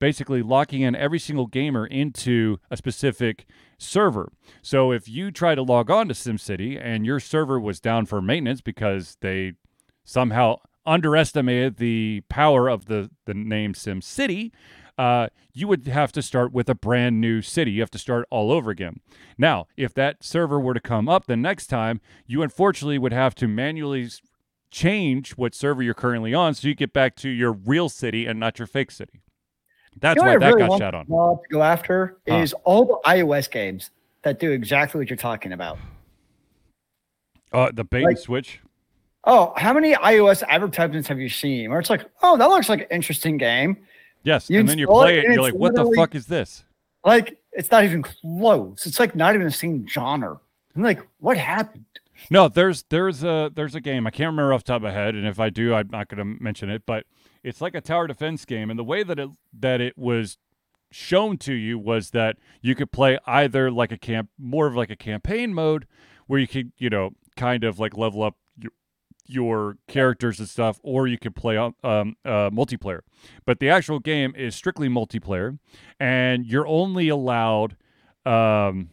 basically 0.00 0.42
locking 0.42 0.80
in 0.80 0.96
every 0.96 1.18
single 1.18 1.46
gamer 1.46 1.86
into 1.86 2.58
a 2.70 2.76
specific 2.76 3.46
server. 3.78 4.32
So 4.62 4.92
if 4.92 5.08
you 5.08 5.30
try 5.30 5.54
to 5.54 5.62
log 5.62 5.90
on 5.90 6.08
to 6.08 6.14
SimCity 6.14 6.80
and 6.82 7.04
your 7.04 7.20
server 7.20 7.60
was 7.60 7.80
down 7.80 8.06
for 8.06 8.22
maintenance 8.22 8.62
because 8.62 9.18
they 9.20 9.52
somehow 10.02 10.56
underestimated 10.86 11.76
the 11.76 12.22
power 12.28 12.68
of 12.68 12.86
the, 12.86 13.10
the 13.26 13.34
name 13.34 13.74
SimCity, 13.74 14.50
uh, 15.00 15.28
you 15.54 15.66
would 15.66 15.86
have 15.86 16.12
to 16.12 16.20
start 16.20 16.52
with 16.52 16.68
a 16.68 16.74
brand 16.74 17.20
new 17.22 17.40
city. 17.40 17.70
You 17.70 17.80
have 17.80 17.90
to 17.92 17.98
start 17.98 18.26
all 18.30 18.52
over 18.52 18.70
again. 18.70 19.00
Now, 19.38 19.66
if 19.74 19.94
that 19.94 20.22
server 20.22 20.60
were 20.60 20.74
to 20.74 20.80
come 20.80 21.08
up 21.08 21.24
the 21.24 21.38
next 21.38 21.68
time, 21.68 22.02
you 22.26 22.42
unfortunately 22.42 22.98
would 22.98 23.12
have 23.14 23.34
to 23.36 23.48
manually 23.48 24.10
change 24.70 25.32
what 25.38 25.54
server 25.54 25.82
you're 25.82 25.94
currently 25.94 26.34
on 26.34 26.52
so 26.52 26.68
you 26.68 26.74
get 26.74 26.92
back 26.92 27.16
to 27.16 27.30
your 27.30 27.50
real 27.52 27.88
city 27.88 28.26
and 28.26 28.38
not 28.38 28.58
your 28.58 28.66
fake 28.66 28.90
city. 28.90 29.22
That's 29.98 30.18
You 30.18 30.22
know 30.22 30.32
why 30.32 30.38
that 30.38 30.54
really 30.54 30.68
got 30.68 30.78
shot 30.78 30.94
on. 30.94 31.06
To 31.06 31.38
go 31.50 31.62
after 31.62 32.18
Huh. 32.28 32.36
is 32.36 32.52
all 32.64 32.84
the 32.84 32.98
iOS 33.06 33.50
games 33.50 33.90
that 34.22 34.38
do 34.38 34.50
exactly 34.52 34.98
what 34.98 35.08
you're 35.08 35.16
talking 35.16 35.52
about. 35.52 35.78
Uh, 37.52 37.70
the 37.72 37.84
bait 37.84 38.04
Like- 38.04 38.10
and 38.16 38.18
switch. 38.18 38.60
Oh, 39.24 39.52
how 39.56 39.72
many 39.72 39.94
iOS 39.94 40.42
advertisements 40.48 41.08
have 41.08 41.18
you 41.18 41.28
seen 41.28 41.70
where 41.70 41.78
it's 41.80 41.90
like, 41.90 42.04
oh, 42.22 42.36
that 42.36 42.48
looks 42.48 42.68
like 42.68 42.80
an 42.82 42.86
interesting 42.90 43.36
game? 43.38 43.76
Yes, 44.22 44.50
you 44.50 44.60
and 44.60 44.68
then 44.68 44.78
you 44.78 44.86
play 44.86 45.18
it, 45.18 45.24
and 45.24 45.34
you're 45.34 45.42
like, 45.42 45.54
"What 45.54 45.74
the 45.74 45.90
fuck 45.96 46.14
is 46.14 46.26
this?" 46.26 46.64
Like, 47.04 47.38
it's 47.52 47.70
not 47.70 47.84
even 47.84 48.02
close. 48.02 48.86
It's 48.86 49.00
like 49.00 49.16
not 49.16 49.34
even 49.34 49.46
the 49.46 49.52
same 49.52 49.86
genre. 49.86 50.40
I'm 50.76 50.82
like, 50.82 51.06
what 51.18 51.36
happened? 51.36 51.84
No, 52.30 52.48
there's 52.48 52.84
there's 52.90 53.24
a 53.24 53.50
there's 53.54 53.74
a 53.74 53.80
game 53.80 54.06
I 54.06 54.10
can't 54.10 54.28
remember 54.28 54.52
off 54.52 54.64
the 54.64 54.68
top 54.72 54.76
of 54.76 54.82
my 54.82 54.92
head, 54.92 55.14
and 55.14 55.26
if 55.26 55.40
I 55.40 55.48
do, 55.48 55.74
I'm 55.74 55.88
not 55.90 56.08
going 56.08 56.18
to 56.18 56.42
mention 56.42 56.68
it. 56.68 56.82
But 56.84 57.06
it's 57.42 57.60
like 57.60 57.74
a 57.74 57.80
tower 57.80 58.06
defense 58.06 58.44
game, 58.44 58.68
and 58.68 58.78
the 58.78 58.84
way 58.84 59.02
that 59.02 59.18
it 59.18 59.30
that 59.58 59.80
it 59.80 59.96
was 59.96 60.36
shown 60.92 61.38
to 61.38 61.54
you 61.54 61.78
was 61.78 62.10
that 62.10 62.36
you 62.60 62.74
could 62.74 62.92
play 62.92 63.18
either 63.26 63.70
like 63.70 63.92
a 63.92 63.96
camp, 63.96 64.28
more 64.38 64.66
of 64.66 64.76
like 64.76 64.90
a 64.90 64.96
campaign 64.96 65.54
mode, 65.54 65.86
where 66.26 66.38
you 66.38 66.46
could 66.46 66.72
you 66.76 66.90
know 66.90 67.12
kind 67.36 67.64
of 67.64 67.78
like 67.78 67.96
level 67.96 68.22
up 68.22 68.36
your 69.26 69.76
characters 69.88 70.38
and 70.38 70.48
stuff, 70.48 70.78
or 70.82 71.06
you 71.06 71.18
could 71.18 71.34
play 71.34 71.56
on 71.56 71.74
um, 71.84 72.16
uh, 72.24 72.50
multiplayer. 72.50 73.00
But 73.44 73.60
the 73.60 73.68
actual 73.68 73.98
game 73.98 74.34
is 74.36 74.54
strictly 74.54 74.88
multiplayer, 74.88 75.58
and 75.98 76.46
you're 76.46 76.66
only 76.66 77.08
allowed. 77.08 77.76
Um, 78.26 78.90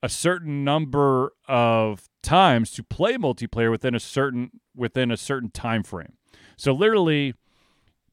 a 0.00 0.08
certain 0.08 0.62
number 0.62 1.32
of 1.48 2.08
times 2.22 2.70
to 2.70 2.84
play 2.84 3.14
multiplayer 3.14 3.68
within 3.68 3.96
a 3.96 3.98
certain 4.00 4.52
within 4.76 5.10
a 5.10 5.16
certain 5.16 5.50
time 5.50 5.82
frame. 5.82 6.12
So 6.56 6.72
literally 6.72 7.34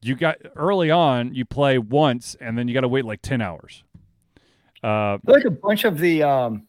you 0.02 0.16
got 0.16 0.38
early 0.56 0.90
on 0.90 1.32
you 1.32 1.44
play 1.44 1.78
once 1.78 2.34
and 2.40 2.58
then 2.58 2.66
you 2.66 2.74
got 2.74 2.80
to 2.80 2.88
wait 2.88 3.04
like 3.04 3.22
10 3.22 3.40
hours. 3.40 3.84
Uh 4.82 5.18
like 5.26 5.44
a 5.44 5.50
bunch 5.50 5.84
of 5.84 5.98
the 5.98 6.24
um 6.24 6.66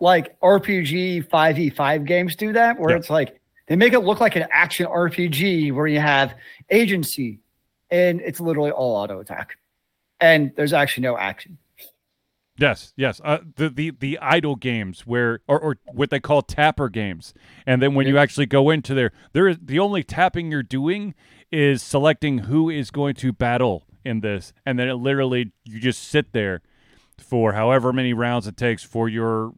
like 0.00 0.40
RPG 0.40 1.28
5v5 1.28 2.06
games 2.06 2.34
do 2.34 2.54
that, 2.54 2.78
where 2.78 2.92
Yeah. 2.92 2.96
it's 2.96 3.10
like 3.10 3.38
they 3.66 3.76
make 3.76 3.92
it 3.92 4.00
look 4.00 4.20
like 4.20 4.36
an 4.36 4.46
action 4.50 4.86
RPG 4.86 5.72
where 5.72 5.86
you 5.86 6.00
have 6.00 6.34
agency 6.70 7.40
and 7.90 8.20
it's 8.20 8.40
literally 8.40 8.70
all 8.70 8.96
auto 8.96 9.20
attack. 9.20 9.56
And 10.20 10.52
there's 10.56 10.72
actually 10.72 11.02
no 11.02 11.16
action. 11.18 11.58
yes, 12.58 12.92
yes. 12.96 13.20
Uh 13.24 13.38
the 13.56 13.68
the 13.68 13.90
the 13.90 14.18
idle 14.20 14.56
games 14.56 15.06
where 15.06 15.40
or 15.48 15.58
or 15.60 15.76
what 15.92 16.10
they 16.10 16.20
call 16.20 16.42
tapper 16.42 16.88
games. 16.88 17.34
And 17.66 17.82
then 17.82 17.94
when 17.94 18.06
you 18.06 18.18
actually 18.18 18.46
go 18.46 18.70
into 18.70 18.94
there 18.94 19.12
there 19.32 19.48
is 19.48 19.58
the 19.62 19.78
only 19.78 20.02
tapping 20.02 20.50
you're 20.50 20.62
doing 20.62 21.14
is 21.50 21.82
selecting 21.82 22.38
who 22.38 22.70
is 22.70 22.90
going 22.90 23.14
to 23.14 23.32
battle 23.32 23.84
in 24.04 24.20
this 24.20 24.52
and 24.66 24.78
then 24.78 24.88
it 24.88 24.94
literally 24.94 25.52
you 25.64 25.80
just 25.80 26.02
sit 26.02 26.32
there 26.32 26.60
for 27.18 27.52
however 27.54 27.92
many 27.92 28.12
rounds 28.12 28.46
it 28.46 28.56
takes 28.56 28.82
for 28.82 29.08
your 29.08 29.54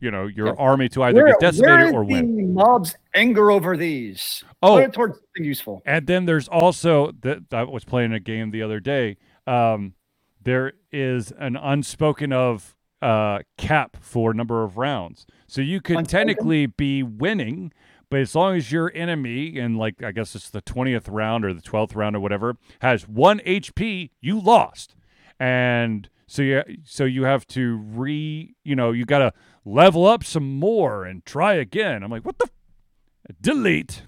you 0.00 0.10
know 0.10 0.26
your 0.26 0.48
Yeah. 0.48 0.52
army 0.58 0.88
to 0.90 1.02
either 1.04 1.22
Where, 1.22 1.32
get 1.32 1.40
decimated 1.40 1.94
or 1.94 2.04
win 2.04 2.36
the 2.36 2.42
mob's 2.44 2.94
anger 3.14 3.50
over 3.50 3.76
these? 3.76 4.42
oh 4.62 4.86
towards 4.88 5.18
something 5.18 5.44
useful. 5.44 5.82
and 5.86 6.06
then 6.06 6.26
there's 6.26 6.48
also 6.48 7.12
that 7.20 7.42
I 7.52 7.62
was 7.64 7.84
playing 7.84 8.12
a 8.12 8.20
game 8.20 8.50
the 8.50 8.62
other 8.62 8.80
day. 8.80 9.16
Um, 9.46 9.94
there 10.42 10.72
is 10.92 11.32
an 11.38 11.56
unspoken 11.56 12.32
of 12.32 12.74
uh, 13.02 13.40
cap 13.58 13.96
for 14.00 14.32
number 14.34 14.62
of 14.64 14.76
rounds, 14.76 15.26
so 15.46 15.60
you 15.60 15.80
could 15.80 15.96
Unspoken? 15.98 16.26
technically 16.28 16.66
be 16.66 17.02
winning, 17.02 17.72
but 18.10 18.20
as 18.20 18.34
long 18.34 18.56
as 18.56 18.70
your 18.72 18.90
enemy 18.94 19.56
in 19.56 19.76
like 19.76 20.02
I 20.02 20.12
guess 20.12 20.34
it's 20.34 20.50
the 20.50 20.60
twentieth 20.62 21.08
round 21.08 21.44
or 21.44 21.52
the 21.54 21.62
twelfth 21.62 21.94
round 21.94 22.14
or 22.16 22.20
whatever 22.20 22.56
has 22.80 23.08
one 23.08 23.40
HP, 23.40 24.10
you 24.20 24.38
lost, 24.40 24.94
and 25.38 26.08
so 26.26 26.42
you 26.42 26.62
so 26.84 27.04
you 27.04 27.24
have 27.24 27.46
to 27.48 27.76
re 27.76 28.54
you 28.64 28.76
know 28.76 28.92
you 28.92 29.04
got 29.04 29.18
to 29.18 29.32
level 29.64 30.06
up 30.06 30.24
some 30.24 30.58
more 30.58 31.04
and 31.04 31.24
try 31.24 31.54
again. 31.54 32.02
I'm 32.02 32.10
like, 32.10 32.24
what 32.24 32.38
the 32.38 32.44
f-? 32.44 33.36
delete. 33.40 34.02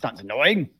Sounds 0.00 0.20
annoying. 0.20 0.70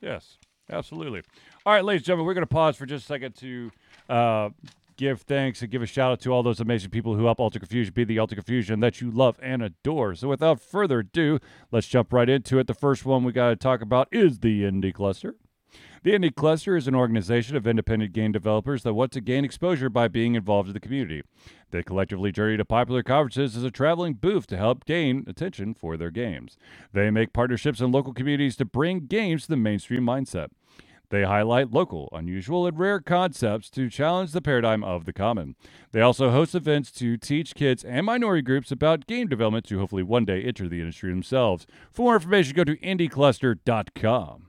Yes, 0.00 0.38
absolutely. 0.70 1.22
All 1.64 1.72
right, 1.72 1.84
ladies 1.84 2.00
and 2.00 2.06
gentlemen, 2.06 2.26
we're 2.26 2.34
going 2.34 2.42
to 2.42 2.54
pause 2.54 2.76
for 2.76 2.86
just 2.86 3.04
a 3.04 3.06
second 3.06 3.34
to 3.36 3.70
uh, 4.08 4.50
give 4.96 5.22
thanks 5.22 5.62
and 5.62 5.70
give 5.70 5.82
a 5.82 5.86
shout 5.86 6.12
out 6.12 6.20
to 6.20 6.30
all 6.30 6.42
those 6.42 6.60
amazing 6.60 6.90
people 6.90 7.14
who 7.16 7.24
help 7.24 7.40
Altered 7.40 7.60
Confusion 7.60 7.92
be 7.92 8.04
the 8.04 8.18
Altered 8.18 8.36
Confusion 8.36 8.80
that 8.80 9.00
you 9.00 9.10
love 9.10 9.38
and 9.42 9.62
adore. 9.62 10.14
So, 10.14 10.28
without 10.28 10.60
further 10.60 11.00
ado, 11.00 11.38
let's 11.70 11.86
jump 11.86 12.12
right 12.12 12.28
into 12.28 12.58
it. 12.58 12.66
The 12.66 12.74
first 12.74 13.04
one 13.04 13.24
we 13.24 13.32
got 13.32 13.50
to 13.50 13.56
talk 13.56 13.80
about 13.80 14.08
is 14.12 14.40
the 14.40 14.62
Indie 14.62 14.94
Cluster. 14.94 15.34
The 16.06 16.12
Indie 16.12 16.32
Cluster 16.32 16.76
is 16.76 16.86
an 16.86 16.94
organization 16.94 17.56
of 17.56 17.66
independent 17.66 18.12
game 18.12 18.30
developers 18.30 18.84
that 18.84 18.94
want 18.94 19.10
to 19.10 19.20
gain 19.20 19.44
exposure 19.44 19.90
by 19.90 20.06
being 20.06 20.36
involved 20.36 20.68
in 20.68 20.72
the 20.72 20.78
community. 20.78 21.24
They 21.72 21.82
collectively 21.82 22.30
journey 22.30 22.56
to 22.58 22.64
popular 22.64 23.02
conferences 23.02 23.56
as 23.56 23.64
a 23.64 23.72
traveling 23.72 24.14
booth 24.14 24.46
to 24.46 24.56
help 24.56 24.84
gain 24.84 25.24
attention 25.26 25.74
for 25.74 25.96
their 25.96 26.12
games. 26.12 26.56
They 26.92 27.10
make 27.10 27.32
partnerships 27.32 27.80
in 27.80 27.90
local 27.90 28.14
communities 28.14 28.54
to 28.58 28.64
bring 28.64 29.06
games 29.06 29.42
to 29.42 29.48
the 29.48 29.56
mainstream 29.56 30.04
mindset. 30.04 30.50
They 31.10 31.24
highlight 31.24 31.72
local, 31.72 32.08
unusual, 32.12 32.68
and 32.68 32.78
rare 32.78 33.00
concepts 33.00 33.68
to 33.70 33.90
challenge 33.90 34.30
the 34.30 34.40
paradigm 34.40 34.84
of 34.84 35.06
the 35.06 35.12
common. 35.12 35.56
They 35.90 36.02
also 36.02 36.30
host 36.30 36.54
events 36.54 36.92
to 36.92 37.16
teach 37.16 37.56
kids 37.56 37.82
and 37.82 38.06
minority 38.06 38.42
groups 38.42 38.70
about 38.70 39.08
game 39.08 39.26
development 39.26 39.66
to 39.66 39.80
hopefully 39.80 40.04
one 40.04 40.24
day 40.24 40.44
enter 40.44 40.68
the 40.68 40.78
industry 40.78 41.10
themselves. 41.10 41.66
For 41.90 42.02
more 42.02 42.14
information, 42.14 42.54
go 42.54 42.62
to 42.62 42.76
indiecluster.com. 42.76 44.46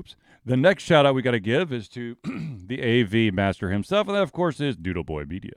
Oops. 0.00 0.16
The 0.46 0.56
next 0.56 0.84
shout 0.84 1.04
out 1.04 1.14
we 1.14 1.20
got 1.20 1.32
to 1.32 1.40
give 1.40 1.72
is 1.72 1.86
to 1.90 2.16
the 2.24 2.82
AV 2.82 3.34
master 3.34 3.70
himself, 3.70 4.08
and 4.08 4.16
that, 4.16 4.22
of 4.22 4.32
course, 4.32 4.58
is 4.58 4.78
Noodleboy 4.78 5.28
Media. 5.28 5.52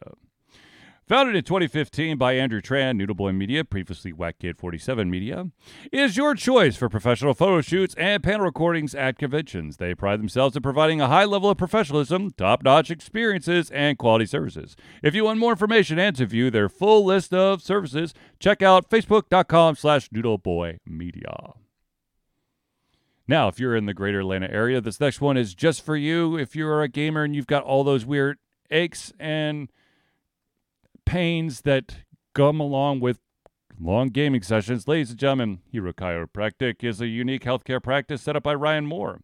Founded 1.07 1.35
in 1.35 1.43
2015 1.43 2.17
by 2.17 2.33
Andrew 2.33 2.61
Tran, 2.61 3.01
Noodleboy 3.01 3.35
Media, 3.35 3.63
previously 3.63 4.11
Whack 4.11 4.39
Kid 4.39 4.57
47 4.57 5.09
Media, 5.09 5.49
is 5.91 6.17
your 6.17 6.35
choice 6.35 6.75
for 6.75 6.89
professional 6.89 7.33
photo 7.33 7.61
shoots 7.61 7.95
and 7.95 8.21
panel 8.21 8.45
recordings 8.45 8.93
at 8.93 9.17
conventions. 9.17 9.77
They 9.77 9.95
pride 9.95 10.19
themselves 10.19 10.55
in 10.55 10.61
providing 10.61 10.99
a 10.99 11.07
high 11.07 11.25
level 11.25 11.49
of 11.49 11.57
professionalism, 11.57 12.31
top 12.31 12.63
notch 12.63 12.91
experiences, 12.91 13.69
and 13.71 13.97
quality 13.97 14.25
services. 14.25 14.75
If 15.01 15.15
you 15.15 15.25
want 15.25 15.39
more 15.39 15.51
information 15.51 15.99
and 15.99 16.15
to 16.17 16.25
view 16.25 16.49
their 16.49 16.69
full 16.69 17.05
list 17.05 17.33
of 17.33 17.61
services, 17.61 18.13
check 18.39 18.61
out 18.61 18.89
facebook.com 18.89 19.75
slash 19.75 20.09
noodleboymedia. 20.09 21.53
Now, 23.27 23.47
if 23.47 23.59
you're 23.59 23.75
in 23.75 23.85
the 23.85 23.93
greater 23.93 24.19
Atlanta 24.19 24.51
area, 24.51 24.81
this 24.81 24.99
next 24.99 25.21
one 25.21 25.37
is 25.37 25.53
just 25.53 25.85
for 25.85 25.95
you. 25.95 26.37
If 26.37 26.55
you're 26.55 26.81
a 26.81 26.89
gamer 26.89 27.23
and 27.23 27.35
you've 27.35 27.47
got 27.47 27.63
all 27.63 27.83
those 27.83 28.05
weird 28.05 28.37
aches 28.69 29.13
and 29.19 29.71
pains 31.05 31.61
that 31.61 32.03
come 32.33 32.59
along 32.59 32.99
with 32.99 33.19
long 33.79 34.09
gaming 34.09 34.41
sessions. 34.41 34.87
Ladies 34.87 35.11
and 35.11 35.19
gentlemen, 35.19 35.59
Hero 35.71 35.93
Chiropractic 35.93 36.83
is 36.83 37.01
a 37.01 37.07
unique 37.07 37.43
healthcare 37.43 37.81
practice 37.81 38.21
set 38.21 38.35
up 38.35 38.43
by 38.43 38.53
Ryan 38.53 38.85
Moore. 38.85 39.21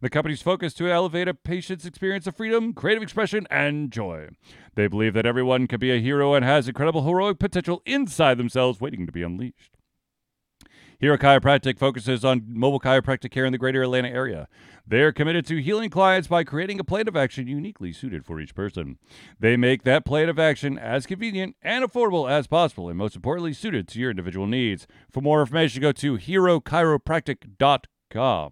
The 0.00 0.10
company's 0.10 0.42
focus 0.42 0.74
to 0.74 0.90
elevate 0.90 1.28
a 1.28 1.34
patient's 1.34 1.84
experience 1.86 2.26
of 2.26 2.36
freedom, 2.36 2.72
creative 2.72 3.02
expression, 3.02 3.46
and 3.50 3.92
joy. 3.92 4.28
They 4.74 4.88
believe 4.88 5.14
that 5.14 5.26
everyone 5.26 5.66
can 5.66 5.78
be 5.78 5.92
a 5.92 6.00
hero 6.00 6.34
and 6.34 6.44
has 6.44 6.66
incredible 6.66 7.04
heroic 7.04 7.38
potential 7.38 7.82
inside 7.86 8.36
themselves 8.36 8.80
waiting 8.80 9.06
to 9.06 9.12
be 9.12 9.22
unleashed. 9.22 9.76
Hero 11.02 11.18
Chiropractic 11.18 11.78
focuses 11.80 12.24
on 12.24 12.44
mobile 12.46 12.78
chiropractic 12.78 13.32
care 13.32 13.44
in 13.44 13.50
the 13.50 13.58
greater 13.58 13.82
Atlanta 13.82 14.08
area. 14.08 14.46
They're 14.86 15.10
committed 15.10 15.44
to 15.46 15.60
healing 15.60 15.90
clients 15.90 16.28
by 16.28 16.44
creating 16.44 16.78
a 16.78 16.84
plan 16.84 17.08
of 17.08 17.16
action 17.16 17.48
uniquely 17.48 17.92
suited 17.92 18.24
for 18.24 18.38
each 18.38 18.54
person. 18.54 18.98
They 19.40 19.56
make 19.56 19.82
that 19.82 20.04
plan 20.04 20.28
of 20.28 20.38
action 20.38 20.78
as 20.78 21.06
convenient 21.06 21.56
and 21.60 21.84
affordable 21.84 22.30
as 22.30 22.46
possible, 22.46 22.88
and 22.88 22.96
most 22.96 23.16
importantly, 23.16 23.52
suited 23.52 23.88
to 23.88 23.98
your 23.98 24.10
individual 24.10 24.46
needs. 24.46 24.86
For 25.10 25.20
more 25.20 25.40
information, 25.40 25.82
go 25.82 25.90
to 25.90 26.18
herochiropractic.com. 26.18 28.50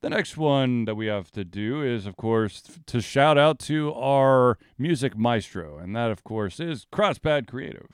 The 0.00 0.10
next 0.10 0.38
one 0.38 0.86
that 0.86 0.94
we 0.94 1.08
have 1.08 1.30
to 1.32 1.44
do 1.44 1.82
is, 1.82 2.06
of 2.06 2.16
course, 2.16 2.62
to 2.86 3.02
shout 3.02 3.36
out 3.36 3.58
to 3.60 3.92
our 3.92 4.56
music 4.78 5.14
maestro, 5.14 5.76
and 5.76 5.94
that, 5.94 6.10
of 6.10 6.24
course, 6.24 6.58
is 6.58 6.86
Crosspad 6.90 7.48
Creative. 7.48 7.88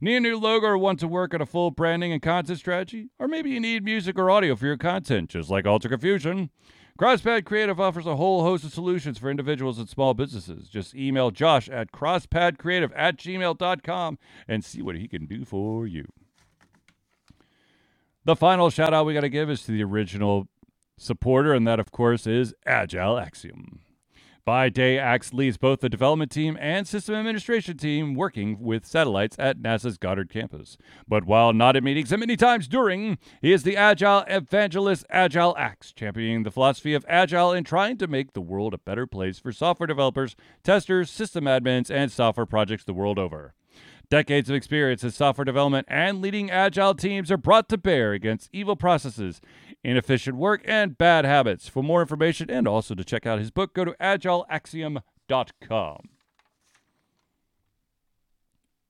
Need 0.00 0.16
a 0.16 0.20
new 0.20 0.38
logo 0.38 0.66
or 0.66 0.78
want 0.78 1.00
to 1.00 1.08
work 1.08 1.32
on 1.32 1.40
a 1.40 1.46
full 1.46 1.70
branding 1.70 2.12
and 2.12 2.20
content 2.20 2.58
strategy? 2.58 3.08
Or 3.18 3.28
maybe 3.28 3.50
you 3.50 3.60
need 3.60 3.84
music 3.84 4.18
or 4.18 4.30
audio 4.30 4.54
for 4.54 4.66
your 4.66 4.76
content, 4.76 5.30
just 5.30 5.50
like 5.50 5.66
Altered 5.66 5.90
Confusion. 5.90 6.50
Crosspad 6.98 7.44
Creative 7.44 7.78
offers 7.78 8.06
a 8.06 8.16
whole 8.16 8.42
host 8.42 8.64
of 8.64 8.72
solutions 8.72 9.18
for 9.18 9.30
individuals 9.30 9.78
and 9.78 9.88
small 9.88 10.14
businesses. 10.14 10.68
Just 10.68 10.94
email 10.94 11.30
Josh 11.30 11.68
at 11.68 11.92
crosspadcreative 11.92 12.90
at 12.96 13.18
gmail.com 13.18 14.18
and 14.48 14.64
see 14.64 14.80
what 14.80 14.96
he 14.96 15.06
can 15.06 15.26
do 15.26 15.44
for 15.44 15.86
you. 15.86 16.06
The 18.24 18.36
final 18.36 18.70
shout 18.70 18.94
out 18.94 19.06
we 19.06 19.14
got 19.14 19.20
to 19.20 19.28
give 19.28 19.50
is 19.50 19.62
to 19.64 19.72
the 19.72 19.84
original 19.84 20.48
supporter, 20.98 21.52
and 21.52 21.66
that, 21.66 21.78
of 21.78 21.92
course, 21.92 22.26
is 22.26 22.54
Agile 22.64 23.18
Axiom. 23.18 23.80
By 24.46 24.68
day, 24.68 24.96
Axe 24.96 25.32
leads 25.32 25.56
both 25.56 25.80
the 25.80 25.88
development 25.88 26.30
team 26.30 26.56
and 26.60 26.86
system 26.86 27.16
administration 27.16 27.76
team 27.76 28.14
working 28.14 28.60
with 28.60 28.86
satellites 28.86 29.34
at 29.40 29.58
NASA's 29.58 29.98
Goddard 29.98 30.30
campus. 30.30 30.78
But 31.08 31.24
while 31.24 31.52
not 31.52 31.74
at 31.74 31.82
meetings 31.82 32.12
and 32.12 32.20
many 32.20 32.36
times 32.36 32.68
during, 32.68 33.18
he 33.42 33.52
is 33.52 33.64
the 33.64 33.76
Agile 33.76 34.22
evangelist 34.28 35.04
Agile 35.10 35.56
Axe, 35.58 35.92
championing 35.92 36.44
the 36.44 36.52
philosophy 36.52 36.94
of 36.94 37.04
Agile 37.08 37.50
and 37.50 37.66
trying 37.66 37.96
to 37.96 38.06
make 38.06 38.34
the 38.34 38.40
world 38.40 38.72
a 38.72 38.78
better 38.78 39.04
place 39.04 39.40
for 39.40 39.50
software 39.50 39.88
developers, 39.88 40.36
testers, 40.62 41.10
system 41.10 41.46
admins, 41.46 41.90
and 41.90 42.12
software 42.12 42.46
projects 42.46 42.84
the 42.84 42.94
world 42.94 43.18
over. 43.18 43.52
Decades 44.08 44.48
of 44.48 44.56
experience 44.56 45.02
in 45.02 45.10
software 45.10 45.44
development 45.44 45.86
and 45.90 46.20
leading 46.20 46.50
agile 46.50 46.94
teams 46.94 47.30
are 47.30 47.36
brought 47.36 47.68
to 47.68 47.76
bear 47.76 48.12
against 48.12 48.48
evil 48.52 48.76
processes 48.76 49.40
inefficient 49.86 50.36
work, 50.36 50.62
and 50.64 50.98
bad 50.98 51.24
habits. 51.24 51.68
For 51.68 51.82
more 51.82 52.00
information 52.00 52.50
and 52.50 52.66
also 52.66 52.94
to 52.94 53.04
check 53.04 53.24
out 53.24 53.38
his 53.38 53.52
book, 53.52 53.72
go 53.72 53.84
to 53.84 53.94
agileaxiom.com. 54.00 56.08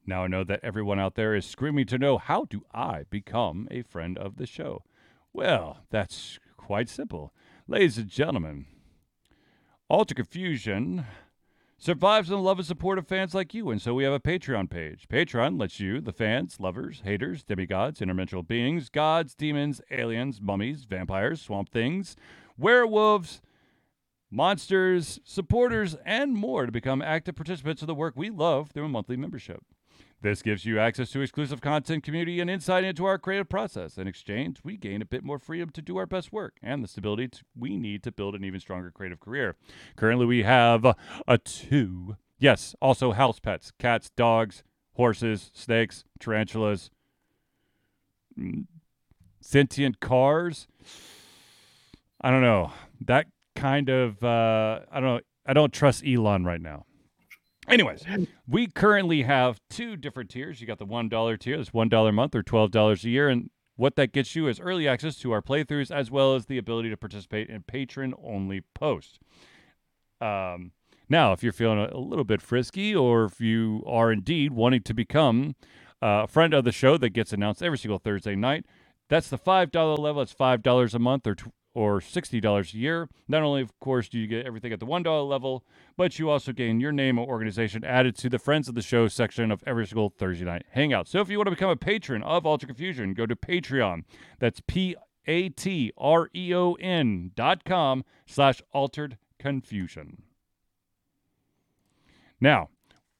Now 0.08 0.24
I 0.24 0.28
know 0.28 0.44
that 0.44 0.60
everyone 0.62 1.00
out 1.00 1.16
there 1.16 1.34
is 1.34 1.44
screaming 1.44 1.86
to 1.86 1.98
know 1.98 2.16
how 2.16 2.44
do 2.44 2.62
I 2.72 3.04
become 3.10 3.66
a 3.70 3.82
friend 3.82 4.16
of 4.16 4.36
the 4.36 4.46
show? 4.46 4.84
Well, 5.32 5.80
that's 5.90 6.38
quite 6.56 6.88
simple. 6.88 7.34
Ladies 7.68 7.98
and 7.98 8.08
gentlemen, 8.08 8.66
Altered 9.88 10.16
Confusion 10.16 11.04
survives 11.78 12.30
on 12.30 12.38
the 12.38 12.42
love 12.42 12.58
and 12.58 12.66
support 12.66 12.98
of 12.98 13.06
fans 13.06 13.34
like 13.34 13.54
you, 13.54 13.70
and 13.70 13.80
so 13.80 13.94
we 13.94 14.04
have 14.04 14.12
a 14.12 14.20
Patreon 14.20 14.70
page. 14.70 15.06
Patreon 15.08 15.60
lets 15.60 15.78
you, 15.78 16.00
the 16.00 16.12
fans, 16.12 16.58
lovers, 16.58 17.02
haters, 17.04 17.44
demigods, 17.44 18.00
interdimensional 18.00 18.46
beings, 18.46 18.88
gods, 18.88 19.34
demons, 19.34 19.80
aliens, 19.90 20.40
mummies, 20.40 20.84
vampires, 20.84 21.40
swamp 21.40 21.70
things, 21.70 22.16
werewolves, 22.56 23.42
monsters, 24.30 25.20
supporters, 25.24 25.96
and 26.04 26.34
more 26.34 26.66
to 26.66 26.72
become 26.72 27.02
active 27.02 27.36
participants 27.36 27.82
of 27.82 27.86
the 27.88 27.94
work 27.94 28.14
we 28.16 28.30
love 28.30 28.70
through 28.70 28.86
a 28.86 28.88
monthly 28.88 29.16
membership. 29.16 29.62
This 30.22 30.42
gives 30.42 30.64
you 30.64 30.78
access 30.78 31.10
to 31.10 31.20
exclusive 31.20 31.60
content, 31.60 32.02
community, 32.02 32.40
and 32.40 32.48
insight 32.48 32.84
into 32.84 33.04
our 33.04 33.18
creative 33.18 33.48
process. 33.48 33.98
In 33.98 34.08
exchange, 34.08 34.58
we 34.64 34.76
gain 34.76 35.02
a 35.02 35.06
bit 35.06 35.22
more 35.22 35.38
freedom 35.38 35.70
to 35.70 35.82
do 35.82 35.98
our 35.98 36.06
best 36.06 36.32
work 36.32 36.56
and 36.62 36.82
the 36.82 36.88
stability 36.88 37.30
we 37.54 37.76
need 37.76 38.02
to 38.04 38.12
build 38.12 38.34
an 38.34 38.42
even 38.42 38.58
stronger 38.58 38.90
creative 38.90 39.20
career. 39.20 39.56
Currently, 39.94 40.26
we 40.26 40.42
have 40.42 40.86
a 41.28 41.38
two, 41.38 42.16
yes, 42.38 42.74
also 42.80 43.12
house 43.12 43.38
pets 43.40 43.72
cats, 43.78 44.10
dogs, 44.16 44.64
horses, 44.94 45.50
snakes, 45.54 46.04
tarantulas, 46.18 46.90
mm, 48.38 48.64
sentient 49.40 50.00
cars. 50.00 50.66
I 52.22 52.30
don't 52.30 52.42
know. 52.42 52.72
That 53.02 53.26
kind 53.54 53.90
of, 53.90 54.24
uh, 54.24 54.80
I 54.90 55.00
don't 55.00 55.16
know. 55.16 55.20
I 55.46 55.52
don't 55.52 55.72
trust 55.72 56.04
Elon 56.04 56.44
right 56.44 56.60
now. 56.60 56.86
Anyways, 57.68 58.04
we 58.46 58.68
currently 58.68 59.22
have 59.22 59.60
two 59.68 59.96
different 59.96 60.30
tiers. 60.30 60.60
You 60.60 60.66
got 60.66 60.78
the 60.78 60.86
$1 60.86 61.38
tier, 61.38 61.56
that's 61.56 61.70
$1 61.70 62.08
a 62.08 62.12
month 62.12 62.34
or 62.34 62.42
$12 62.42 63.04
a 63.04 63.08
year. 63.08 63.28
And 63.28 63.50
what 63.76 63.96
that 63.96 64.12
gets 64.12 64.36
you 64.36 64.46
is 64.48 64.60
early 64.60 64.86
access 64.88 65.16
to 65.16 65.32
our 65.32 65.42
playthroughs 65.42 65.90
as 65.90 66.10
well 66.10 66.34
as 66.34 66.46
the 66.46 66.58
ability 66.58 66.90
to 66.90 66.96
participate 66.96 67.48
in 67.48 67.62
patron 67.62 68.14
only 68.22 68.62
posts. 68.74 69.18
Um, 70.20 70.72
now, 71.08 71.32
if 71.32 71.42
you're 71.42 71.52
feeling 71.52 71.78
a, 71.78 71.98
little 71.98 72.24
bit 72.24 72.40
frisky 72.40 72.94
or 72.94 73.24
if 73.24 73.40
you 73.40 73.82
are 73.86 74.10
indeed 74.10 74.52
wanting 74.52 74.82
to 74.82 74.94
become 74.94 75.54
uh, 76.02 76.22
a 76.24 76.26
friend 76.26 76.54
of 76.54 76.64
the 76.64 76.72
show 76.72 76.96
that 76.98 77.10
gets 77.10 77.32
announced 77.32 77.62
every 77.62 77.78
single 77.78 77.98
Thursday 77.98 78.34
night, 78.34 78.64
that's 79.08 79.28
the 79.28 79.38
$5 79.38 79.98
level. 79.98 80.22
It's 80.22 80.34
$5 80.34 80.94
a 80.94 80.98
month 80.98 81.26
or 81.26 81.36
or 81.76 82.00
$60 82.00 82.72
a 82.72 82.78
year. 82.78 83.06
Not 83.28 83.42
only, 83.42 83.60
of 83.60 83.78
course, 83.80 84.08
do 84.08 84.18
you 84.18 84.26
get 84.26 84.46
everything 84.46 84.72
at 84.72 84.80
the 84.80 84.86
$1 84.86 85.28
level, 85.28 85.62
but 85.94 86.18
you 86.18 86.30
also 86.30 86.52
gain 86.52 86.80
your 86.80 86.90
name 86.90 87.18
or 87.18 87.28
organization 87.28 87.84
added 87.84 88.16
to 88.16 88.30
the 88.30 88.38
Friends 88.38 88.66
of 88.66 88.74
the 88.74 88.80
Show 88.80 89.08
section 89.08 89.50
of 89.50 89.62
every 89.66 89.86
single 89.86 90.08
Thursday 90.08 90.46
night 90.46 90.64
hangout. 90.70 91.06
So 91.06 91.20
if 91.20 91.28
you 91.28 91.36
want 91.36 91.48
to 91.48 91.50
become 91.50 91.68
a 91.68 91.76
patron 91.76 92.22
of 92.22 92.46
Altered 92.46 92.68
Confusion, 92.68 93.12
go 93.12 93.26
to 93.26 93.36
Patreon. 93.36 94.04
That's 94.38 94.62
P 94.66 94.96
A 95.26 95.50
T 95.50 95.92
R 95.98 96.30
E 96.34 96.54
O 96.54 96.72
N 96.80 97.32
dot 97.34 97.62
com 97.66 98.04
slash 98.24 98.62
altered 98.72 99.18
confusion. 99.38 100.22
Now, 102.40 102.70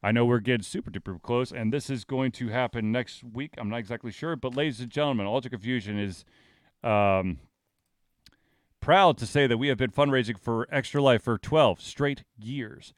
I 0.03 0.13
know 0.13 0.25
we're 0.25 0.41
getting 0.41 0.63
super 0.63 0.91
duper 0.91 1.21
close, 1.21 1.53
and 1.53 1.75
this 1.75 1.91
is 1.91 2.05
going 2.05 2.33
to 2.33 2.49
happen 2.49 2.91
next 2.91 3.23
week. 3.23 3.53
I'm 3.59 3.69
not 3.69 3.81
exactly 3.81 4.13
sure, 4.13 4.35
but 4.35 4.57
ladies 4.57 4.81
and 4.81 4.91
gentlemen, 4.91 5.27
Altered 5.27 5.53
Confusion 5.53 5.99
is 5.99 6.25
um, 6.83 7.39
proud 8.87 9.19
to 9.19 9.27
say 9.27 9.49
that 9.49 9.59
we 9.59 9.67
have 9.67 9.77
been 9.77 9.91
fundraising 9.91 10.39
for 10.39 10.69
Extra 10.71 11.03
Life 11.03 11.25
for 11.25 11.39
12 11.39 11.81
straight 11.81 12.23
years. 12.39 12.95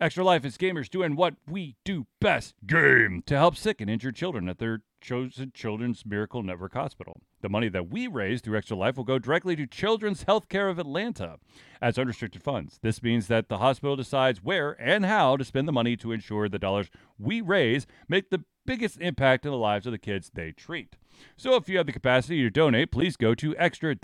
Extra 0.00 0.22
Life 0.22 0.44
is 0.44 0.56
gamers 0.56 0.88
doing 0.88 1.16
what 1.16 1.34
we 1.48 1.74
do 1.84 2.06
best 2.20 2.54
game 2.64 3.20
to 3.26 3.36
help 3.36 3.56
sick 3.56 3.80
and 3.80 3.90
injured 3.90 4.14
children 4.14 4.48
at 4.48 4.58
their 4.58 4.82
chosen 5.00 5.50
Children's 5.52 6.06
Miracle 6.06 6.44
Network 6.44 6.74
Hospital. 6.74 7.20
The 7.40 7.48
money 7.48 7.68
that 7.70 7.90
we 7.90 8.06
raise 8.06 8.40
through 8.40 8.56
Extra 8.56 8.76
Life 8.76 8.96
will 8.96 9.02
go 9.02 9.18
directly 9.18 9.56
to 9.56 9.66
Children's 9.66 10.26
Healthcare 10.26 10.70
of 10.70 10.78
Atlanta 10.78 11.38
as 11.82 11.98
unrestricted 11.98 12.44
funds. 12.44 12.78
This 12.80 13.02
means 13.02 13.26
that 13.26 13.48
the 13.48 13.58
hospital 13.58 13.96
decides 13.96 14.44
where 14.44 14.80
and 14.80 15.04
how 15.04 15.36
to 15.36 15.44
spend 15.44 15.66
the 15.66 15.72
money 15.72 15.96
to 15.96 16.12
ensure 16.12 16.48
the 16.48 16.60
dollars 16.60 16.88
we 17.18 17.40
raise 17.40 17.84
make 18.08 18.30
the 18.30 18.44
biggest 18.64 19.00
impact 19.00 19.44
in 19.44 19.50
the 19.50 19.58
lives 19.58 19.86
of 19.86 19.92
the 19.92 19.98
kids 19.98 20.30
they 20.32 20.52
treat. 20.52 20.94
So 21.36 21.56
if 21.56 21.68
you 21.68 21.78
have 21.78 21.86
the 21.86 21.92
capacity 21.92 22.42
to 22.42 22.50
donate, 22.50 22.92
please 22.92 23.16
go 23.16 23.34
to 23.34 23.56
extra 23.56 23.96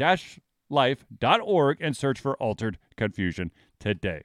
life.org 0.68 1.78
and 1.80 1.96
search 1.96 2.20
for 2.20 2.36
Altered 2.36 2.78
Confusion 2.96 3.52
today. 3.78 4.22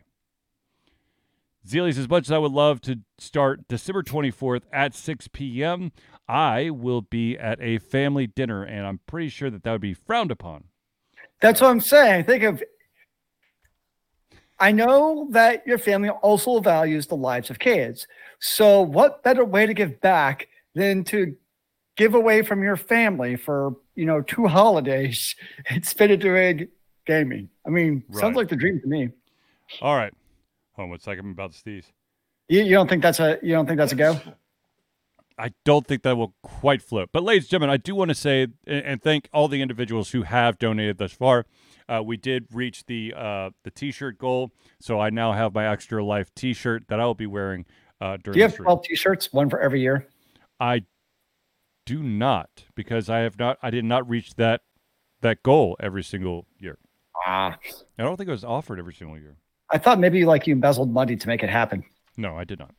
Zealeus, 1.67 1.97
as 1.97 2.09
much 2.09 2.27
as 2.27 2.31
I 2.31 2.37
would 2.37 2.51
love 2.51 2.81
to 2.81 2.99
start 3.19 3.67
December 3.67 4.01
24th 4.03 4.63
at 4.73 4.95
6 4.95 5.27
p.m., 5.29 5.91
I 6.27 6.69
will 6.69 7.01
be 7.01 7.37
at 7.37 7.61
a 7.61 7.77
family 7.77 8.25
dinner, 8.25 8.63
and 8.63 8.87
I'm 8.87 8.99
pretty 9.05 9.29
sure 9.29 9.49
that 9.49 9.63
that 9.63 9.71
would 9.71 9.81
be 9.81 9.93
frowned 9.93 10.31
upon. 10.31 10.65
That's 11.41 11.61
what 11.61 11.69
I'm 11.69 11.81
saying. 11.81 12.25
Think 12.25 12.43
of. 12.43 12.63
I 14.59 14.71
know 14.71 15.27
that 15.31 15.65
your 15.65 15.77
family 15.77 16.09
also 16.09 16.59
values 16.59 17.07
the 17.07 17.15
lives 17.15 17.49
of 17.49 17.59
kids. 17.59 18.07
So, 18.39 18.81
what 18.81 19.23
better 19.23 19.43
way 19.43 19.65
to 19.65 19.73
give 19.73 19.99
back 20.01 20.47
than 20.73 21.03
to 21.05 21.35
give 21.97 22.13
away 22.13 22.41
from 22.43 22.63
your 22.63 22.77
family 22.77 23.35
for 23.35 23.75
you 23.95 24.05
know 24.05 24.21
two 24.21 24.47
holidays 24.47 25.35
and 25.69 25.85
spend 25.85 26.11
it 26.11 26.17
doing 26.17 26.67
gaming. 27.05 27.49
I 27.65 27.69
mean, 27.69 28.03
right. 28.09 28.21
sounds 28.21 28.35
like 28.35 28.49
the 28.49 28.55
dream 28.55 28.79
to 28.81 28.87
me. 28.87 29.09
All 29.81 29.95
right, 29.95 30.13
hold 30.73 30.85
on 30.85 30.89
one 30.91 30.99
second. 30.99 31.25
I'm 31.25 31.31
about 31.31 31.53
to 31.53 31.57
sneeze. 31.57 31.85
You, 32.49 32.63
you 32.63 32.71
don't 32.71 32.89
think 32.89 33.01
that's 33.01 33.19
a 33.19 33.39
you 33.41 33.53
don't 33.53 33.65
think 33.65 33.77
that's 33.77 33.93
a 33.93 33.95
go? 33.95 34.19
I 35.41 35.53
don't 35.65 35.87
think 35.87 36.03
that 36.03 36.15
will 36.17 36.35
quite 36.43 36.83
float. 36.83 37.09
But, 37.11 37.23
ladies 37.23 37.45
and 37.45 37.51
gentlemen, 37.51 37.73
I 37.73 37.77
do 37.77 37.95
want 37.95 38.09
to 38.09 38.15
say 38.15 38.47
and 38.67 39.01
thank 39.01 39.27
all 39.33 39.47
the 39.47 39.61
individuals 39.61 40.11
who 40.11 40.21
have 40.21 40.59
donated 40.59 40.99
thus 40.99 41.13
far. 41.13 41.45
Uh, 41.89 42.01
we 42.05 42.15
did 42.15 42.45
reach 42.53 42.85
the 42.85 43.13
uh, 43.17 43.49
the 43.63 43.71
T-shirt 43.71 44.17
goal, 44.17 44.51
so 44.79 44.99
I 44.99 45.09
now 45.09 45.33
have 45.33 45.53
my 45.53 45.67
Extra 45.67 46.03
Life 46.03 46.33
T-shirt 46.35 46.83
that 46.89 46.99
I 46.99 47.05
will 47.05 47.15
be 47.15 47.25
wearing 47.25 47.65
uh, 47.99 48.17
during. 48.23 48.33
Do 48.33 48.39
you 48.39 48.43
have 48.43 48.55
twelve 48.55 48.83
T-shirts, 48.83 49.33
one 49.33 49.49
for 49.49 49.59
every 49.59 49.81
year? 49.81 50.07
I 50.59 50.83
do 51.91 52.01
not 52.01 52.63
because 52.73 53.09
I 53.09 53.19
have 53.19 53.37
not. 53.37 53.57
I 53.61 53.69
did 53.69 53.83
not 53.83 54.09
reach 54.09 54.35
that 54.35 54.61
that 55.19 55.43
goal 55.43 55.75
every 55.79 56.03
single 56.03 56.47
year. 56.57 56.77
Ah, 57.25 57.57
I 57.99 58.03
don't 58.03 58.15
think 58.15 58.29
it 58.29 58.31
was 58.31 58.45
offered 58.45 58.79
every 58.79 58.93
single 58.93 59.17
year. 59.17 59.35
I 59.69 59.77
thought 59.77 59.99
maybe 59.99 60.23
like 60.23 60.47
you 60.47 60.53
embezzled 60.53 60.91
money 60.91 61.17
to 61.17 61.27
make 61.27 61.43
it 61.43 61.49
happen. 61.49 61.83
No, 62.15 62.37
I 62.37 62.45
did 62.45 62.59
not. 62.59 62.73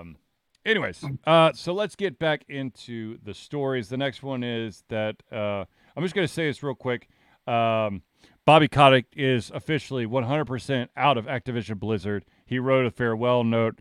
Um, 0.00 0.16
anyways, 0.64 1.04
uh, 1.26 1.52
so 1.52 1.74
let's 1.74 1.94
get 1.94 2.18
back 2.18 2.44
into 2.48 3.18
the 3.22 3.34
stories. 3.34 3.90
The 3.90 3.98
next 3.98 4.22
one 4.22 4.42
is 4.42 4.82
that 4.88 5.16
uh, 5.30 5.64
I'm 5.94 6.02
just 6.02 6.14
going 6.14 6.26
to 6.26 6.32
say 6.32 6.46
this 6.46 6.62
real 6.62 6.74
quick. 6.74 7.08
Um, 7.46 8.02
Bobby 8.46 8.68
Kotick 8.68 9.06
is 9.14 9.50
officially 9.54 10.06
100% 10.06 10.88
out 10.96 11.18
of 11.18 11.26
Activision 11.26 11.78
Blizzard. 11.78 12.24
He 12.46 12.58
wrote 12.58 12.86
a 12.86 12.90
farewell 12.90 13.44
note. 13.44 13.78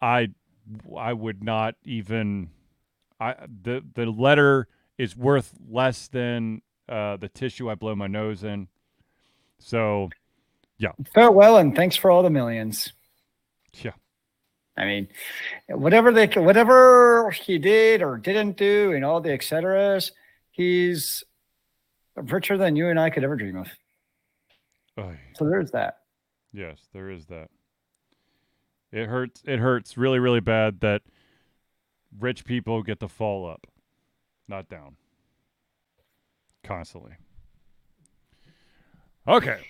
I 0.00 0.28
I 0.96 1.12
would 1.12 1.44
not 1.44 1.74
even. 1.84 2.50
I 3.24 3.46
the 3.62 3.82
the 3.94 4.06
letter 4.06 4.68
is 4.98 5.16
worth 5.16 5.52
less 5.68 6.08
than 6.08 6.62
uh, 6.88 7.16
the 7.16 7.28
tissue 7.28 7.70
I 7.70 7.74
blow 7.74 7.94
my 7.94 8.06
nose 8.06 8.44
in. 8.44 8.68
So 9.58 10.10
yeah. 10.78 10.92
Farewell 11.14 11.58
and 11.58 11.74
thanks 11.74 11.96
for 11.96 12.10
all 12.10 12.22
the 12.22 12.30
millions. 12.30 12.92
yeah, 13.82 13.92
I 14.76 14.84
mean, 14.84 15.08
whatever 15.68 16.12
they 16.12 16.26
whatever 16.26 17.30
he 17.30 17.58
did 17.58 18.02
or 18.02 18.18
didn't 18.18 18.56
do, 18.56 18.92
and 18.92 19.04
all 19.04 19.20
the 19.20 19.32
et 19.32 19.42
ceteras, 19.42 20.12
he's 20.50 21.24
richer 22.16 22.56
than 22.56 22.76
you 22.76 22.88
and 22.88 22.98
I 22.98 23.10
could 23.10 23.24
ever 23.24 23.36
dream 23.36 23.56
of. 23.56 23.68
So 25.34 25.48
there's 25.48 25.70
that. 25.72 25.98
Yes, 26.52 26.78
there 26.92 27.10
is 27.10 27.26
that. 27.26 27.48
It 28.92 29.06
hurts. 29.06 29.42
It 29.44 29.58
hurts 29.58 29.96
really, 29.96 30.20
really 30.20 30.40
bad 30.40 30.80
that 30.80 31.02
rich 32.18 32.44
people 32.44 32.82
get 32.82 33.00
to 33.00 33.08
fall 33.08 33.48
up, 33.48 33.66
not 34.48 34.68
down, 34.68 34.96
constantly. 36.62 37.12
Okay. 39.26 39.60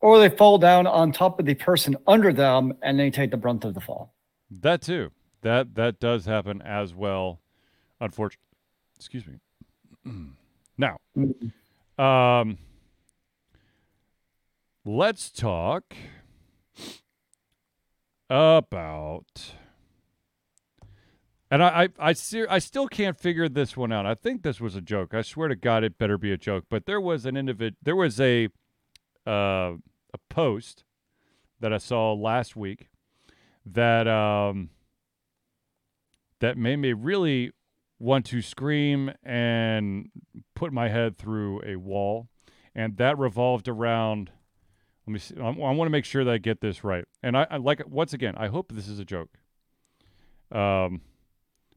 Or 0.00 0.18
they 0.18 0.34
fall 0.34 0.58
down 0.58 0.86
on 0.86 1.12
top 1.12 1.38
of 1.38 1.46
the 1.46 1.54
person 1.54 1.96
under 2.06 2.32
them 2.32 2.74
and 2.82 2.98
they 2.98 3.10
take 3.10 3.30
the 3.30 3.36
brunt 3.36 3.64
of 3.64 3.74
the 3.74 3.80
fall. 3.80 4.14
That 4.50 4.82
too. 4.82 5.10
That 5.42 5.74
that 5.74 6.00
does 6.00 6.24
happen 6.24 6.62
as 6.62 6.94
well. 6.94 7.40
Unfortunately, 8.00 8.46
excuse 8.96 9.24
me. 9.26 9.34
now, 10.78 10.98
um, 12.02 12.58
let's 14.84 15.30
talk 15.30 15.94
about. 18.30 19.54
And 21.54 21.62
I, 21.62 21.84
I, 21.84 21.88
I, 22.00 22.12
ser- 22.14 22.48
I 22.50 22.58
still 22.58 22.88
can't 22.88 23.16
figure 23.16 23.48
this 23.48 23.76
one 23.76 23.92
out. 23.92 24.06
I 24.06 24.16
think 24.16 24.42
this 24.42 24.60
was 24.60 24.74
a 24.74 24.80
joke. 24.80 25.14
I 25.14 25.22
swear 25.22 25.46
to 25.46 25.54
God, 25.54 25.84
it 25.84 25.98
better 25.98 26.18
be 26.18 26.32
a 26.32 26.36
joke. 26.36 26.64
But 26.68 26.84
there 26.84 27.00
was 27.00 27.26
an 27.26 27.36
individ. 27.36 27.76
There 27.80 27.94
was 27.94 28.20
a, 28.20 28.48
uh, 29.24 29.74
a 30.12 30.18
post 30.28 30.82
that 31.60 31.72
I 31.72 31.78
saw 31.78 32.12
last 32.12 32.56
week 32.56 32.88
that 33.64 34.08
um, 34.08 34.70
that 36.40 36.58
made 36.58 36.80
me 36.80 36.92
really 36.92 37.52
want 38.00 38.26
to 38.26 38.42
scream 38.42 39.12
and 39.22 40.08
put 40.56 40.72
my 40.72 40.88
head 40.88 41.16
through 41.16 41.62
a 41.64 41.76
wall, 41.76 42.26
and 42.74 42.96
that 42.96 43.16
revolved 43.16 43.68
around. 43.68 44.32
Let 45.06 45.12
me 45.12 45.20
see. 45.20 45.36
I, 45.38 45.46
I 45.46 45.50
want 45.50 45.86
to 45.86 45.90
make 45.90 46.04
sure 46.04 46.24
that 46.24 46.34
I 46.34 46.38
get 46.38 46.60
this 46.60 46.82
right, 46.82 47.04
and 47.22 47.36
I, 47.36 47.46
I 47.48 47.58
like 47.58 47.80
once 47.86 48.12
again. 48.12 48.34
I 48.36 48.48
hope 48.48 48.72
this 48.72 48.88
is 48.88 48.98
a 48.98 49.04
joke. 49.04 49.30
Um, 50.50 51.02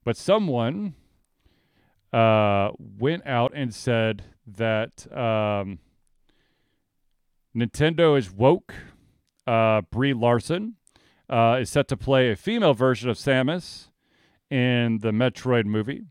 but 0.08 0.16
someone 0.16 0.94
uh 2.14 2.70
went 2.80 3.28
out 3.28 3.52
and 3.54 3.76
said 3.76 4.24
that 4.46 5.06
um, 5.12 5.80
Nintendo 7.54 8.18
is 8.18 8.32
woke. 8.32 8.74
Uh, 9.46 9.82
Brie 9.82 10.14
Larson 10.14 10.76
uh, 11.30 11.58
is 11.60 11.70
set 11.70 11.90
to 11.90 11.98
play 11.98 12.32
a 12.32 12.38
female 12.38 12.74
version 12.74 13.10
of 13.10 13.18
Samus 13.18 13.90
in 14.50 15.00
the 15.00 15.12
Metroid 15.12 15.66
movie. 15.66 16.04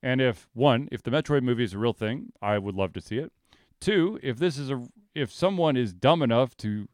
And 0.00 0.20
if 0.20 0.48
one, 0.54 0.88
if 0.92 1.02
the 1.02 1.10
Metroid 1.10 1.42
movie 1.42 1.64
is 1.64 1.74
a 1.74 1.78
real 1.78 1.92
thing, 1.92 2.32
I 2.40 2.58
would 2.58 2.76
love 2.76 2.92
to 2.92 3.00
see 3.00 3.18
it. 3.18 3.32
Two, 3.80 4.20
if 4.22 4.38
this 4.38 4.56
is 4.56 4.70
a, 4.70 4.86
if 5.16 5.32
someone 5.32 5.76
is 5.76 5.92
dumb 5.92 6.22
enough 6.22 6.56
to, 6.58 6.88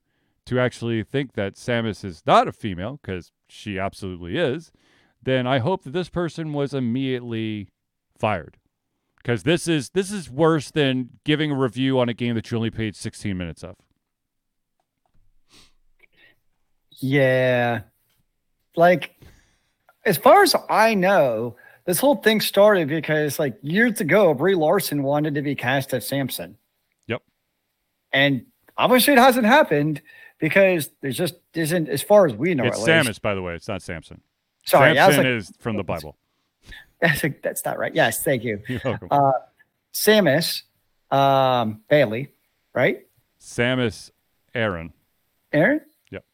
to 0.47 0.59
actually 0.59 1.03
think 1.03 1.35
that 1.35 1.57
Samus 1.57 2.07
is 2.07 2.23
not 2.27 2.49
a 2.49 2.53
female, 2.53 2.99
because 3.03 3.33
she 3.49 3.79
absolutely 3.79 4.39
is, 4.39 4.73
then 5.23 5.47
I 5.47 5.59
hope 5.59 5.85
that 5.85 5.93
this 5.93 6.09
person 6.09 6.53
was 6.53 6.75
immediately 6.75 7.69
fired. 8.19 8.57
Because 9.19 9.45
this 9.45 9.69
is 9.69 9.91
this 9.91 10.11
is 10.11 10.29
worse 10.29 10.73
than 10.73 11.11
giving 11.25 11.53
a 11.53 11.57
review 11.57 12.01
on 12.01 12.09
a 12.09 12.15
game 12.15 12.35
that 12.35 12.51
you 12.51 12.57
only 12.57 12.71
paid 12.71 12.97
16 12.97 13.37
minutes 13.39 13.63
of. 13.63 13.77
Yeah. 16.99 17.83
Like, 18.75 19.15
as 20.05 20.17
far 20.17 20.43
as 20.43 20.57
I 20.69 20.95
know, 20.95 21.57
this 21.85 22.01
whole 22.01 22.17
thing 22.17 22.41
started 22.41 22.89
because, 22.89 23.39
like, 23.39 23.57
years 23.63 24.01
ago, 24.01 24.35
Brie 24.35 24.55
Larson 24.55 25.03
wanted 25.03 25.35
to 25.35 25.43
be 25.43 25.55
cast 25.55 25.95
as 25.95 26.07
Samson. 26.07 26.57
Yep. 27.07 27.23
And 28.13 28.47
obviously, 28.77 29.13
it 29.13 29.19
hasn't 29.19 29.47
happened 29.47 30.03
because 30.39 30.91
there's 31.01 31.17
just 31.17 31.35
isn't, 31.55 31.89
as 31.89 32.03
far 32.03 32.27
as 32.27 32.35
we 32.35 32.55
know, 32.55 32.65
it's. 32.65 32.79
Samus, 32.79 33.21
by 33.21 33.35
the 33.35 33.43
way. 33.43 33.55
It's 33.55 33.69
not 33.69 33.83
Samson. 33.83 34.21
Sorry, 34.65 34.95
Samson 34.95 35.19
like, 35.19 35.27
is 35.27 35.53
from 35.59 35.77
the 35.77 35.83
Bible. 35.83 36.17
that's, 37.01 37.25
that's 37.43 37.65
not 37.65 37.79
right. 37.79 37.95
Yes, 37.95 38.23
thank 38.23 38.45
you. 38.45 38.63
You're 38.69 38.81
welcome. 38.85 39.09
Uh, 39.11 39.33
Samus 39.93 40.63
um, 41.11 41.81
Bailey, 41.89 42.33
right? 42.75 43.07
Samus 43.41 44.11
Aran. 44.55 44.93
Aran? 45.53 45.81
Yep. 46.11 46.25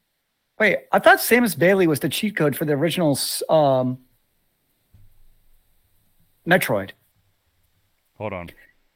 Wait, 0.61 0.79
I 0.93 0.99
thought 0.99 1.18
Samus 1.18 1.59
Bailey 1.59 1.87
was 1.87 2.01
the 2.01 2.09
cheat 2.09 2.37
code 2.37 2.57
for 2.57 2.64
the 2.64 2.74
original 2.74 3.18
um, 3.49 3.99
Metroid. 6.47 6.91
Hold 8.18 8.33
on. 8.33 8.51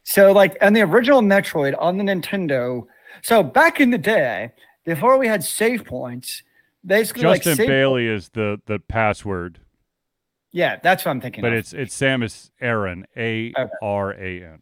So, 0.05 0.33
like, 0.33 0.57
on 0.61 0.73
the 0.73 0.83
original 0.83 1.23
Metroid 1.23 1.75
on 1.79 1.97
the 1.97 2.05
Nintendo, 2.05 2.87
so 3.23 3.43
back 3.43 3.81
in 3.81 3.91
the 3.91 3.99
day, 3.99 4.53
before 4.85 5.17
we 5.17 5.29
had 5.29 5.45
save 5.45 5.85
points, 5.85 6.43
basically 6.85 7.23
Justin 7.23 7.57
like 7.59 7.67
Bailey 7.69 8.07
is 8.07 8.29
the 8.31 8.61
the 8.67 8.79
password, 8.79 9.59
Yeah, 10.53 10.79
that's 10.83 11.05
what 11.05 11.11
I'm 11.13 11.21
thinking. 11.21 11.43
but 11.43 11.53
of. 11.53 11.59
it's 11.59 11.73
it's 11.73 11.99
Samus 11.99 12.51
Aran. 12.61 13.07
A 13.17 13.53
R 13.83 14.13
A 14.13 14.43
N. 14.45 14.59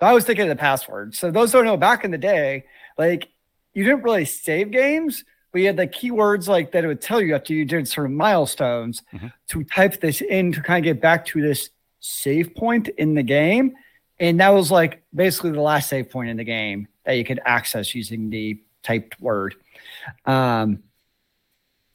I 0.00 0.12
was 0.12 0.24
thinking 0.24 0.42
of 0.44 0.48
the 0.48 0.56
password. 0.56 1.14
So 1.14 1.30
those 1.30 1.52
don't 1.52 1.64
know, 1.64 1.76
back 1.76 2.04
in 2.04 2.10
the 2.10 2.18
day, 2.18 2.64
like 2.98 3.28
you 3.72 3.84
didn't 3.84 4.02
really 4.02 4.24
save 4.24 4.70
games, 4.72 5.24
but 5.52 5.60
you 5.60 5.66
had 5.68 5.76
the 5.76 5.86
keywords 5.86 6.48
like 6.48 6.72
that 6.72 6.82
it 6.84 6.88
would 6.88 7.00
tell 7.00 7.20
you 7.20 7.34
after 7.36 7.52
you 7.52 7.64
did 7.64 7.86
sort 7.86 8.06
of 8.06 8.12
milestones 8.12 9.02
Mhm. 9.14 9.32
to 9.50 9.62
type 9.64 10.00
this 10.00 10.20
in 10.20 10.50
to 10.52 10.60
kind 10.60 10.84
of 10.84 10.92
get 10.92 11.00
back 11.00 11.24
to 11.26 11.40
this 11.40 11.70
save 12.00 12.54
point 12.56 12.88
in 12.88 13.14
the 13.14 13.22
game. 13.22 13.74
And 14.18 14.40
that 14.40 14.48
was 14.50 14.70
like 14.72 15.04
basically 15.14 15.52
the 15.52 15.60
last 15.60 15.88
save 15.88 16.10
point 16.10 16.30
in 16.30 16.36
the 16.36 16.44
game 16.44 16.88
that 17.04 17.12
you 17.12 17.24
could 17.24 17.40
access 17.44 17.94
using 17.94 18.28
the 18.30 18.60
typed 18.82 19.20
word. 19.20 19.54
Um, 20.24 20.82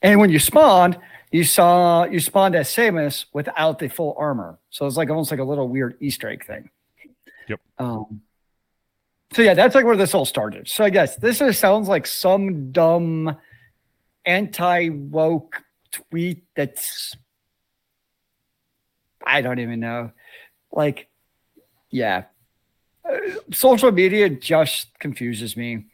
and 0.02 0.20
when 0.20 0.30
you 0.30 0.40
spawned, 0.40 0.98
you 1.32 1.44
saw 1.44 2.06
you 2.06 2.20
spawned 2.20 2.56
as 2.56 2.70
Samus 2.70 3.26
without 3.34 3.80
the 3.80 3.90
full 3.90 4.16
armor. 4.18 4.60
So 4.70 4.86
it's 4.86 4.98
like 4.98 5.10
almost 5.10 5.32
like 5.32 5.40
a 5.40 5.44
little 5.44 5.68
weird 5.68 5.98
Easter 6.00 6.30
egg 6.30 6.46
thing. 6.46 6.70
Yep. 7.48 7.60
Um, 7.80 8.22
so 9.34 9.42
yeah, 9.42 9.54
that's 9.54 9.76
like 9.76 9.86
where 9.86 9.98
this 9.98 10.14
all 10.14 10.26
started. 10.26 10.68
So 10.68 10.84
I 10.84 10.90
guess 10.90 11.18
this 11.18 11.40
just 11.40 11.60
sounds 11.60 11.88
like 11.88 12.08
some 12.08 12.72
dumb 12.72 13.38
anti 14.26 14.90
woke 14.90 15.62
tweet 15.92 16.44
that's 16.56 17.16
I 19.26 19.42
don't 19.42 19.60
even 19.60 19.80
know. 19.82 20.12
Like, 20.72 21.10
yeah, 21.90 22.26
Uh, 23.04 23.18
social 23.52 23.92
media 23.92 24.30
just 24.30 24.98
confuses 25.00 25.56
me. 25.58 25.86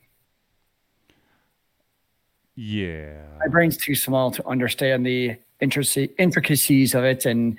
Yeah. 2.56 3.24
My 3.40 3.48
brain's 3.48 3.78
too 3.78 3.96
small 3.96 4.32
to 4.32 4.48
understand 4.48 5.06
the 5.06 5.38
intricacies 5.60 6.94
of 6.94 7.04
it 7.04 7.26
and 7.26 7.58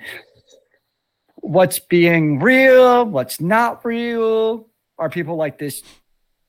what's 1.37 1.79
being 1.79 2.39
real, 2.39 3.05
what's 3.05 3.39
not 3.41 3.83
real. 3.85 4.67
Are 4.97 5.09
people 5.09 5.35
like 5.35 5.57
this, 5.57 5.83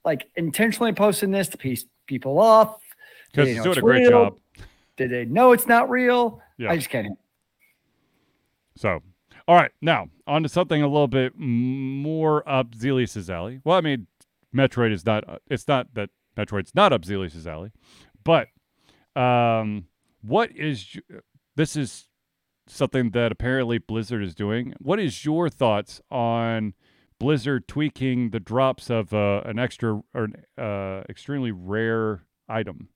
like 0.04 0.28
intentionally 0.36 0.92
posting 0.92 1.32
this 1.32 1.48
to 1.48 1.58
piss 1.58 1.84
people 2.06 2.38
off? 2.38 2.78
Because 3.30 3.48
he's 3.48 3.56
doing 3.58 3.68
it's 3.70 3.78
a 3.78 3.80
great 3.80 4.00
real? 4.00 4.10
job. 4.10 4.38
Did 4.96 5.10
they 5.10 5.24
know 5.24 5.52
it's 5.52 5.66
not 5.66 5.90
real? 5.90 6.40
Yeah. 6.58 6.70
I 6.70 6.76
just 6.76 6.88
can't. 6.88 7.18
So, 8.76 9.02
all 9.48 9.56
right, 9.56 9.72
now 9.82 10.08
on 10.26 10.42
to 10.42 10.48
something 10.48 10.82
a 10.82 10.86
little 10.86 11.08
bit 11.08 11.32
more 11.36 12.48
up 12.48 12.74
Zealeus's 12.74 13.28
alley. 13.28 13.60
Well, 13.64 13.76
I 13.76 13.80
mean, 13.80 14.06
Metroid 14.54 14.92
is 14.92 15.04
not. 15.04 15.28
Uh, 15.28 15.38
it's 15.48 15.68
not 15.68 15.92
that 15.94 16.10
Metroid's 16.36 16.74
not 16.74 16.92
up 16.92 17.04
Zealeus's 17.04 17.46
alley, 17.46 17.72
but 18.26 18.48
um, 19.20 19.86
what 20.20 20.50
is 20.54 20.98
this 21.54 21.76
is 21.76 22.08
something 22.68 23.10
that 23.10 23.32
apparently 23.32 23.78
Blizzard 23.78 24.22
is 24.22 24.34
doing. 24.34 24.74
What 24.78 24.98
is 24.98 25.24
your 25.24 25.48
thoughts 25.48 26.00
on 26.10 26.74
Blizzard 27.18 27.66
tweaking 27.68 28.30
the 28.30 28.40
drops 28.40 28.90
of 28.90 29.14
uh, 29.14 29.42
an 29.44 29.58
extra 29.58 30.02
or 30.14 30.28
uh, 30.58 31.02
extremely 31.08 31.52
rare 31.52 32.24
item? 32.48 32.88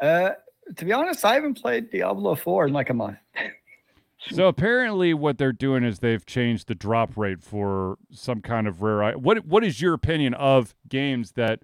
Uh, 0.00 0.30
to 0.76 0.84
be 0.84 0.92
honest, 0.92 1.24
I 1.24 1.34
haven't 1.34 1.60
played 1.60 1.90
Diablo 1.90 2.34
4 2.34 2.68
in 2.68 2.72
like 2.72 2.90
a 2.90 2.94
month. 2.94 3.18
so 4.30 4.46
apparently, 4.46 5.12
what 5.14 5.38
they're 5.38 5.52
doing 5.52 5.84
is 5.84 5.98
they've 5.98 6.24
changed 6.24 6.68
the 6.68 6.74
drop 6.74 7.16
rate 7.16 7.42
for 7.42 7.98
some 8.10 8.40
kind 8.40 8.66
of 8.66 8.82
rare. 8.82 9.02
item. 9.02 9.22
What 9.22 9.44
What 9.46 9.64
is 9.64 9.80
your 9.80 9.94
opinion 9.94 10.34
of 10.34 10.74
games 10.88 11.32
that 11.32 11.60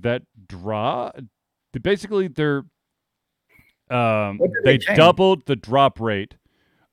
that 0.00 0.22
draw? 0.46 1.12
Basically, 1.80 2.28
they're 2.28 2.64
um, 3.90 4.40
they, 4.64 4.78
they 4.78 4.94
doubled 4.94 5.46
the 5.46 5.56
drop 5.56 6.00
rate 6.00 6.36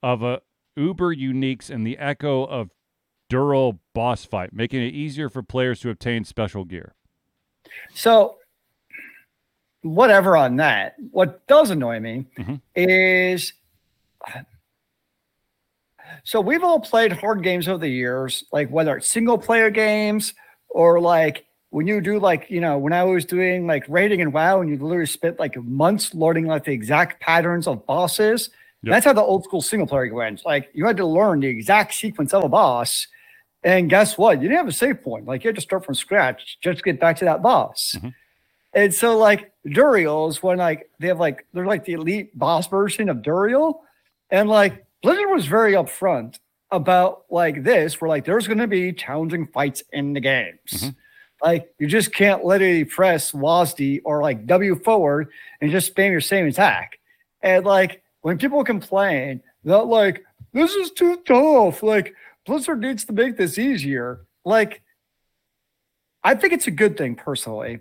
of 0.03 0.23
a 0.23 0.41
Uber 0.75 1.15
uniques 1.15 1.69
and 1.69 1.85
the 1.85 1.97
Echo 1.97 2.43
of 2.45 2.71
Duriel 3.29 3.79
boss 3.93 4.25
fight, 4.25 4.53
making 4.53 4.81
it 4.81 4.93
easier 4.93 5.29
for 5.29 5.41
players 5.41 5.79
to 5.81 5.89
obtain 5.89 6.25
special 6.25 6.65
gear. 6.65 6.95
So, 7.93 8.37
whatever 9.81 10.35
on 10.35 10.57
that. 10.57 10.95
What 11.11 11.45
does 11.47 11.69
annoy 11.69 11.99
me 11.99 12.25
mm-hmm. 12.37 12.55
is 12.75 13.53
so 16.23 16.41
we've 16.41 16.63
all 16.63 16.79
played 16.79 17.13
hard 17.13 17.43
games 17.43 17.67
over 17.67 17.79
the 17.79 17.89
years, 17.89 18.43
like 18.51 18.69
whether 18.69 18.97
it's 18.97 19.09
single 19.09 19.37
player 19.37 19.69
games 19.69 20.33
or 20.69 20.99
like 20.99 21.45
when 21.71 21.87
you 21.87 22.01
do 22.01 22.19
like 22.19 22.49
you 22.49 22.61
know 22.61 22.77
when 22.77 22.93
I 22.93 23.03
was 23.03 23.25
doing 23.25 23.65
like 23.65 23.85
raiding 23.87 24.21
and 24.21 24.31
WoW, 24.31 24.61
and 24.61 24.69
you 24.69 24.77
literally 24.77 25.07
spent 25.07 25.39
like 25.39 25.55
months 25.63 26.13
learning 26.13 26.45
like 26.45 26.65
the 26.65 26.71
exact 26.71 27.19
patterns 27.19 27.65
of 27.65 27.85
bosses. 27.85 28.49
Yep. 28.83 28.91
That's 28.91 29.05
how 29.05 29.13
the 29.13 29.21
old 29.21 29.43
school 29.45 29.61
single 29.61 29.87
player 29.87 30.13
went. 30.13 30.45
Like 30.45 30.69
you 30.73 30.85
had 30.85 30.97
to 30.97 31.05
learn 31.05 31.39
the 31.39 31.47
exact 31.47 31.93
sequence 31.93 32.33
of 32.33 32.43
a 32.43 32.49
boss, 32.49 33.07
and 33.63 33.89
guess 33.89 34.17
what? 34.17 34.41
You 34.41 34.49
didn't 34.49 34.57
have 34.57 34.67
a 34.67 34.73
save 34.73 35.01
point. 35.01 35.25
Like 35.25 35.43
you 35.43 35.47
had 35.47 35.55
to 35.55 35.61
start 35.61 35.85
from 35.85 35.95
scratch 35.95 36.59
just 36.61 36.79
to 36.79 36.83
get 36.83 36.99
back 36.99 37.17
to 37.17 37.25
that 37.25 37.41
boss. 37.41 37.95
Mm-hmm. 37.97 38.09
And 38.73 38.93
so 38.93 39.17
like 39.17 39.51
Duriel's 39.65 40.43
when 40.43 40.57
like 40.57 40.89
they 40.99 41.07
have 41.07 41.19
like 41.19 41.45
they're 41.53 41.65
like 41.65 41.85
the 41.85 41.93
elite 41.93 42.37
boss 42.37 42.67
version 42.67 43.07
of 43.07 43.17
Duriel, 43.17 43.79
and 44.29 44.49
like 44.49 44.85
Blizzard 45.01 45.29
was 45.29 45.45
very 45.45 45.73
upfront 45.73 46.37
about 46.69 47.23
like 47.29 47.63
this, 47.63 48.01
where 48.01 48.09
like 48.09 48.25
there's 48.25 48.47
going 48.47 48.59
to 48.59 48.67
be 48.67 48.91
challenging 48.91 49.47
fights 49.47 49.83
in 49.93 50.11
the 50.11 50.19
games. 50.19 50.59
Mm-hmm 50.69 50.89
like 51.43 51.73
you 51.79 51.87
just 51.87 52.13
can't 52.13 52.43
literally 52.43 52.85
press 52.85 53.31
WASD 53.31 54.01
or 54.05 54.21
like 54.21 54.45
W 54.45 54.75
forward 54.75 55.29
and 55.59 55.71
just 55.71 55.93
spam 55.93 56.11
your 56.11 56.21
same 56.21 56.47
attack. 56.47 56.99
And 57.41 57.65
like 57.65 58.03
when 58.21 58.37
people 58.37 58.63
complain 58.63 59.41
that 59.63 59.85
like 59.85 60.23
this 60.53 60.73
is 60.73 60.91
too 60.91 61.17
tough, 61.25 61.81
like 61.81 62.13
Blizzard 62.45 62.81
needs 62.81 63.05
to 63.05 63.13
make 63.13 63.37
this 63.37 63.57
easier. 63.57 64.25
Like 64.45 64.81
I 66.23 66.35
think 66.35 66.53
it's 66.53 66.67
a 66.67 66.71
good 66.71 66.97
thing 66.97 67.15
personally. 67.15 67.79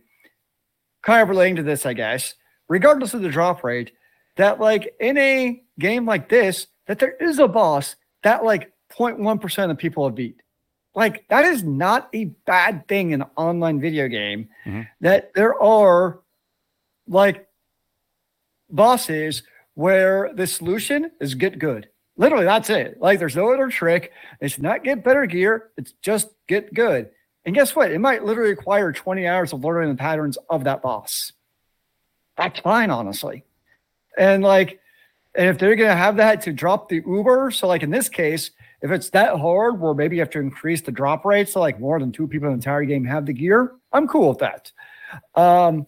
Kind 1.03 1.23
of 1.23 1.29
relating 1.29 1.57
to 1.57 1.63
this, 1.63 1.87
I 1.87 1.95
guess, 1.95 2.35
regardless 2.69 3.15
of 3.15 3.23
the 3.23 3.29
drop 3.29 3.65
rate, 3.65 3.93
that 4.37 4.61
like 4.61 4.95
in 5.01 5.19
a 5.19 5.63
game 5.79 6.07
like 6.07 6.29
this, 6.29 6.67
that 6.87 6.99
there 6.99 7.13
is 7.13 7.39
a 7.39 7.49
boss 7.49 7.97
that 8.23 8.45
like 8.45 8.73
0.1% 8.93 9.71
of 9.71 9.79
people 9.79 10.05
have 10.05 10.15
beat 10.15 10.41
like 10.95 11.27
that 11.29 11.45
is 11.45 11.63
not 11.63 12.09
a 12.15 12.25
bad 12.47 12.87
thing 12.89 13.13
in 13.13 13.23
an 13.23 13.29
online 13.37 13.81
video 13.81 14.09
game 14.09 14.49
mm-hmm. 14.67 14.83
that 15.01 15.33
there 15.35 15.61
are 15.63 16.21
like 17.07 17.49
bosses 18.69 19.43
where 19.75 20.31
the 20.35 20.47
solution 20.47 21.11
is 21.21 21.35
get 21.35 21.59
good. 21.59 21.89
Literally 22.17 22.45
that's 22.45 22.71
it. 22.71 23.01
Like 23.01 23.19
there's 23.19 23.37
no 23.37 23.53
other 23.53 23.69
trick. 23.69 24.13
It's 24.41 24.59
not 24.59 24.85
get 24.85 25.05
better 25.05 25.27
gear. 25.27 25.71
It's 25.77 25.93
just 26.03 26.31
get 26.49 26.75
good. 26.75 27.11
And 27.45 27.55
guess 27.55 27.75
what? 27.75 27.91
It 27.91 28.01
might 28.01 28.25
literally 28.25 28.51
require 28.51 28.93
20 28.93 29.27
hours 29.27 29.53
of 29.53 29.65
learning 29.65 29.91
the 29.91 29.97
patterns 29.97 30.37
of 30.51 30.65
that 30.65 30.83
boss. 30.83 31.33
That's 32.37 32.61
fine 32.61 32.91
honestly. 32.91 33.45
And 34.19 34.43
like 34.43 34.81
and 35.37 35.49
if 35.49 35.59
they're 35.59 35.77
going 35.77 35.91
to 35.91 35.97
have 35.97 36.17
that 36.17 36.43
to 36.43 36.53
drop 36.53 36.89
the 36.89 37.03
uber 37.07 37.53
so 37.53 37.69
like 37.69 37.85
in 37.85 37.91
this 37.91 38.09
case 38.09 38.51
if 38.83 38.91
it's 38.91 39.11
that 39.11 39.37
hard 39.39 39.81
where 39.81 39.95
maybe 39.95 40.17
you 40.17 40.23
have 40.23 40.31
to 40.31 40.41
increase 40.41 40.81
the 40.81 40.93
drop 40.93 41.25
rate 41.25 41.49
so 41.49 41.61
like 41.61 41.79
more 41.79 41.99
than 42.01 42.13
two 42.13 42.27
people 42.27 42.49
in 42.49 42.53
the 42.53 42.57
entire 42.57 42.85
game 42.85 43.05
have 43.05 43.27
the 43.27 43.33
gear, 43.33 43.75
I'm 43.93 44.09
cool 44.09 44.31
with 44.31 44.39
that. 44.39 44.73
Um, 45.35 45.87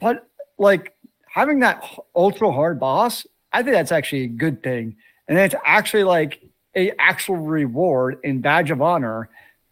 but 0.00 0.28
like 0.58 0.94
having 1.28 1.60
that 1.60 1.82
ultra 2.14 2.52
hard 2.52 2.78
boss, 2.78 3.26
I 3.52 3.62
think 3.62 3.74
that's 3.74 3.92
actually 3.92 4.24
a 4.24 4.28
good 4.28 4.62
thing. 4.62 4.96
And 5.26 5.38
it's 5.38 5.54
actually 5.64 6.04
like 6.04 6.42
a 6.76 6.92
actual 6.98 7.36
reward 7.36 8.18
in 8.22 8.40
badge 8.40 8.70
of 8.70 8.80
honor 8.80 9.28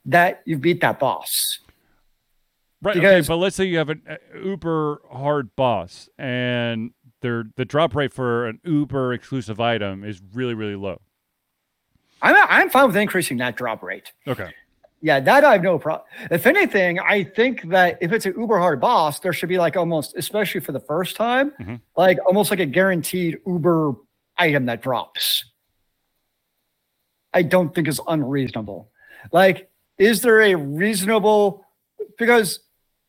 that 0.07 0.43
you 0.45 0.59
beat 0.59 0.81
that 0.81 0.99
boss. 0.99 1.61
Right. 2.83 2.95
Because, 2.95 3.25
okay, 3.25 3.29
but 3.29 3.37
let's 3.37 3.57
say 3.57 3.65
you 3.65 3.79
have 3.79 3.89
an 3.89 4.03
uber 4.35 5.01
hard 5.11 5.55
boss 5.57 6.09
and 6.19 6.91
their 7.23 7.45
the 7.57 7.65
drop 7.65 7.95
rate 7.95 8.13
for 8.13 8.47
an 8.47 8.61
uber 8.65 9.13
exclusive 9.13 9.61
item 9.61 10.05
is 10.05 10.21
really, 10.35 10.55
really 10.55 10.77
low. 10.77 11.01
I'm 12.23 12.37
I'm 12.49 12.71
fine 12.71 12.87
with 12.87 12.97
increasing 12.97 13.39
that 13.39 13.57
drop 13.57 13.83
rate. 13.83 14.13
Okay. 14.27 14.51
Yeah, 15.03 15.21
that 15.21 15.45
I 15.45 15.53
have 15.53 15.63
no 15.63 15.79
problem. 15.79 16.07
If 16.31 16.47
anything, 16.47 16.99
I 16.99 17.23
think 17.23 17.69
that 17.69 17.99
if 18.01 18.13
it's 18.13 18.27
an 18.27 18.35
uber 18.37 18.59
hard 18.59 18.81
boss, 18.81 19.21
there 19.21 19.33
should 19.33 19.49
be 19.49 19.59
like 19.59 19.77
almost, 19.77 20.17
especially 20.17 20.61
for 20.61 20.73
the 20.73 20.81
first 20.81 21.17
time, 21.17 21.53
mm-hmm. 21.61 21.77
like 21.97 22.19
almost 22.27 22.51
like 22.51 22.61
a 22.61 22.67
guaranteed 22.67 23.39
uber 23.47 23.95
item 24.39 24.67
that 24.67 24.83
drops. 24.83 25.45
I 27.35 27.43
don't 27.43 27.75
think 27.75 27.89
is 27.89 28.01
unreasonable. 28.09 28.91
Like, 29.33 29.69
is 29.99 30.23
there 30.23 30.41
a 30.41 30.55
reasonable 30.55 31.67
because 32.19 32.61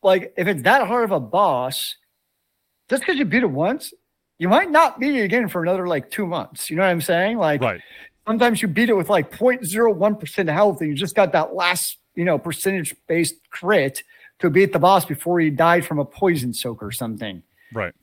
like 0.03 0.33
if 0.37 0.47
it's 0.47 0.63
that 0.63 0.85
hard 0.87 1.05
of 1.05 1.11
a 1.11 1.19
boss, 1.19 1.95
just 2.89 3.01
because 3.01 3.17
you 3.17 3.25
beat 3.25 3.43
it 3.43 3.49
once, 3.49 3.93
you 4.37 4.49
might 4.49 4.69
not 4.69 4.99
beat 4.99 5.15
it 5.15 5.23
again 5.23 5.47
for 5.47 5.63
another 5.63 5.87
like 5.87 6.11
two 6.11 6.27
months. 6.27 6.69
You 6.69 6.75
know 6.75 6.83
what 6.83 6.89
I'm 6.89 7.01
saying? 7.01 7.37
Like 7.37 7.61
right 7.61 7.81
sometimes 8.27 8.61
you 8.61 8.67
beat 8.67 8.89
it 8.89 8.93
with 8.93 9.09
like 9.09 9.31
0.01% 9.31 10.51
health 10.51 10.81
and 10.81 10.89
you 10.89 10.95
just 10.95 11.15
got 11.15 11.31
that 11.31 11.55
last, 11.55 11.97
you 12.13 12.25
know, 12.25 12.37
percentage 12.37 12.93
based 13.07 13.35
crit 13.49 14.03
to 14.39 14.49
beat 14.49 14.73
the 14.73 14.79
boss 14.79 15.05
before 15.05 15.39
he 15.39 15.49
died 15.49 15.85
from 15.85 15.97
a 15.97 16.05
poison 16.05 16.53
soak 16.53 16.83
or 16.83 16.91
something. 16.91 17.41
Right. 17.73 17.93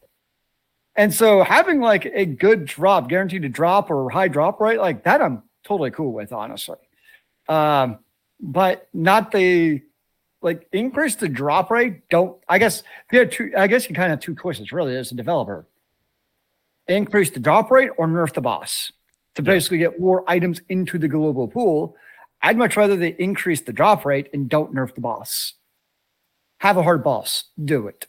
And 0.96 1.12
so 1.12 1.44
having 1.44 1.80
like 1.80 2.06
a 2.06 2.24
good 2.24 2.64
drop, 2.64 3.08
guaranteed 3.08 3.42
to 3.42 3.48
drop 3.48 3.90
or 3.90 4.08
high 4.08 4.28
drop 4.28 4.60
rate, 4.60 4.78
like 4.78 5.04
that, 5.04 5.20
I'm 5.20 5.42
totally 5.62 5.90
cool 5.90 6.12
with, 6.12 6.32
honestly. 6.32 6.78
Um, 7.48 7.98
but 8.40 8.88
not 8.94 9.30
the 9.30 9.82
like 10.40 10.66
increase 10.72 11.16
the 11.16 11.28
drop 11.28 11.70
rate. 11.70 12.08
Don't 12.08 12.38
I 12.48 12.58
guess 12.58 12.82
you 13.12 13.18
had 13.18 13.32
two. 13.32 13.52
I 13.56 13.66
guess 13.66 13.88
you 13.88 13.94
kind 13.94 14.12
of 14.12 14.18
have 14.18 14.20
two 14.20 14.36
choices 14.40 14.72
really 14.72 14.96
as 14.96 15.12
a 15.12 15.14
developer: 15.14 15.66
increase 16.86 17.30
the 17.30 17.40
drop 17.40 17.70
rate 17.70 17.90
or 17.96 18.06
nerf 18.06 18.32
the 18.32 18.40
boss 18.40 18.92
to 19.34 19.42
basically 19.42 19.78
get 19.78 20.00
more 20.00 20.24
items 20.28 20.60
into 20.68 20.98
the 20.98 21.08
global 21.08 21.48
pool. 21.48 21.96
I'd 22.42 22.56
much 22.56 22.76
rather 22.76 22.96
they 22.96 23.16
increase 23.18 23.62
the 23.62 23.72
drop 23.72 24.04
rate 24.04 24.28
and 24.32 24.48
don't 24.48 24.74
nerf 24.74 24.94
the 24.94 25.00
boss. 25.00 25.54
Have 26.58 26.76
a 26.76 26.82
hard 26.82 27.02
boss. 27.02 27.44
Do 27.64 27.88
it. 27.88 28.06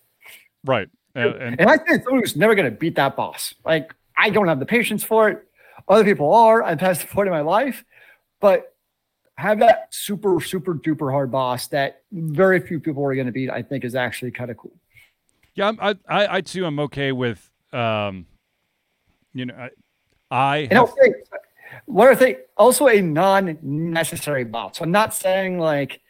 Right. 0.63 0.89
And, 1.15 1.33
and, 1.35 1.59
and 1.61 1.69
I 1.69 1.77
think 1.77 2.03
someone 2.03 2.21
who's 2.21 2.35
never 2.35 2.55
going 2.55 2.69
to 2.69 2.77
beat 2.77 2.95
that 2.95 3.15
boss. 3.15 3.55
Like, 3.63 3.93
I 4.17 4.29
don't 4.29 4.47
have 4.47 4.59
the 4.59 4.65
patience 4.65 5.03
for 5.03 5.29
it. 5.29 5.47
Other 5.87 6.03
people 6.03 6.33
are. 6.33 6.63
I've 6.63 6.79
passed 6.79 7.01
the 7.01 7.07
point 7.07 7.27
in 7.27 7.33
my 7.33 7.41
life. 7.41 7.85
But 8.41 8.75
have 9.37 9.59
that 9.59 9.87
super, 9.93 10.39
super 10.41 10.75
duper 10.75 11.11
hard 11.11 11.31
boss 11.31 11.67
that 11.67 12.03
very 12.11 12.59
few 12.59 12.79
people 12.79 13.03
are 13.03 13.15
going 13.15 13.27
to 13.27 13.31
beat, 13.31 13.49
I 13.49 13.61
think 13.61 13.83
is 13.83 13.95
actually 13.95 14.31
kind 14.31 14.51
of 14.51 14.57
cool. 14.57 14.73
Yeah, 15.55 15.71
I, 15.79 15.95
I, 16.07 16.35
I 16.37 16.41
too 16.41 16.65
am 16.65 16.79
okay 16.79 17.13
with, 17.13 17.49
um, 17.71 18.25
you 19.33 19.45
know, 19.45 19.55
I 19.55 19.69
and 20.31 20.73
have... 20.73 20.93
Think 20.93 21.15
what 21.85 22.07
are 22.07 22.15
they 22.15 22.37
also 22.57 22.87
a 22.87 23.01
non-necessary 23.01 24.43
boss. 24.43 24.77
So 24.77 24.83
I'm 24.83 24.91
not 24.91 25.13
saying 25.13 25.59
like, 25.59 26.01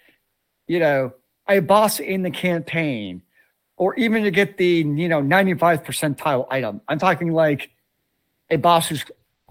you 0.68 0.80
know, 0.80 1.14
a 1.48 1.60
boss 1.60 2.00
in 2.00 2.24
the 2.24 2.32
campaign 2.32 3.22
or 3.78 3.96
even 3.96 4.24
to 4.24 4.32
get 4.32 4.58
the, 4.58 4.66
you 4.66 5.10
know, 5.10 5.22
95 5.22 5.84
percentile 5.84 6.48
item. 6.50 6.82
I'm 6.88 7.00
talking 7.00 7.32
like 7.32 7.72
a 8.50 8.58
boss 8.58 8.88
who's 8.88 9.04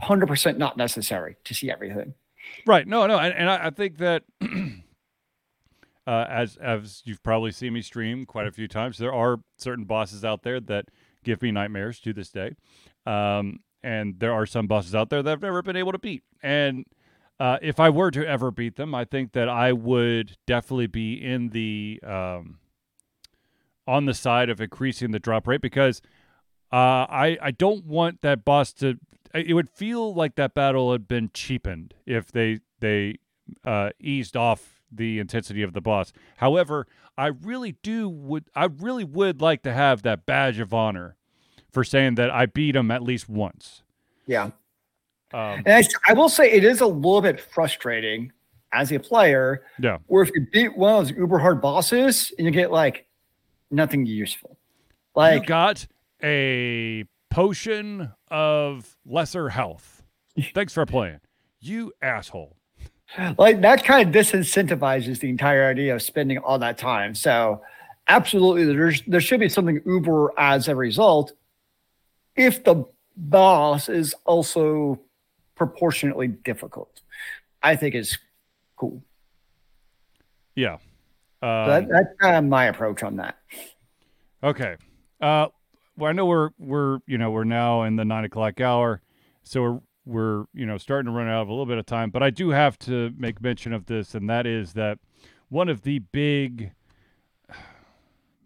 100% 0.03 0.57
not 0.57 0.77
necessary 0.77 1.37
to 1.45 1.55
see 1.55 1.71
everything. 1.71 2.15
Right. 2.67 2.87
No, 2.87 3.07
no. 3.07 3.19
And, 3.19 3.35
and 3.35 3.51
I, 3.51 3.67
I, 3.67 3.71
think 3.71 3.99
that 3.99 4.23
uh, 6.07 6.27
as, 6.29 6.57
as 6.57 7.03
you've 7.05 7.23
probably 7.23 7.53
seen 7.53 7.73
me 7.73 7.83
stream 7.83 8.27
quite 8.27 8.47
a 8.47 8.53
few 8.53 8.69
times, 8.69 8.99
there 8.99 9.13
are 9.13 9.41
certain 9.59 9.85
bosses 9.85 10.25
out 10.25 10.43
there 10.43 10.61
that 10.61 10.87
give 11.23 11.43
me 11.43 11.51
nightmares 11.51 12.01
to 12.01 12.13
this 12.13 12.31
day. 12.31 12.55
Um, 13.07 13.61
and 13.85 14.19
there 14.19 14.33
are 14.33 14.47
some 14.47 14.67
bosses 14.67 14.95
out 14.95 15.11
there 15.11 15.23
that 15.23 15.33
I've 15.33 15.43
never 15.43 15.63
been 15.63 15.77
able 15.77 15.93
to 15.93 15.99
beat. 15.99 16.23
And 16.43 16.87
uh, 17.39 17.59
if 17.63 17.79
I 17.79 17.91
were 17.91 18.11
to 18.11 18.27
ever 18.27 18.51
beat 18.51 18.77
them, 18.77 18.95
I 18.95 19.05
think 19.05 19.33
that 19.33 19.49
I 19.49 19.73
would 19.73 20.37
definitely 20.47 20.89
be 20.89 21.15
in 21.15 21.51
the 21.51 22.01
um, 22.03 22.59
on 23.87 24.07
the 24.07 24.15
side 24.15 24.51
of 24.51 24.61
increasing 24.61 25.11
the 25.13 25.19
drop 25.21 25.47
rate 25.47 25.61
because 25.61 26.03
Uh, 26.73 27.07
I 27.27 27.39
I 27.41 27.51
don't 27.53 27.85
want 27.85 28.23
that 28.23 28.45
boss 28.45 28.73
to. 28.75 28.99
It 29.33 29.55
would 29.55 29.69
feel 29.69 30.15
like 30.15 30.35
that 30.35 30.55
battle 30.55 30.91
had 30.91 31.07
been 31.07 31.31
cheapened 31.33 31.95
if 32.07 32.33
they 32.33 32.61
they 32.81 33.19
uh, 33.65 33.91
eased 34.01 34.37
off 34.37 34.81
the 34.91 35.21
intensity 35.21 35.63
of 35.63 35.73
the 35.73 35.81
boss. 35.81 36.13
However, 36.39 36.87
I 37.17 37.27
really 37.27 37.77
do 37.83 38.09
would 38.09 38.45
I 38.57 38.65
really 38.65 39.05
would 39.05 39.41
like 39.41 39.63
to 39.63 39.73
have 39.73 40.03
that 40.03 40.27
badge 40.27 40.59
of 40.59 40.73
honor 40.73 41.17
for 41.75 41.85
saying 41.85 42.15
that 42.15 42.31
I 42.31 42.47
beat 42.47 42.77
him 42.77 42.91
at 42.91 43.03
least 43.03 43.29
once. 43.29 43.83
Yeah. 44.27 44.45
Um, 45.35 45.63
And 45.67 45.69
I, 45.69 45.83
I 46.09 46.13
will 46.15 46.29
say 46.29 46.51
it 46.51 46.65
is 46.65 46.81
a 46.81 46.87
little 46.87 47.21
bit 47.21 47.41
frustrating 47.41 48.33
as 48.73 48.93
a 48.93 48.99
player 48.99 49.65
yeah. 49.79 49.99
where 50.07 50.23
if 50.23 50.31
you 50.35 50.47
beat 50.53 50.77
one 50.77 50.95
of 50.95 51.09
those 51.09 51.17
uber 51.17 51.39
hard 51.39 51.61
bosses 51.61 52.33
and 52.39 52.47
you 52.47 52.51
get 52.51 52.71
like 52.71 53.07
nothing 53.71 54.07
useful. 54.07 54.57
you 55.17 55.21
Like 55.21 55.47
got 55.47 55.87
a 56.23 57.05
potion 57.31 58.13
of 58.31 58.97
lesser 59.05 59.49
health. 59.49 60.03
Thanks 60.55 60.73
for 60.73 60.87
playing. 60.87 61.21
You 61.61 61.93
asshole. 62.01 62.57
like 63.39 63.61
that 63.61 63.85
kind 63.85 64.09
of 64.09 64.15
disincentivizes 64.15 65.19
the 65.21 65.29
entire 65.29 65.69
idea 65.69 65.95
of 65.95 66.03
spending 66.03 66.39
all 66.39 66.59
that 66.59 66.79
time. 66.79 67.15
So 67.15 67.61
absolutely 68.09 68.67
there's 68.67 69.03
there 69.07 69.21
should 69.21 69.41
be 69.41 69.49
something 69.49 69.81
uber 69.87 70.33
as 70.39 70.69
a 70.69 70.77
result 70.77 71.33
if 72.37 72.65
the 72.65 72.85
boss 73.17 73.89
is 73.89 74.15
also 74.25 75.01
proportionately 75.55 76.29
difficult. 76.29 77.01
I 77.63 77.77
think 77.77 77.95
is 77.95 78.19
cool. 78.77 79.03
Yeah. 80.55 80.75
Um, 81.43 81.69
that, 81.69 81.89
that's 81.89 82.09
kind 82.21 82.37
of 82.37 82.45
my 82.45 82.67
approach 82.67 83.03
on 83.03 83.17
that. 83.17 83.39
Okay. 84.43 84.77
Uh, 85.21 85.49
well, 85.97 86.11
I 86.11 86.13
know 86.13 86.27
we're 86.27 86.51
we're 86.59 86.99
you 87.07 87.19
know 87.19 87.31
we're 87.31 87.45
now 87.45 87.83
in 87.83 87.97
the 87.97 88.05
nine 88.05 88.25
o'clock 88.25 88.61
hour, 88.61 89.01
so 89.43 89.63
we're 89.63 89.81
we're 90.07 90.45
you 90.53 90.67
know 90.67 90.77
starting 90.77 91.07
to 91.07 91.17
run 91.17 91.29
out 91.29 91.43
of 91.43 91.49
a 91.49 91.53
little 91.53 91.67
bit 91.67 91.79
of 91.79 91.87
time. 91.87 92.11
But 92.11 92.23
I 92.23 92.31
do 92.31 92.51
have 92.51 92.79
to 92.81 93.13
make 93.17 93.41
mention 93.41 93.73
of 93.73 93.87
this, 93.87 94.15
and 94.15 94.29
that 94.29 94.47
is 94.47 94.75
that 94.75 94.99
one 95.49 95.69
of 95.69 95.83
the 95.83 96.01
big, 96.01 96.73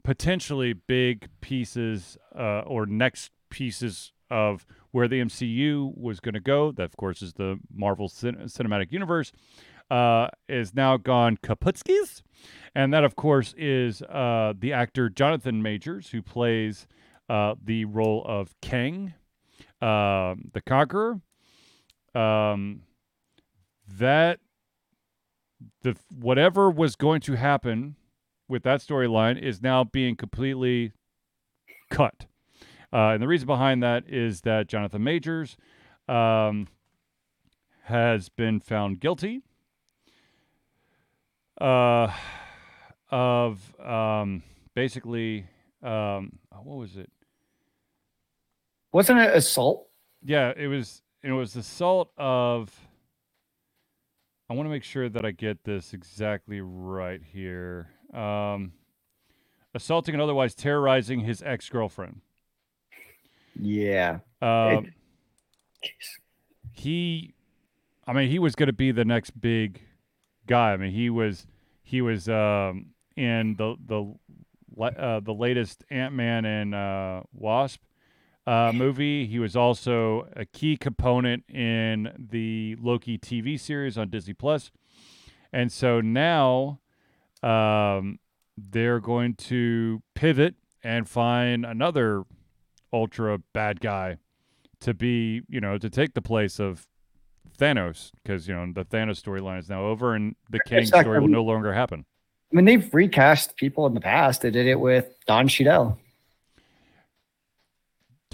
potentially 0.05 0.75
big 0.75 1.29
pieces 1.41 2.19
uh, 2.37 2.61
or 2.61 2.87
next 2.87 3.33
pieces 3.51 4.13
of 4.31 4.67
where 4.91 5.09
the 5.09 5.21
MCU 5.21 5.97
was 5.97 6.21
going 6.21 6.35
to 6.35 6.41
go, 6.41 6.73
that 6.73 6.85
of 6.85 6.97
course 6.97 7.23
is 7.23 7.35
the 7.35 7.59
Marvel 7.75 8.09
cin- 8.09 8.37
Cinematic 8.47 8.93
Universe, 8.93 9.33
uh, 9.91 10.29
is 10.49 10.75
now 10.75 10.97
gone 10.97 11.37
kaputskis. 11.39 12.23
And 12.75 12.93
that, 12.93 13.05
of 13.05 13.17
course, 13.17 13.55
is 13.57 14.03
uh, 14.03 14.53
the 14.59 14.73
actor 14.73 15.09
Jonathan 15.09 15.63
Majors, 15.63 16.11
who 16.11 16.23
plays 16.23 16.87
uh, 17.29 17.55
the 17.63 17.85
role 17.87 18.25
of 18.27 18.55
Kang, 18.61 19.15
um, 19.81 20.51
the 20.53 20.63
Conqueror. 20.67 21.21
Um, 22.15 22.83
that 23.99 24.41
the 25.83 25.97
whatever 26.11 26.71
was 26.71 26.97
going 26.97 27.21
to 27.23 27.35
happen 27.35 27.97
with 28.49 28.63
that 28.63 28.81
storyline 28.81 29.41
is 29.41 29.63
now 29.63 29.85
being 29.85 30.17
completely 30.17 30.93
cut. 31.91 32.27
Uh, 32.93 33.11
and 33.11 33.23
the 33.23 33.29
reason 33.29 33.47
behind 33.47 33.83
that 33.83 34.05
is 34.09 34.43
that 34.43 34.69
Jonathan 34.69 35.05
Majors 35.05 35.57
um, 36.09 36.69
has 37.85 38.29
been 38.29 38.61
found 38.61 39.01
guilty 39.01 39.43
uh, 41.61 42.11
of 43.11 43.75
um, 43.81 44.43
basically, 44.75 45.47
um, 45.83 46.39
what 46.63 46.79
was 46.79 46.97
it? 46.97 47.11
Wasn't 48.93 49.19
it 49.19 49.35
assault? 49.35 49.87
Yeah, 50.25 50.53
it 50.57 50.67
was. 50.67 51.03
It 51.23 51.33
was 51.33 51.57
assault 51.57 52.11
of. 52.17 52.75
I 54.49 54.55
want 54.55 54.67
to 54.67 54.71
make 54.71 54.85
sure 54.85 55.11
that 55.11 55.27
I 55.27 55.31
get 55.33 55.65
this 55.65 55.93
exactly 55.93 56.61
right 56.63 57.21
here. 57.23 57.91
Um, 58.15 58.73
assaulting 59.75 60.15
and 60.15 60.23
otherwise 60.23 60.55
terrorizing 60.55 61.21
his 61.21 61.43
ex 61.43 61.69
girlfriend. 61.69 62.23
Yeah. 63.59 64.19
Um, 64.41 64.93
he 66.73 67.35
I 68.07 68.13
mean 68.13 68.31
he 68.31 68.39
was 68.39 68.55
going 68.55 68.69
to 68.69 68.73
be 68.73 68.93
the 68.93 69.05
next 69.05 69.39
big 69.41 69.83
guy. 70.47 70.73
I 70.73 70.77
mean 70.77 70.93
he 70.93 71.11
was 71.11 71.47
he 71.83 72.01
was 72.01 72.29
um 72.29 72.87
in 73.17 73.57
the 73.57 73.77
the 73.85 74.15
uh, 74.81 75.21
the 75.21 75.35
latest 75.35 75.85
Ant-Man 75.91 76.45
and 76.45 76.75
uh 76.75 77.23
Wasp 77.33 77.83
uh 78.47 78.73
movie. 78.75 79.27
He 79.27 79.39
was 79.39 79.57
also 79.57 80.29
a 80.37 80.45
key 80.45 80.77
component 80.77 81.45
in 81.49 82.29
the 82.31 82.77
Loki 82.81 83.19
TV 83.19 83.59
series 83.59 83.99
on 83.99 84.09
Disney 84.09 84.35
And 85.53 85.73
so 85.73 86.01
now 86.01 86.81
um 87.43 88.19
they're 88.57 89.01
going 89.01 89.35
to 89.35 90.03
pivot 90.15 90.55
and 90.83 91.09
find 91.09 91.65
another 91.65 92.25
ultra 92.93 93.39
bad 93.53 93.81
guy 93.81 94.19
to 94.81 94.95
be, 94.95 95.43
you 95.49 95.61
know, 95.61 95.79
to 95.79 95.91
take 95.91 96.15
the 96.15 96.23
place 96.23 96.59
of 96.61 96.87
Thanos 97.59 98.13
because 98.23 98.47
you 98.47 98.55
know 98.55 98.71
the 98.73 98.85
Thanos 98.85 99.21
storyline 99.23 99.59
is 99.59 99.69
now 99.69 99.85
over 99.85 100.15
and 100.15 100.37
the 100.51 100.61
Kang 100.61 100.79
Exactly. 100.81 101.03
story 101.03 101.21
will 101.21 101.29
no 101.29 101.43
longer 101.43 101.73
happen. 101.73 102.05
I 102.53 102.57
mean, 102.57 102.65
they've 102.65 102.95
recast 102.95 103.57
people 103.57 103.87
in 103.87 103.95
the 103.95 104.01
past. 104.01 104.43
They 104.43 104.51
did 104.51 104.67
it 104.67 104.79
with 104.81 105.07
Don 105.27 105.49
Cheadle. 105.49 105.99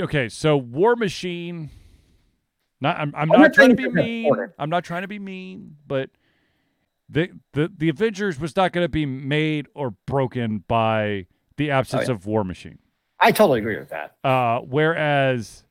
Okay, 0.01 0.29
so 0.29 0.57
War 0.57 0.97
Machine. 0.97 1.71
Not, 2.81 2.99
I'm, 2.99 3.15
I'm 3.17 3.33
I'm 3.33 3.41
not 3.41 3.55
trying 3.55 3.71
to 3.71 3.77
be 3.77 3.89
mean. 3.89 4.35
I'm 4.59 4.69
not 4.69 4.85
trying 4.85 5.03
to 5.03 5.09
be 5.09 5.19
mean, 5.19 5.77
but 5.87 6.11
the 7.09 7.31
the 7.53 7.71
the 7.75 7.89
Avengers 7.89 8.39
was 8.39 8.55
not 8.57 8.73
going 8.73 8.85
to 8.85 8.89
be 8.91 9.07
made 9.07 9.69
or 9.75 9.93
broken 10.07 10.65
by 10.67 11.27
the 11.57 11.71
absence 11.71 12.05
Oh, 12.05 12.13
yeah. 12.13 12.13
of 12.17 12.27
War 12.27 12.45
Machine. 12.45 12.79
I 13.21 13.33
totally 13.33 13.61
agree 13.61 13.79
with 13.79 13.91
that. 13.91 14.17
Uh, 14.23 14.61
whereas 14.61 15.65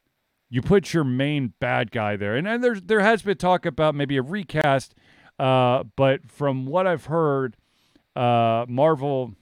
you 0.49 0.61
put 0.61 0.93
your 0.93 1.03
main 1.03 1.53
bad 1.59 1.91
guy 1.91 2.15
there, 2.15 2.35
and, 2.35 2.47
and 2.47 2.63
there's 2.63 2.81
there 2.81 3.01
has 3.01 3.21
been 3.21 3.37
talk 3.37 3.65
about 3.65 3.95
maybe 3.95 4.17
a 4.17 4.21
recast, 4.21 4.95
uh, 5.39 5.83
but 5.95 6.29
from 6.29 6.65
what 6.65 6.87
I've 6.87 7.05
heard, 7.05 7.55
uh, 8.15 8.65
Marvel 8.67 9.35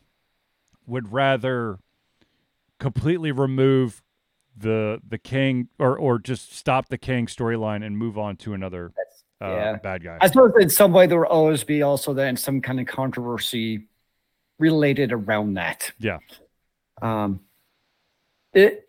would 0.87 1.11
rather 1.11 1.79
completely 2.79 3.31
remove 3.31 4.01
the 4.57 4.99
the 5.07 5.17
Kang 5.17 5.69
or 5.79 5.97
or 5.97 6.19
just 6.19 6.55
stop 6.55 6.89
the 6.89 6.97
Kang 6.97 7.27
storyline 7.27 7.85
and 7.85 7.97
move 7.97 8.17
on 8.17 8.35
to 8.37 8.53
another 8.53 8.91
uh, 9.41 9.47
yeah. 9.47 9.75
bad 9.77 10.03
guy. 10.03 10.17
I 10.21 10.27
suppose 10.27 10.51
in 10.59 10.69
some 10.69 10.91
way 10.91 11.07
there 11.07 11.19
will 11.19 11.27
always 11.27 11.63
be 11.63 11.81
also 11.81 12.13
then 12.13 12.37
some 12.37 12.61
kind 12.61 12.79
of 12.79 12.87
controversy 12.87 13.87
related 14.59 15.11
around 15.11 15.55
that. 15.55 15.91
Yeah. 15.99 16.19
Um, 17.01 17.39
it, 18.53 18.87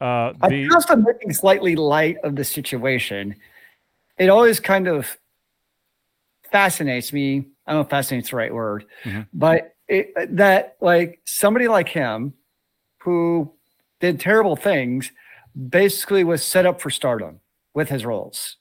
Uh, 0.00 0.34
I 0.42 0.48
the 0.48 0.68
just 0.68 0.90
making 0.98 1.32
slightly 1.32 1.76
light 1.76 2.18
of 2.24 2.36
the 2.36 2.44
situation. 2.44 3.36
It 4.18 4.28
always 4.28 4.60
kind 4.60 4.86
of 4.86 5.16
fascinates 6.50 7.12
me. 7.12 7.46
I 7.66 7.72
don't 7.72 7.78
know 7.78 7.84
if 7.84 7.90
fascinates 7.90 8.30
the 8.30 8.36
right 8.36 8.52
word, 8.52 8.84
Mhm. 9.04 9.26
but 9.32 9.74
it, 9.88 10.12
that 10.36 10.76
like 10.80 11.20
somebody 11.24 11.68
like 11.68 11.88
him 11.88 12.34
who 12.98 13.52
did 14.00 14.20
terrible 14.20 14.56
things 14.56 15.10
basically 15.68 16.24
was 16.24 16.44
set 16.44 16.66
up 16.66 16.80
for 16.80 16.90
stardom 16.90 17.40
with 17.72 17.88
his 17.88 18.04
roles. 18.04 18.56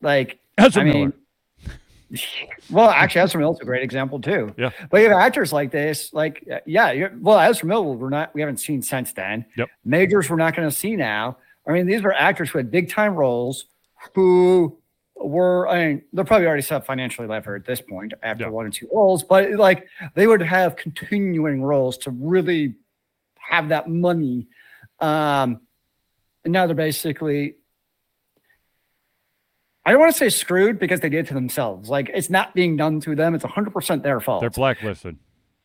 Like, 0.00 0.38
Ezra 0.58 0.82
I 0.82 0.84
Miller. 0.84 0.98
mean, 0.98 1.12
well, 2.70 2.90
actually, 2.90 3.22
Ezra 3.22 3.40
Miller's 3.40 3.60
a 3.60 3.64
great 3.64 3.82
example 3.82 4.20
too. 4.20 4.54
Yeah. 4.58 4.70
But 4.90 4.98
you 5.00 5.08
have 5.10 5.18
actors 5.18 5.52
like 5.52 5.70
this, 5.70 6.12
like 6.12 6.46
yeah, 6.66 7.08
well, 7.20 7.38
Ezra 7.38 7.66
Miller, 7.68 7.92
we're 7.92 8.10
not, 8.10 8.34
we 8.34 8.40
haven't 8.40 8.58
seen 8.58 8.82
since 8.82 9.12
then. 9.12 9.46
Yep. 9.56 9.68
Majors, 9.84 10.28
we're 10.30 10.36
not 10.36 10.54
going 10.54 10.68
to 10.68 10.74
see 10.74 10.96
now. 10.96 11.38
I 11.66 11.72
mean, 11.72 11.86
these 11.86 12.02
were 12.02 12.12
actors 12.12 12.50
who 12.50 12.58
had 12.58 12.70
big 12.70 12.90
time 12.90 13.14
roles, 13.14 13.66
who 14.14 14.76
were, 15.16 15.68
I 15.68 15.86
mean, 15.86 16.02
they're 16.12 16.24
probably 16.24 16.46
already 16.46 16.62
set 16.62 16.76
up 16.76 16.86
financially 16.86 17.28
levered 17.28 17.62
at 17.62 17.66
this 17.66 17.80
point 17.80 18.12
after 18.22 18.44
Yeah. 18.44 18.50
one 18.50 18.66
or 18.66 18.70
two 18.70 18.88
roles, 18.92 19.22
but 19.22 19.52
like 19.52 19.86
they 20.14 20.26
would 20.26 20.42
have 20.42 20.76
continuing 20.76 21.62
roles 21.62 21.96
to 21.98 22.10
really 22.10 22.74
have 23.38 23.68
that 23.68 23.88
money. 23.88 24.48
Um, 24.98 25.60
and 26.44 26.52
now 26.52 26.66
they're 26.66 26.74
basically 26.74 27.56
I 29.84 29.90
don't 29.90 30.00
want 30.00 30.12
to 30.12 30.18
say 30.18 30.28
screwed 30.28 30.78
because 30.78 31.00
they 31.00 31.08
did 31.08 31.24
it 31.24 31.28
to 31.28 31.34
themselves. 31.34 31.88
Like 31.88 32.10
it's 32.14 32.30
not 32.30 32.54
being 32.54 32.76
done 32.76 33.00
to 33.00 33.14
them. 33.16 33.34
It's 33.34 33.44
100% 33.44 34.02
their 34.02 34.20
fault. 34.20 34.40
They're 34.40 34.50
blacklisted. 34.50 35.16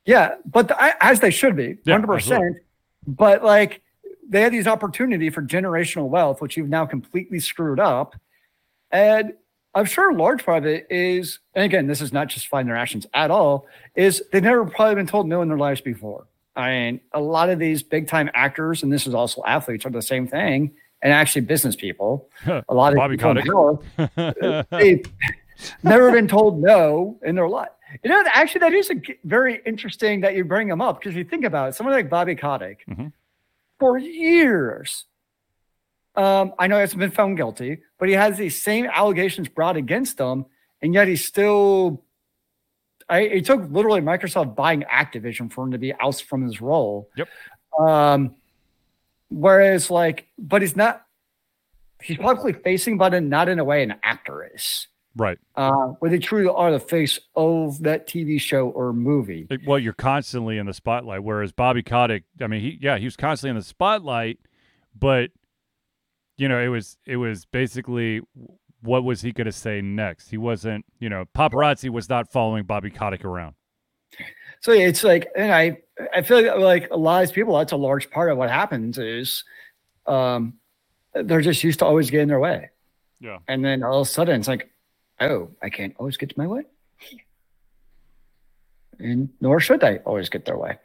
yeah, 0.05 0.35
but 0.45 0.67
the, 0.69 0.81
I- 0.81 0.95
as 1.01 1.19
they 1.19 1.29
should 1.31 1.55
be, 1.55 1.77
Yeah, 1.85 1.99
100%. 1.99 2.15
absolutely. 2.15 2.59
But 3.05 3.43
like 3.43 3.81
they 4.27 4.41
had 4.41 4.51
these 4.51 4.67
opportunity 4.67 5.29
for 5.29 5.41
generational 5.41 6.09
wealth, 6.09 6.41
which 6.41 6.57
you've 6.57 6.69
now 6.69 6.85
completely 6.85 7.39
screwed 7.39 7.79
up. 7.79 8.15
And 8.91 9.33
I'm 9.75 9.85
sure 9.85 10.09
a 10.09 10.15
large 10.15 10.43
part 10.43 10.59
of 10.59 10.65
it 10.65 10.87
is, 10.89 11.39
and 11.53 11.63
again, 11.63 11.85
this 11.87 12.01
is 12.01 12.11
not 12.11 12.27
justifying 12.29 12.65
their 12.65 12.75
actions 12.75 13.05
at 13.13 13.29
all, 13.29 13.67
is 13.95 14.23
they've 14.31 14.41
never 14.41 14.65
probably 14.65 14.95
been 14.95 15.07
told 15.07 15.27
no 15.27 15.41
in 15.43 15.47
their 15.47 15.57
lives 15.57 15.81
before. 15.81 16.25
I 16.55 16.71
mean, 16.71 17.01
a 17.13 17.21
lot 17.21 17.49
of 17.51 17.59
these 17.59 17.83
big 17.83 18.07
time 18.07 18.31
actors, 18.33 18.81
and 18.81 18.91
this 18.91 19.05
is 19.05 19.13
also 19.13 19.43
athletes, 19.45 19.85
are 19.85 19.91
the 19.91 20.01
same 20.01 20.27
thing, 20.27 20.71
and 21.01 21.13
actually 21.13 21.41
business 21.41 21.75
people. 21.75 22.29
A 22.45 22.63
lot 22.73 22.93
of 22.93 22.97
Bobby 22.97 23.17
people 23.17 23.37
in 23.37 23.81
power, 24.17 24.65
they've 24.71 25.05
never 25.83 26.11
been 26.11 26.27
told 26.27 26.61
no 26.61 27.19
in 27.23 27.35
their 27.35 27.47
life. 27.49 27.69
You 28.03 28.09
know, 28.09 28.23
actually, 28.33 28.59
that 28.59 28.73
is 28.73 28.89
a 28.89 28.95
very 29.23 29.61
interesting 29.65 30.21
that 30.21 30.35
you 30.35 30.43
bring 30.43 30.67
them 30.67 30.81
up 30.81 30.99
because 30.99 31.15
you 31.15 31.23
think 31.23 31.45
about 31.45 31.69
it. 31.69 31.75
Someone 31.75 31.95
like 31.95 32.09
Bobby 32.09 32.35
Kotick, 32.35 32.83
Mhm. 32.89 33.13
for 33.79 33.97
years, 33.97 35.05
um, 36.15 36.53
I 36.59 36.67
know 36.67 36.75
he 36.75 36.81
hasn't 36.81 36.99
been 36.99 37.11
found 37.11 37.37
guilty, 37.37 37.79
but 37.99 38.09
he 38.09 38.15
has 38.15 38.37
these 38.37 38.61
same 38.61 38.85
allegations 38.87 39.47
brought 39.49 39.77
against 39.77 40.19
him, 40.19 40.45
and 40.81 40.93
yet 40.93 41.07
he's 41.07 41.25
still. 41.25 42.03
I, 43.09 43.19
it 43.21 43.45
took 43.45 43.69
literally 43.71 44.01
Microsoft 44.01 44.53
buying 44.55 44.81
Activision 44.91 45.49
for 45.49 45.63
him 45.63 45.71
to 45.71 45.77
be 45.77 45.93
ousted 45.93 46.27
from 46.27 46.41
his 46.41 46.59
role. 46.59 47.09
Yep. 47.15 47.29
Um, 47.79 48.35
whereas, 49.29 49.89
like, 49.89 50.27
but 50.37 50.61
he's 50.61 50.75
not. 50.75 51.03
He's 52.01 52.17
publicly 52.17 52.53
facing, 52.53 52.99
but 52.99 53.15
in, 53.15 53.27
not 53.27 53.49
in 53.49 53.57
a 53.57 53.63
way 53.63 53.81
an 53.81 53.95
actor 54.03 54.47
is 54.53 54.87
right. 55.17 55.37
uh, 55.55 55.87
where 55.99 56.11
they 56.11 56.19
truly 56.19 56.47
are 56.47 56.71
the 56.71 56.79
face 56.79 57.19
of 57.35 57.81
that 57.83 58.07
TV 58.07 58.39
show 58.39 58.69
or 58.69 58.93
movie. 58.93 59.47
It- 59.49 59.61
well, 59.65 59.79
you're 59.79 59.93
constantly 59.93 60.57
in 60.57 60.65
the 60.65 60.73
spotlight. 60.73 61.23
Whereas 61.23 61.51
Bobby 61.51 61.83
Kotick, 61.83 62.23
I 62.41 62.47
mean, 62.47 62.61
he 62.61 62.77
yeah, 62.81 62.97
he 62.97 63.05
was 63.05 63.15
constantly 63.15 63.51
in 63.51 63.55
the 63.57 63.63
spotlight, 63.63 64.39
but 64.97 65.31
you 66.37 66.47
know, 66.47 66.59
it 66.59 66.67
was 66.67 66.97
it 67.05 67.17
was 67.17 67.45
basically 67.45 68.21
what 68.81 69.03
was 69.03 69.21
he 69.21 69.31
going 69.31 69.45
to 69.45 69.51
say 69.51 69.81
next? 69.81 70.29
He 70.29 70.37
wasn't, 70.37 70.85
you 70.99 71.09
know, 71.09 71.25
paparazzi 71.35 71.89
was 71.89 72.09
not 72.09 72.31
following 72.31 72.63
Bobby 72.63 72.91
Kotick 72.91 73.25
around. 73.25 73.55
So 74.61 74.71
it's 74.71 75.03
like, 75.03 75.29
and 75.35 75.51
I, 75.51 75.77
I 76.13 76.21
feel 76.21 76.41
like, 76.41 76.57
like 76.57 76.91
a 76.91 76.97
lot 76.97 77.21
of 77.23 77.29
these 77.29 77.33
people, 77.35 77.57
that's 77.57 77.71
a 77.71 77.77
large 77.77 78.09
part 78.09 78.31
of 78.31 78.37
what 78.37 78.49
happens 78.49 78.97
is, 78.97 79.43
um, 80.05 80.53
they're 81.13 81.41
just 81.41 81.63
used 81.63 81.79
to 81.79 81.85
always 81.85 82.09
getting 82.11 82.27
their 82.27 82.39
way, 82.39 82.69
Yeah. 83.19 83.39
and 83.47 83.63
then 83.63 83.83
all 83.83 84.01
of 84.01 84.07
a 84.07 84.09
sudden 84.09 84.39
it's 84.39 84.47
like, 84.47 84.71
oh, 85.19 85.49
I 85.61 85.69
can't 85.69 85.95
always 85.97 86.17
get 86.17 86.29
to 86.29 86.35
my 86.37 86.47
way, 86.47 86.63
and 88.99 89.29
nor 89.41 89.59
should 89.59 89.79
they 89.81 89.99
always 89.99 90.29
get 90.29 90.45
their 90.45 90.57
way. 90.57 90.77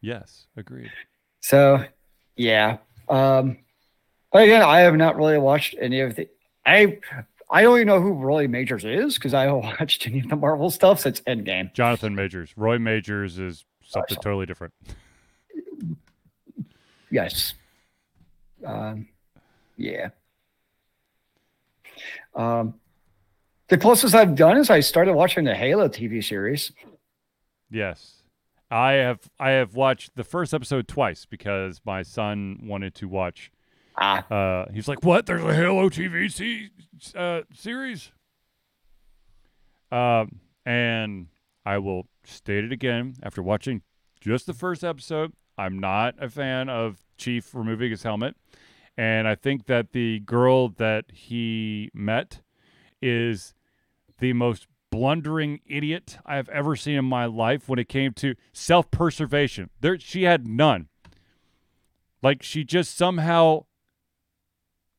Yes, 0.00 0.46
agreed. 0.56 0.92
So, 1.40 1.84
yeah. 2.36 2.78
Um, 3.08 3.58
but 4.32 4.42
again, 4.42 4.62
I 4.62 4.80
have 4.80 4.94
not 4.96 5.16
really 5.16 5.38
watched 5.38 5.74
any 5.80 6.00
of 6.00 6.14
the. 6.14 6.28
I 6.64 6.98
I 7.50 7.64
only 7.64 7.84
know 7.84 8.00
who 8.00 8.12
Roy 8.12 8.46
Majors 8.46 8.84
is 8.84 9.14
because 9.14 9.34
I 9.34 9.42
haven't 9.44 9.62
watched 9.80 10.06
any 10.06 10.20
of 10.20 10.28
the 10.28 10.36
Marvel 10.36 10.70
stuff 10.70 11.00
since 11.00 11.20
Endgame. 11.22 11.72
Jonathan 11.74 12.14
Majors, 12.14 12.56
Roy 12.56 12.78
Majors 12.78 13.38
is 13.38 13.64
something 13.82 14.18
totally 14.20 14.46
different. 14.46 14.74
Yes. 17.10 17.54
Um, 18.64 19.08
yeah. 19.76 20.10
Um, 22.34 22.74
the 23.68 23.78
closest 23.78 24.14
I've 24.14 24.34
done 24.34 24.58
is 24.58 24.70
I 24.70 24.80
started 24.80 25.14
watching 25.14 25.44
the 25.44 25.54
Halo 25.54 25.88
TV 25.88 26.22
series. 26.22 26.72
Yes. 27.70 28.22
I 28.70 28.92
have 28.92 29.20
I 29.40 29.50
have 29.50 29.74
watched 29.74 30.14
the 30.14 30.24
first 30.24 30.52
episode 30.52 30.88
twice 30.88 31.24
because 31.24 31.80
my 31.86 32.02
son 32.02 32.60
wanted 32.62 32.94
to 32.96 33.08
watch 33.08 33.50
Uh, 34.00 34.66
he's 34.72 34.88
like, 34.88 35.02
"What? 35.04 35.26
There's 35.26 35.42
a 35.42 35.54
Halo 35.54 35.88
TV 35.88 36.70
uh, 37.14 37.42
series?" 37.52 38.12
Um, 39.90 40.40
and 40.66 41.28
I 41.64 41.78
will 41.78 42.06
state 42.24 42.64
it 42.64 42.72
again 42.72 43.14
after 43.22 43.42
watching 43.42 43.82
just 44.20 44.46
the 44.46 44.54
first 44.54 44.84
episode. 44.84 45.32
I'm 45.56 45.78
not 45.78 46.14
a 46.20 46.28
fan 46.28 46.68
of 46.68 46.98
Chief 47.16 47.54
removing 47.54 47.90
his 47.90 48.02
helmet, 48.02 48.36
and 48.96 49.26
I 49.26 49.34
think 49.34 49.66
that 49.66 49.92
the 49.92 50.20
girl 50.20 50.68
that 50.68 51.06
he 51.12 51.90
met 51.92 52.42
is 53.02 53.54
the 54.18 54.32
most 54.32 54.66
blundering 54.90 55.60
idiot 55.66 56.18
I've 56.24 56.48
ever 56.48 56.76
seen 56.76 56.96
in 56.96 57.04
my 57.04 57.26
life 57.26 57.68
when 57.68 57.78
it 57.78 57.88
came 57.88 58.12
to 58.14 58.34
self-preservation. 58.52 59.70
There, 59.80 59.98
she 59.98 60.24
had 60.24 60.46
none. 60.46 60.88
Like 62.22 62.42
she 62.42 62.64
just 62.64 62.96
somehow 62.96 63.66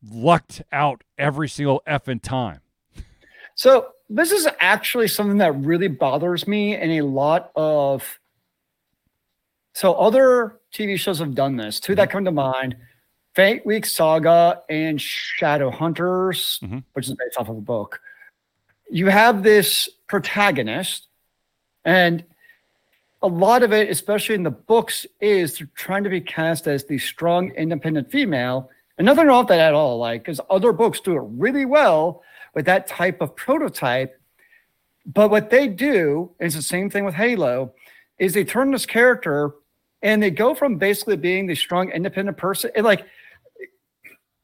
lucked 0.07 0.61
out 0.71 1.03
every 1.17 1.49
single 1.49 1.81
effing 1.87 2.21
time. 2.21 2.61
So 3.55 3.89
this 4.09 4.31
is 4.31 4.47
actually 4.59 5.07
something 5.07 5.37
that 5.39 5.51
really 5.53 5.87
bothers 5.87 6.47
me 6.47 6.75
in 6.75 6.91
a 6.91 7.01
lot 7.01 7.51
of 7.55 8.19
so 9.73 9.93
other 9.93 10.59
TV 10.73 10.97
shows 10.97 11.19
have 11.19 11.35
done 11.35 11.55
this. 11.55 11.79
Two 11.79 11.95
that 11.95 12.09
come 12.09 12.25
to 12.25 12.31
mind. 12.31 12.75
Fate 13.35 13.63
Winx 13.65 13.87
Saga 13.87 14.63
and 14.69 14.99
Shadow 14.99 15.69
Hunters, 15.69 16.59
Mhm. 16.63 16.83
which 16.93 17.07
is 17.07 17.13
based 17.15 17.37
off 17.37 17.47
of 17.49 17.57
a 17.57 17.61
book. 17.61 18.01
You 18.89 19.07
have 19.07 19.43
this 19.43 19.87
protagonist, 20.07 21.07
and 21.85 22.25
a 23.21 23.27
lot 23.27 23.61
of 23.61 23.71
it, 23.71 23.89
especially 23.89 24.35
in 24.35 24.43
the 24.43 24.51
books, 24.51 25.05
is 25.21 25.59
they're 25.59 25.69
trying 25.75 26.03
to 26.03 26.09
be 26.09 26.19
cast 26.21 26.67
as 26.67 26.85
the 26.85 26.97
strong, 26.97 27.51
independent 27.51 28.09
female. 28.11 28.69
And 28.99 29.05
nothing 29.05 29.25
wrong 29.27 29.39
with 29.45 29.47
that 29.47 29.59
at 29.59 29.73
all. 29.73 29.97
Like, 29.97 30.21
because 30.23 30.41
other 30.49 30.73
books 30.73 30.99
do 30.99 31.15
it 31.15 31.23
really 31.23 31.65
well 31.65 32.21
with 32.53 32.65
that 32.65 32.85
type 32.85 33.21
of 33.21 33.35
prototype. 33.35 34.19
But 35.05 35.31
what 35.31 35.49
they 35.49 35.67
do, 35.69 36.31
and 36.39 36.47
it's 36.47 36.55
the 36.55 36.61
same 36.61 36.89
thing 36.89 37.05
with 37.05 37.15
Halo, 37.15 37.73
is 38.19 38.33
they 38.33 38.43
turn 38.43 38.71
this 38.71 38.85
character 38.85 39.53
and 40.01 40.21
they 40.21 40.29
go 40.29 40.53
from 40.53 40.77
basically 40.77 41.15
being 41.15 41.47
the 41.47 41.55
strong, 41.55 41.89
independent 41.91 42.37
person. 42.37 42.71
And 42.75 42.85
like, 42.85 43.05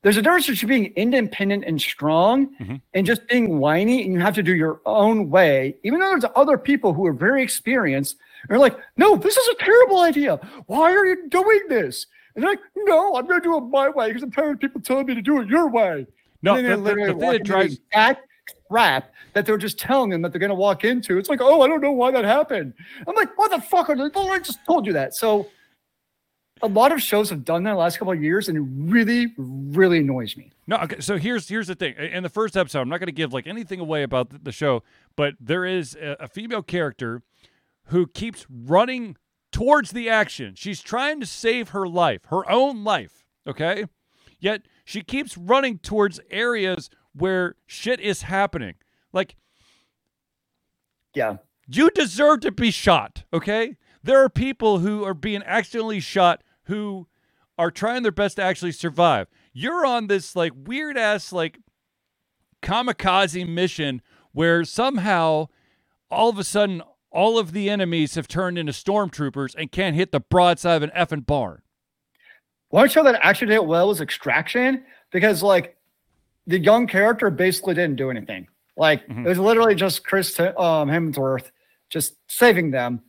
there's 0.01 0.17
a 0.17 0.21
difference 0.21 0.47
between 0.47 0.67
being 0.69 0.93
independent 0.95 1.65
and 1.65 1.81
strong 1.81 2.55
Mhm. 2.61 2.81
and 2.93 3.05
just 3.05 3.27
being 3.27 3.57
whiny, 3.59 4.03
and 4.03 4.13
you 4.13 4.19
have 4.19 4.35
to 4.35 4.43
do 4.43 4.53
your 4.53 4.79
own 4.85 5.29
way, 5.29 5.77
even 5.83 5.99
though 5.99 6.09
there's 6.09 6.31
other 6.35 6.57
people 6.57 6.93
who 6.93 7.05
are 7.07 7.13
very 7.13 7.41
experienced. 7.41 8.17
And 8.43 8.51
they're 8.51 8.59
like, 8.59 8.77
no, 8.97 9.15
this 9.15 9.35
is 9.35 9.47
a 9.49 9.55
terrible 9.55 10.01
idea. 10.01 10.39
Why 10.67 10.93
are 10.95 11.05
you 11.05 11.27
doing 11.27 11.61
this? 11.69 12.05
And 12.35 12.43
they're 12.43 12.51
like, 12.51 12.59
no, 12.75 13.15
I'm 13.15 13.25
going 13.27 13.41
to 13.41 13.43
do 13.43 13.57
it 13.57 13.61
my 13.61 13.89
way 13.89 14.07
because 14.07 14.23
I'm 14.23 14.31
tired 14.31 14.55
of 14.55 14.59
people 14.59 14.81
telling 14.81 15.05
me 15.05 15.15
to 15.15 15.21
do 15.21 15.39
it 15.41 15.47
your 15.47 15.69
way. 15.69 16.05
No, 16.41 16.55
And 16.55 16.65
the, 16.65 16.69
then 16.69 16.79
the, 16.79 16.83
literally 16.83 17.13
the 17.13 17.19
thing 17.19 17.31
that 17.31 17.43
drives 17.43 17.75
the 17.75 17.81
exact 17.91 18.27
trap 18.69 19.13
that 19.33 19.45
they're 19.45 19.57
just 19.57 19.79
telling 19.79 20.09
them 20.09 20.21
that 20.21 20.31
they're 20.31 20.39
going 20.39 20.49
to 20.49 20.55
walk 20.55 20.83
into. 20.83 21.17
It's 21.17 21.29
like, 21.29 21.41
oh, 21.41 21.61
I 21.61 21.67
don't 21.67 21.81
know 21.81 21.91
why 21.91 22.11
that 22.11 22.25
happened. 22.25 22.73
I'm 23.07 23.15
like, 23.15 23.37
what 23.37 23.51
the 23.51 23.61
fuck? 23.61 23.89
Are 23.89 23.95
they? 23.95 24.09
Well, 24.13 24.31
I 24.31 24.39
just 24.39 24.63
told 24.65 24.85
you 24.85 24.93
that. 24.93 25.15
So 25.15 25.47
a 26.61 26.67
lot 26.67 26.91
of 26.91 27.01
shows 27.01 27.29
have 27.29 27.43
done 27.43 27.63
that 27.63 27.71
the 27.71 27.77
last 27.77 27.97
couple 27.97 28.13
of 28.13 28.21
years, 28.21 28.49
and 28.49 28.57
it 28.57 28.91
really, 28.91 29.33
really 29.37 29.99
annoys 29.99 30.37
me. 30.37 30.51
No, 30.67 30.77
okay, 30.77 30.99
so 30.99 31.17
here's 31.17 31.47
here's 31.47 31.67
the 31.67 31.75
thing. 31.75 31.95
In 31.95 32.23
the 32.23 32.29
first 32.29 32.57
episode, 32.57 32.81
I'm 32.81 32.89
not 32.89 32.99
going 32.99 33.07
to 33.07 33.13
give 33.13 33.33
like 33.33 33.45
anything 33.45 33.79
away 33.79 34.03
about 34.03 34.29
the, 34.29 34.39
the 34.39 34.51
show, 34.51 34.83
but 35.15 35.35
there 35.39 35.65
is 35.65 35.95
a, 35.95 36.17
a 36.21 36.27
female 36.27 36.63
character 36.63 37.21
who 37.85 38.07
keeps 38.07 38.45
running 38.49 39.15
towards 39.55 39.91
the 39.91 40.09
action. 40.09 40.53
She's 40.53 40.81
trying 40.81 41.21
to 41.21 41.25
save 41.25 41.69
her 41.69 41.87
life, 41.87 42.25
her 42.25 42.49
own 42.51 42.83
life, 42.83 43.23
okay? 43.47 43.85
Yet 44.37 44.63
she 44.83 45.01
keeps 45.01 45.37
running 45.37 45.77
towards 45.77 46.19
areas 46.29 46.89
where 47.13 47.55
shit 47.65 48.01
is 48.01 48.23
happening. 48.23 48.73
Like 49.13 49.37
Yeah. 51.13 51.37
you 51.67 51.89
deserve 51.91 52.41
to 52.41 52.51
be 52.51 52.69
shot, 52.69 53.23
okay? 53.31 53.77
There 54.03 54.21
are 54.21 54.27
people 54.27 54.79
who 54.79 55.05
are 55.05 55.13
being 55.13 55.41
accidentally 55.45 56.01
shot 56.01 56.43
who 56.63 57.07
are 57.57 57.71
trying 57.71 58.03
their 58.03 58.11
best 58.11 58.35
to 58.35 58.43
actually 58.43 58.73
survive. 58.73 59.27
You're 59.53 59.85
on 59.85 60.07
this 60.07 60.35
like 60.35 60.51
weird 60.53 60.97
ass 60.97 61.31
like 61.31 61.59
kamikaze 62.61 63.47
mission 63.47 64.01
where 64.33 64.65
somehow 64.65 65.47
all 66.11 66.27
of 66.27 66.37
a 66.37 66.43
sudden 66.43 66.81
all 67.15 67.39
of 67.39 67.53
the 67.53 67.69
enemies 67.69 68.15
have 68.15 68.27
turned 68.27 68.57
into 68.57 68.71
stormtroopers 68.73 69.55
and 69.57 69.71
can't 69.71 69.95
hit 69.95 70.11
the 70.11 70.19
broadside 70.19 70.83
of 70.83 70.83
an 70.83 70.91
effing 70.95 71.25
barn. 71.25 71.61
One 72.69 72.89
show 72.89 73.03
that 73.03 73.19
actually 73.23 73.47
did 73.47 73.59
well 73.59 73.87
was 73.87 74.01
Extraction 74.01 74.83
because, 75.11 75.41
like, 75.41 75.77
the 76.45 76.59
young 76.59 76.87
character 76.87 77.29
basically 77.29 77.73
didn't 77.73 77.95
do 77.95 78.09
anything. 78.11 78.47
Like, 78.77 79.07
Mhm. 79.07 79.25
it 79.25 79.29
was 79.29 79.39
literally 79.39 79.75
just 79.75 80.03
Chris 80.05 80.37
um, 80.39 80.89
Hemsworth 80.89 81.51
just 81.89 82.15
saving 82.27 82.71
them. 82.71 83.01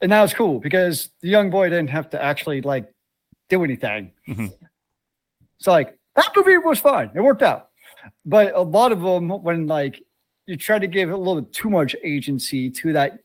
And 0.00 0.10
that 0.10 0.22
was 0.22 0.32
cool 0.34 0.58
because 0.58 1.10
the 1.20 1.28
young 1.28 1.50
boy 1.50 1.68
didn't 1.68 1.90
have 1.90 2.10
to 2.10 2.22
actually, 2.22 2.62
like, 2.62 2.92
do 3.48 3.62
anything. 3.62 4.12
Mhm. 4.26 4.52
So, 5.58 5.70
like, 5.70 5.96
that 6.16 6.30
movie 6.34 6.56
was 6.58 6.80
fine. 6.80 7.10
It 7.14 7.20
worked 7.20 7.42
out. 7.42 7.68
But 8.24 8.54
a 8.54 8.62
lot 8.62 8.90
of 8.92 9.00
them, 9.02 9.28
when, 9.28 9.66
like, 9.66 10.02
you 10.46 10.56
try 10.56 10.78
to 10.78 10.86
give 10.86 11.10
a 11.10 11.16
little 11.16 11.40
bit 11.40 11.52
too 11.52 11.70
much 11.70 11.94
agency 12.02 12.70
to 12.70 12.92
that 12.92 13.18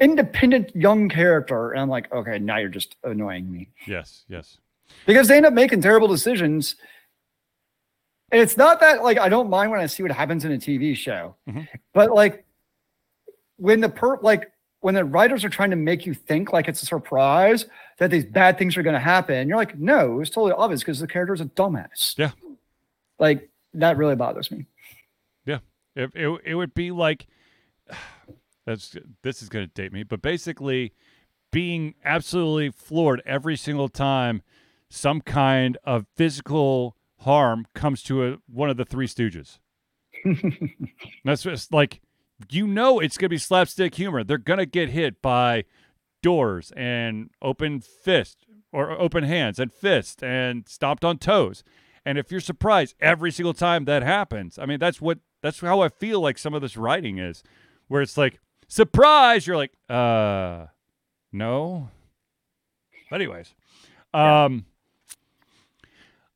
independent 0.00 0.74
young 0.74 1.08
character, 1.08 1.72
and 1.72 1.80
I'm 1.80 1.88
like, 1.88 2.10
okay, 2.12 2.38
now 2.38 2.56
you're 2.58 2.68
just 2.70 2.96
annoying 3.04 3.50
me 3.50 3.68
Yes, 3.86 4.24
yes. 4.28 4.58
because 5.06 5.28
they 5.28 5.36
end 5.36 5.46
up 5.46 5.52
making 5.52 5.82
terrible 5.82 6.08
decisions. 6.08 6.76
And 8.32 8.40
it's 8.40 8.56
not 8.56 8.80
that 8.80 9.02
like 9.02 9.18
I 9.18 9.28
don't 9.28 9.50
mind 9.50 9.70
when 9.72 9.80
I 9.80 9.86
see 9.86 10.02
what 10.02 10.12
happens 10.12 10.44
in 10.44 10.52
a 10.52 10.56
TV 10.58 10.96
show, 10.96 11.34
Mhm. 11.48 11.68
but 11.92 12.12
like 12.12 12.44
when 13.56 13.80
the 13.80 13.88
per 13.88 14.18
like 14.20 14.52
when 14.80 14.94
the 14.94 15.04
writers 15.04 15.44
are 15.44 15.50
trying 15.50 15.68
to 15.70 15.76
make 15.76 16.06
you 16.06 16.14
think 16.14 16.52
like 16.54 16.66
it's 16.66 16.82
a 16.82 16.86
surprise 16.86 17.66
that 17.98 18.10
these 18.10 18.24
bad 18.24 18.56
things 18.56 18.78
are 18.78 18.82
going 18.82 18.94
to 18.94 19.00
happen, 19.00 19.46
you're 19.48 19.58
like, 19.58 19.76
no, 19.78 20.20
it's 20.20 20.30
totally 20.30 20.52
obvious 20.52 20.80
because 20.80 20.98
the 21.00 21.06
character 21.06 21.34
is 21.34 21.40
a 21.42 21.44
dumbass. 21.44 22.16
Yeah. 22.16 22.30
Like 23.18 23.50
that 23.74 23.98
really 23.98 24.16
bothers 24.16 24.50
me. 24.50 24.64
It, 25.94 26.10
it, 26.14 26.40
it 26.44 26.54
would 26.54 26.74
be 26.74 26.90
like, 26.90 27.26
that's 28.66 28.96
this 29.22 29.42
is 29.42 29.48
going 29.48 29.66
to 29.66 29.72
date 29.72 29.92
me, 29.92 30.02
but 30.02 30.22
basically 30.22 30.92
being 31.50 31.94
absolutely 32.04 32.70
floored 32.70 33.22
every 33.26 33.56
single 33.56 33.88
time 33.88 34.42
some 34.88 35.20
kind 35.20 35.78
of 35.84 36.06
physical 36.16 36.96
harm 37.20 37.66
comes 37.74 38.02
to 38.02 38.26
a, 38.26 38.36
one 38.46 38.68
of 38.68 38.76
the 38.76 38.84
three 38.84 39.06
stooges. 39.06 39.58
That's 41.24 41.42
just 41.42 41.72
like 41.72 42.00
you 42.50 42.66
know 42.66 42.98
it's 42.98 43.16
gonna 43.16 43.28
be 43.28 43.38
slapstick 43.38 43.94
humor. 43.94 44.24
They're 44.24 44.38
gonna 44.38 44.66
get 44.66 44.90
hit 44.90 45.22
by 45.22 45.64
doors 46.22 46.72
and 46.76 47.30
open 47.40 47.80
fist 47.80 48.44
or 48.72 48.90
open 48.92 49.24
hands 49.24 49.58
and 49.58 49.72
fist 49.72 50.22
and 50.22 50.68
stomped 50.68 51.04
on 51.04 51.18
toes. 51.18 51.62
And 52.04 52.18
if 52.18 52.30
you're 52.30 52.40
surprised 52.40 52.94
every 53.00 53.30
single 53.30 53.54
time 53.54 53.84
that 53.84 54.02
happens, 54.02 54.58
I 54.58 54.66
mean 54.66 54.78
that's 54.78 55.00
what 55.00 55.18
that's 55.42 55.60
how 55.60 55.80
I 55.80 55.88
feel 55.88 56.20
like 56.20 56.38
some 56.38 56.54
of 56.54 56.62
this 56.62 56.76
writing 56.76 57.18
is, 57.18 57.42
where 57.88 58.02
it's 58.02 58.16
like 58.16 58.40
surprise, 58.68 59.46
you're 59.46 59.56
like, 59.56 59.72
uh, 59.88 60.66
no. 61.32 61.90
But 63.10 63.16
anyways, 63.16 63.54
um, 64.14 64.66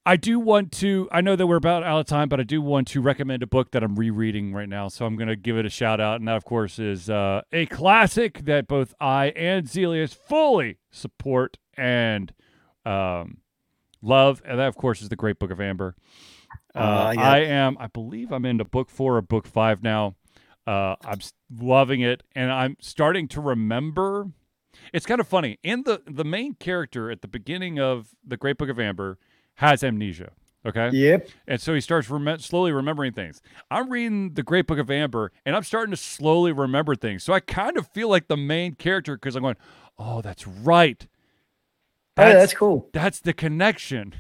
I 0.07 0.17
do 0.17 0.39
want 0.39 0.73
to. 0.73 1.09
I 1.11 1.21
know 1.21 1.37
that 1.37 1.47
we're 1.47 1.57
about 1.57 1.83
out 1.83 2.01
of 2.01 2.07
time, 2.07 2.29
but 2.29 2.41
I 2.41 2.43
do 2.43 2.61
want 2.61 2.89
to 2.89 3.01
recommend 3.01 3.43
a 3.43 3.47
book 3.47 3.71
that 3.71 3.83
I'm 3.83 3.97
rereading 3.97 4.53
right 4.53 4.69
now. 4.69 4.89
So 4.89 5.07
I'm 5.07 5.17
going 5.17 5.29
to 5.29 5.37
give 5.37 5.57
it 5.57 5.65
a 5.65 5.71
shout 5.71 6.01
out, 6.01 6.21
and 6.21 6.29
that, 6.29 6.37
of 6.37 6.45
course, 6.45 6.79
is 6.79 7.09
uh, 7.09 7.43
a 7.53 7.67
classic 7.67 8.45
that 8.45 8.69
both 8.69 8.95
I 9.01 9.27
and 9.29 9.67
Zealeus 9.67 10.13
fully 10.13 10.79
support 10.91 11.57
and 11.77 12.35
um, 12.85 13.39
love, 14.03 14.43
and 14.45 14.59
that, 14.59 14.69
of 14.69 14.77
course, 14.77 15.01
is 15.01 15.09
the 15.09 15.17
Great 15.17 15.39
Book 15.39 15.51
of 15.51 15.61
Amber. 15.61 15.95
Uh, 16.75 16.79
Uh, 16.79 17.13
yeah. 17.17 17.31
I 17.31 17.39
am, 17.41 17.77
I 17.79 17.87
believe, 17.87 18.33
I'm 18.33 18.45
into 18.45 18.65
book 18.65 18.91
four 18.91 19.17
or 19.17 19.23
book 19.23 19.47
five 19.47 19.83
now. 19.83 20.17
Uh, 20.67 20.97
I'm 21.05 21.19
loving 21.61 22.01
it, 22.01 22.23
and 22.35 22.51
I'm 22.51 22.77
starting 22.81 23.29
to 23.29 23.41
remember. 23.41 24.29
It's 24.93 25.07
kind 25.07 25.21
of 25.21 25.29
funny. 25.29 25.59
In 25.63 25.83
the 25.85 26.03
the 26.07 26.25
main 26.25 26.55
character 26.55 27.11
at 27.11 27.23
the 27.23 27.29
beginning 27.29 27.79
of 27.79 28.09
the 28.27 28.37
Great 28.37 28.57
Book 28.59 28.69
of 28.69 28.81
Amber 28.81 29.19
has 29.57 29.85
amnesia. 29.85 30.33
Okay. 30.67 30.89
Yep. 30.93 31.29
And 31.47 31.61
so 31.61 31.75
he 31.75 31.81
starts 31.83 32.09
rem- 32.09 32.39
slowly 32.39 32.73
remembering 32.73 33.13
things. 33.13 33.43
I'm 33.71 33.91
reading 33.91 34.33
the 34.33 34.43
Great 34.43 34.67
Book 34.67 34.79
of 34.79 34.91
Amber, 34.91 35.31
and 35.45 35.55
I'm 35.55 35.63
starting 35.63 35.91
to 35.91 35.97
slowly 35.99 36.53
remember 36.53 36.95
things. 36.97 37.23
So 37.23 37.35
I 37.35 37.41
kind 37.41 37.77
of 37.77 37.87
feel 37.89 38.09
like 38.09 38.29
the 38.29 38.37
main 38.39 38.75
character 38.75 39.15
because 39.17 39.37
I'm 39.37 39.43
going, 39.43 39.57
"Oh, 39.99 40.23
that's 40.23 40.47
right. 40.47 41.07
Oh, 42.17 42.27
yeah, 42.27 42.33
that's 42.35 42.55
cool. 42.55 42.89
that's 42.95 43.21
the 43.21 43.35
connection." 43.35 44.15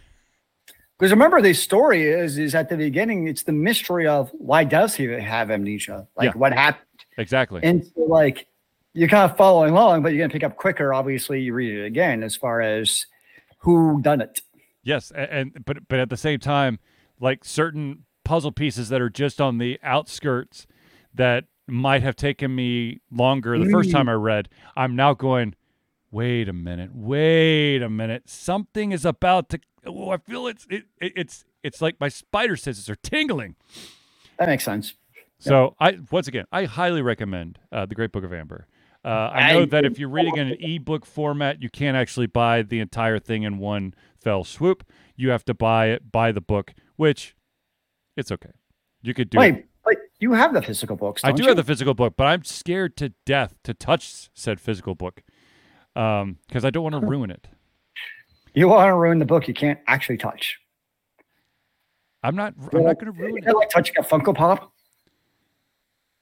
Because 0.98 1.10
remember, 1.10 1.40
the 1.42 1.52
story 1.54 2.04
is 2.08 2.38
is 2.38 2.54
at 2.54 2.68
the 2.68 2.76
beginning, 2.76 3.26
it's 3.26 3.42
the 3.42 3.52
mystery 3.52 4.06
of 4.06 4.30
why 4.32 4.64
does 4.64 4.94
he 4.94 5.04
have 5.06 5.50
amnesia? 5.50 6.06
Like 6.16 6.26
Yeah. 6.34 6.38
what 6.38 6.52
happened? 6.52 6.84
Exactly. 7.18 7.60
And 7.64 7.84
so, 7.84 8.02
like 8.02 8.46
you're 8.92 9.08
kind 9.08 9.28
of 9.28 9.36
following 9.36 9.72
along, 9.72 10.02
but 10.02 10.12
you're 10.12 10.22
gonna 10.24 10.32
pick 10.32 10.44
up 10.44 10.56
quicker. 10.56 10.94
Obviously, 10.94 11.40
you 11.40 11.52
read 11.52 11.74
it 11.76 11.84
again 11.84 12.22
as 12.22 12.36
far 12.36 12.60
as 12.60 13.06
who 13.58 14.00
done 14.02 14.20
it. 14.20 14.40
Yes, 14.84 15.10
a- 15.12 15.32
and, 15.32 15.64
but 15.64 15.88
but 15.88 15.98
at 15.98 16.10
the 16.10 16.16
same 16.16 16.38
time, 16.38 16.78
like 17.18 17.44
certain 17.44 18.04
puzzle 18.24 18.52
pieces 18.52 18.88
that 18.90 19.00
are 19.00 19.10
just 19.10 19.40
on 19.40 19.58
the 19.58 19.78
outskirts 19.82 20.66
that 21.12 21.44
might 21.66 22.02
have 22.02 22.14
taken 22.16 22.54
me 22.54 23.00
longer 23.10 23.58
the 23.58 23.70
first 23.70 23.88
Mm. 23.88 23.92
time 23.92 24.08
I 24.08 24.12
read, 24.12 24.48
I'm 24.76 24.94
now 24.94 25.14
going, 25.14 25.54
wait 26.10 26.48
a 26.48 26.52
minute, 26.52 26.90
wait 26.94 27.82
a 27.82 27.88
minute, 27.90 28.28
something 28.28 28.92
is 28.92 29.04
about 29.04 29.48
to. 29.50 29.58
Oh, 29.86 30.10
I 30.10 30.16
feel 30.18 30.46
it's 30.46 30.66
it, 30.70 30.84
it 31.00 31.12
it's 31.16 31.44
it's 31.62 31.80
like 31.82 31.96
my 32.00 32.08
spider 32.08 32.56
senses 32.56 32.88
are 32.88 32.96
tingling. 32.96 33.56
That 34.38 34.48
makes 34.48 34.64
sense. 34.64 34.94
So 35.38 35.74
I 35.78 35.98
once 36.10 36.28
again, 36.28 36.46
I 36.52 36.64
highly 36.64 37.02
recommend 37.02 37.58
uh, 37.70 37.86
the 37.86 37.94
Great 37.94 38.12
Book 38.12 38.24
of 38.24 38.32
Amber. 38.32 38.66
Uh, 39.04 39.08
I 39.08 39.52
know 39.52 39.62
I- 39.62 39.66
that 39.66 39.84
if 39.84 39.98
you're 39.98 40.08
reading 40.08 40.36
in 40.36 40.48
an 40.48 40.56
ebook 40.60 41.04
format, 41.04 41.60
you 41.62 41.68
can't 41.68 41.96
actually 41.96 42.26
buy 42.26 42.62
the 42.62 42.80
entire 42.80 43.18
thing 43.18 43.42
in 43.42 43.58
one 43.58 43.94
fell 44.18 44.44
swoop. 44.44 44.84
You 45.16 45.30
have 45.30 45.44
to 45.44 45.54
buy 45.54 45.88
it, 45.88 46.10
buy 46.10 46.32
the 46.32 46.40
book, 46.40 46.72
which 46.96 47.36
it's 48.16 48.32
okay. 48.32 48.52
You 49.02 49.12
could 49.12 49.28
do 49.28 49.38
it. 49.38 49.40
Wait, 49.40 49.66
wait, 49.84 49.98
you 50.18 50.32
have 50.32 50.54
the 50.54 50.62
physical 50.62 50.96
books. 50.96 51.22
I 51.22 51.32
do 51.32 51.42
you? 51.42 51.48
have 51.48 51.56
the 51.56 51.64
physical 51.64 51.92
book, 51.92 52.14
but 52.16 52.26
I'm 52.26 52.44
scared 52.44 52.96
to 52.96 53.10
death 53.26 53.54
to 53.64 53.74
touch 53.74 54.30
said 54.32 54.60
physical 54.60 54.94
book 54.94 55.22
because 55.94 56.64
I 56.64 56.70
don't 56.70 56.82
want 56.82 56.94
to 57.00 57.06
ruin 57.06 57.30
it. 57.30 57.48
You 58.54 58.68
want 58.68 58.88
to 58.88 58.94
ruin 58.94 59.18
the 59.18 59.24
book 59.24 59.48
you 59.48 59.54
can't 59.54 59.80
actually 59.86 60.16
touch. 60.16 60.58
I'm 62.22 62.36
not. 62.36 62.54
I'm 62.72 62.84
not 62.84 62.98
going 62.98 63.12
to 63.12 63.20
ruin 63.20 63.36
it. 63.36 63.54
like 63.54 63.68
touching 63.68 63.96
a 63.98 64.02
Funko 64.02 64.34
Pop. 64.34 64.72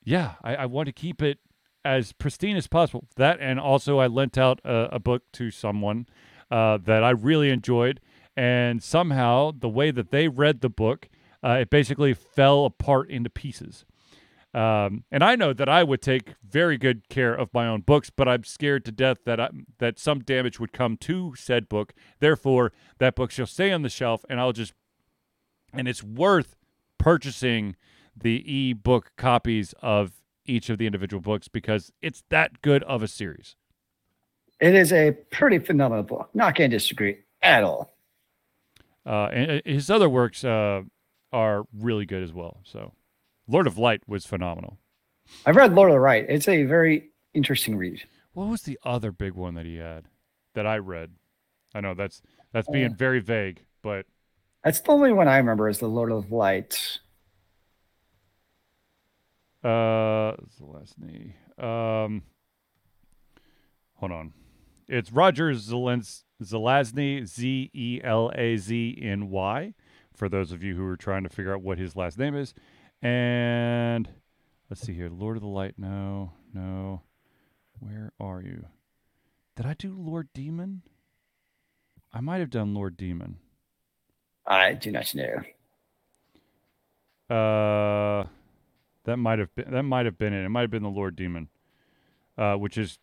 Yeah, 0.03 0.35
I, 0.43 0.57
I 0.57 0.67
want 0.67 0.87
to 0.87 0.93
keep 0.93 1.23
it 1.23 1.39
as 1.85 2.13
pristine 2.13 2.57
as 2.57 2.67
possible. 2.67 3.07
That 3.17 3.39
and 3.41 3.61
also 3.61 3.99
I 3.99 4.07
lent 4.07 4.37
out 4.39 4.61
a, 4.65 4.97
a 4.97 4.99
book 4.99 5.23
to 5.35 5.51
someone 5.51 6.07
uh, 6.51 6.79
that 6.79 7.05
I 7.05 7.11
really 7.11 7.51
enjoyed, 7.51 8.01
and 8.37 8.83
somehow 8.83 9.53
the 9.57 9.69
way 9.69 9.91
that 9.91 10.11
they 10.11 10.27
read 10.29 10.61
the 10.61 10.71
book, 10.71 11.09
uh, 11.45 11.59
it 11.61 11.71
basically 11.71 12.15
fell 12.15 12.65
apart 12.65 13.11
into 13.11 13.31
pieces. 13.31 13.85
Um, 14.55 15.05
and 15.11 15.25
I 15.25 15.35
know 15.35 15.55
that 15.55 15.69
I 15.69 15.83
would 15.83 16.03
take 16.03 16.35
very 16.47 16.77
good 16.77 17.09
care 17.09 17.35
of 17.35 17.55
my 17.55 17.67
own 17.67 17.81
books, 17.81 18.11
but 18.11 18.29
I'm 18.29 18.45
scared 18.45 18.85
to 18.85 18.93
death 18.93 19.19
that 19.25 19.41
I, 19.41 19.49
that 19.79 19.99
some 19.99 20.21
damage 20.21 20.61
would 20.61 20.73
come 20.73 20.99
to 20.99 21.35
said 21.37 21.69
book. 21.71 21.95
Therefore, 22.21 22.73
that 22.99 23.15
book 23.15 23.31
shall 23.31 23.47
stay 23.47 23.73
on 23.73 23.81
the 23.83 23.89
shelf, 23.89 24.25
and 24.29 24.39
I'll 24.39 24.53
just 24.53 24.75
and 25.73 25.89
it's 25.89 26.03
worth 26.03 26.55
purchasing 26.99 27.77
the 28.15 28.43
e-book 28.53 29.13
copies 29.17 29.75
of 29.81 30.23
each 30.45 30.69
of 30.69 30.77
the 30.77 30.87
individual 30.87 31.21
books 31.21 31.49
because 31.49 31.93
it's 32.03 32.25
that 32.29 32.61
good 32.61 32.83
of 32.85 33.03
a 33.03 33.09
series. 33.09 33.57
It 34.61 34.75
is 34.75 34.93
a 34.93 35.13
pretty 35.31 35.59
phenomenal 35.59 36.05
book. 36.05 36.31
Not 36.35 36.55
going 36.55 36.71
to 36.71 36.77
disagree 36.77 37.19
at 37.43 37.65
all. 37.65 37.97
Uh, 39.05 39.29
and 39.33 39.51
uh, 39.51 39.61
his 39.65 39.91
other 39.91 40.09
works 40.09 40.45
uh, 40.45 40.83
are 41.33 41.65
really 41.77 42.07
good 42.07 42.23
as 42.23 42.33
well. 42.33 42.61
So, 42.65 42.93
Lord 43.49 43.67
of 43.67 43.77
Light 43.79 44.03
was 44.07 44.25
phenomenal. 44.27 44.79
I've 45.47 45.57
read 45.57 45.73
Lord 45.75 45.91
of 45.91 45.95
the 45.95 46.01
Right. 46.01 46.25
It's 46.29 46.49
a 46.49 46.65
very 46.65 47.11
interesting 47.35 47.77
read. 47.77 48.03
What 48.33 48.49
was 48.49 48.63
the 48.63 48.79
other 48.85 49.13
big 49.13 49.35
one 49.35 49.55
that 49.55 49.67
he 49.67 49.77
had 49.77 50.05
that 50.55 50.67
I 50.67 50.79
read? 50.79 51.13
I 51.75 51.81
know 51.81 51.95
that's 51.95 52.23
that's 52.53 52.69
being 52.69 52.95
very 52.95 53.21
vague, 53.21 53.65
but 53.83 54.07
That's 54.65 54.81
the 54.81 54.91
only 54.93 55.13
one 55.13 55.27
I 55.29 55.39
remember 55.39 55.69
is 55.69 55.79
the 55.79 55.89
Lord 55.89 56.13
of 56.13 56.31
Light. 56.31 56.99
uh, 59.65 60.33
the 60.59 60.67
last 60.67 60.99
knee. 60.99 61.35
Um, 61.59 62.23
hold 63.95 64.13
on, 64.13 64.33
it's 64.89 65.13
Roger 65.13 65.53
Zelens- 65.53 66.25
Zelazny, 66.43 67.25
Z 67.27 67.71
E 67.73 68.01
L 68.03 68.31
A 68.35 68.57
Z 68.57 68.99
N 69.01 69.31
Y. 69.31 69.75
For 70.15 70.29
those 70.29 70.53
of 70.53 70.63
you 70.63 70.75
who 70.77 70.85
are 70.87 70.97
trying 70.97 71.23
to 71.23 71.29
figure 71.29 71.55
out 71.55 71.63
what 71.63 71.79
his 71.79 71.97
last 71.97 72.19
name 72.19 72.35
is, 72.35 72.55
and 73.03 74.09
let's 74.71 74.83
see 74.83 74.95
here, 74.95 75.11
Lord 75.11 75.37
of 75.37 75.43
the 75.43 75.49
Light. 75.49 75.75
No, 75.77 76.33
no. 76.55 77.03
Where 77.81 78.13
are 78.21 78.41
you? 78.41 78.67
Did 79.57 79.67
I 79.67 79.75
do 79.75 79.95
Lord 79.99 80.29
Demon? 80.33 80.83
I 82.13 82.21
might 82.21 82.39
have 82.41 82.51
done 82.51 82.75
Lord 82.75 82.97
Demon. 82.97 83.39
I 84.47 84.75
do 84.75 84.93
not 84.93 85.15
know. 85.15 85.43
Uh, 87.35 88.27
that 89.05 89.17
might 89.17 89.39
have 89.39 89.55
been 89.55 89.71
that 89.71 89.83
might 89.83 90.07
have 90.07 90.19
been 90.19 90.33
it. 90.33 90.45
It 90.45 90.49
might 90.49 90.63
have 90.63 90.71
been 90.71 90.83
the 90.83 90.91
Lord 90.91 91.17
Demon, 91.17 91.49
uh, 92.39 92.55
which 92.55 92.79
is 92.79 92.99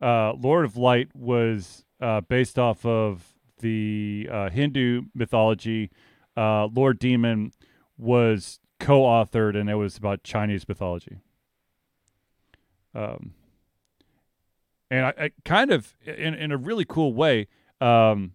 uh, 0.00 0.32
Lord 0.34 0.64
of 0.64 0.76
Light 0.76 1.08
was 1.14 1.84
uh, 2.00 2.20
based 2.20 2.58
off 2.58 2.84
of 2.84 3.34
the 3.60 4.28
uh, 4.30 4.50
Hindu 4.50 5.02
mythology. 5.14 5.90
Uh, 6.36 6.66
Lord 6.66 6.98
Demon 6.98 7.52
was 7.96 8.60
co-authored, 8.80 9.56
and 9.58 9.70
it 9.70 9.74
was 9.74 9.96
about 9.96 10.24
Chinese 10.24 10.68
mythology. 10.68 11.18
Um, 12.94 13.34
and 14.90 15.06
I, 15.06 15.14
I 15.18 15.30
kind 15.44 15.70
of 15.72 15.94
in 16.06 16.34
in 16.34 16.52
a 16.52 16.56
really 16.56 16.84
cool 16.84 17.14
way. 17.14 17.48
Um, 17.80 18.32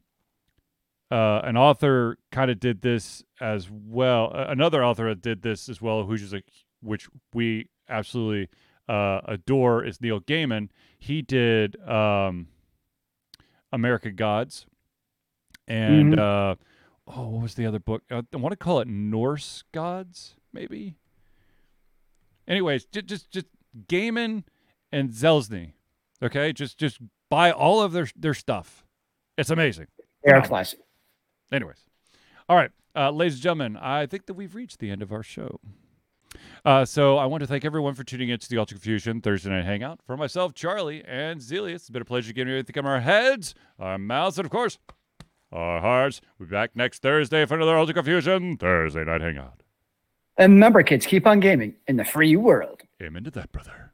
uh, 1.12 1.42
an 1.44 1.58
author 1.58 2.18
kind 2.32 2.52
of 2.52 2.60
did 2.60 2.82
this 2.82 3.24
as 3.42 3.70
well. 3.72 4.32
Uh, 4.34 4.46
another 4.50 4.84
author 4.84 5.10
that 5.10 5.22
did 5.22 5.42
this 5.42 5.68
as 5.68 5.82
well, 5.82 6.04
who's 6.04 6.22
just 6.22 6.34
like, 6.34 6.46
which 6.82 7.10
we 7.34 7.68
absolutely 7.88 8.48
uh, 8.88 9.22
adore, 9.26 9.84
is 9.84 10.00
Neil 10.02 10.20
Gaiman. 10.20 10.70
He 11.00 11.22
did 11.24 11.82
um, 11.88 12.48
American 13.72 14.16
Gods, 14.16 14.68
and 15.68 16.20
uh, 16.20 16.56
oh, 17.10 17.28
what 17.28 17.42
was 17.42 17.56
the 17.56 17.66
other 17.66 17.80
book? 17.80 18.04
Uh, 18.10 18.22
I 18.34 18.38
want 18.38 18.52
to 18.52 18.58
call 18.58 18.80
it 18.80 18.88
Norse 18.88 19.64
Gods, 19.72 20.36
maybe. 20.54 20.96
Anyways, 22.48 22.86
just 22.86 23.08
just 23.08 23.32
just 23.32 23.48
Gaiman 23.88 24.44
and 24.92 25.12
Zelazny 25.12 25.74
Okay, 26.22 26.52
just 26.52 26.78
just 26.78 27.00
buy 27.30 27.52
all 27.52 27.82
of 27.82 27.92
their 27.92 28.08
their 28.16 28.34
stuff. 28.34 28.86
It's 29.38 29.50
amazing. 29.50 29.88
They 30.24 30.34
are 30.34 30.46
classic. 30.46 30.80
Anyways, 31.52 31.86
all 32.50 32.58
right, 32.58 32.72
uh, 32.96 33.12
ladies 33.12 33.36
and 33.36 33.44
gentlemen, 33.44 33.78
I 33.78 34.06
think 34.06 34.26
that 34.26 34.34
we've 34.34 34.54
reached 34.54 34.80
the 34.80 34.92
end 34.92 35.02
of 35.02 35.12
our 35.12 35.24
show. 35.24 35.60
Uh, 36.64 36.86
so 36.86 37.18
I 37.18 37.26
want 37.26 37.42
to 37.42 37.48
thank 37.48 37.66
everyone 37.66 37.96
for 37.96 38.04
tuning 38.04 38.30
in 38.30 38.38
to 38.38 38.50
the 38.50 38.58
Altered 38.58 38.76
Confusion 38.76 39.22
Thursday 39.22 39.50
Night 39.50 39.66
Hangout. 39.66 40.02
For 40.06 40.18
myself, 40.18 40.54
Charlie, 40.54 41.04
and 41.06 41.42
Zealeus, 41.42 41.76
it's 41.84 41.90
been 41.90 42.02
a 42.02 42.06
pleasure 42.06 42.34
getting 42.34 42.64
to 42.64 42.74
come 42.74 42.86
our 42.86 43.00
heads, 43.00 43.56
our 43.80 43.98
mouths, 43.98 44.38
and 44.38 44.46
of 44.46 44.52
course, 44.52 44.78
our 45.52 45.82
hearts. 45.82 46.22
We'll 46.38 46.48
be 46.48 46.52
back 46.52 46.76
next 46.76 47.02
Thursday 47.02 47.46
for 47.46 47.56
another 47.56 47.76
Altered 47.76 47.96
Confusion 47.96 48.58
Thursday 48.58 49.04
Night 49.04 49.22
Hangout. 49.22 49.64
And 50.38 50.54
remember, 50.54 50.84
kids, 50.84 51.06
keep 51.06 51.28
on 51.28 51.40
gaming 51.40 51.76
in 51.88 51.98
the 51.98 52.06
free 52.06 52.36
world. 52.36 52.82
Amen 53.02 53.24
to 53.26 53.32
that, 53.32 53.52
brother. 53.52 53.94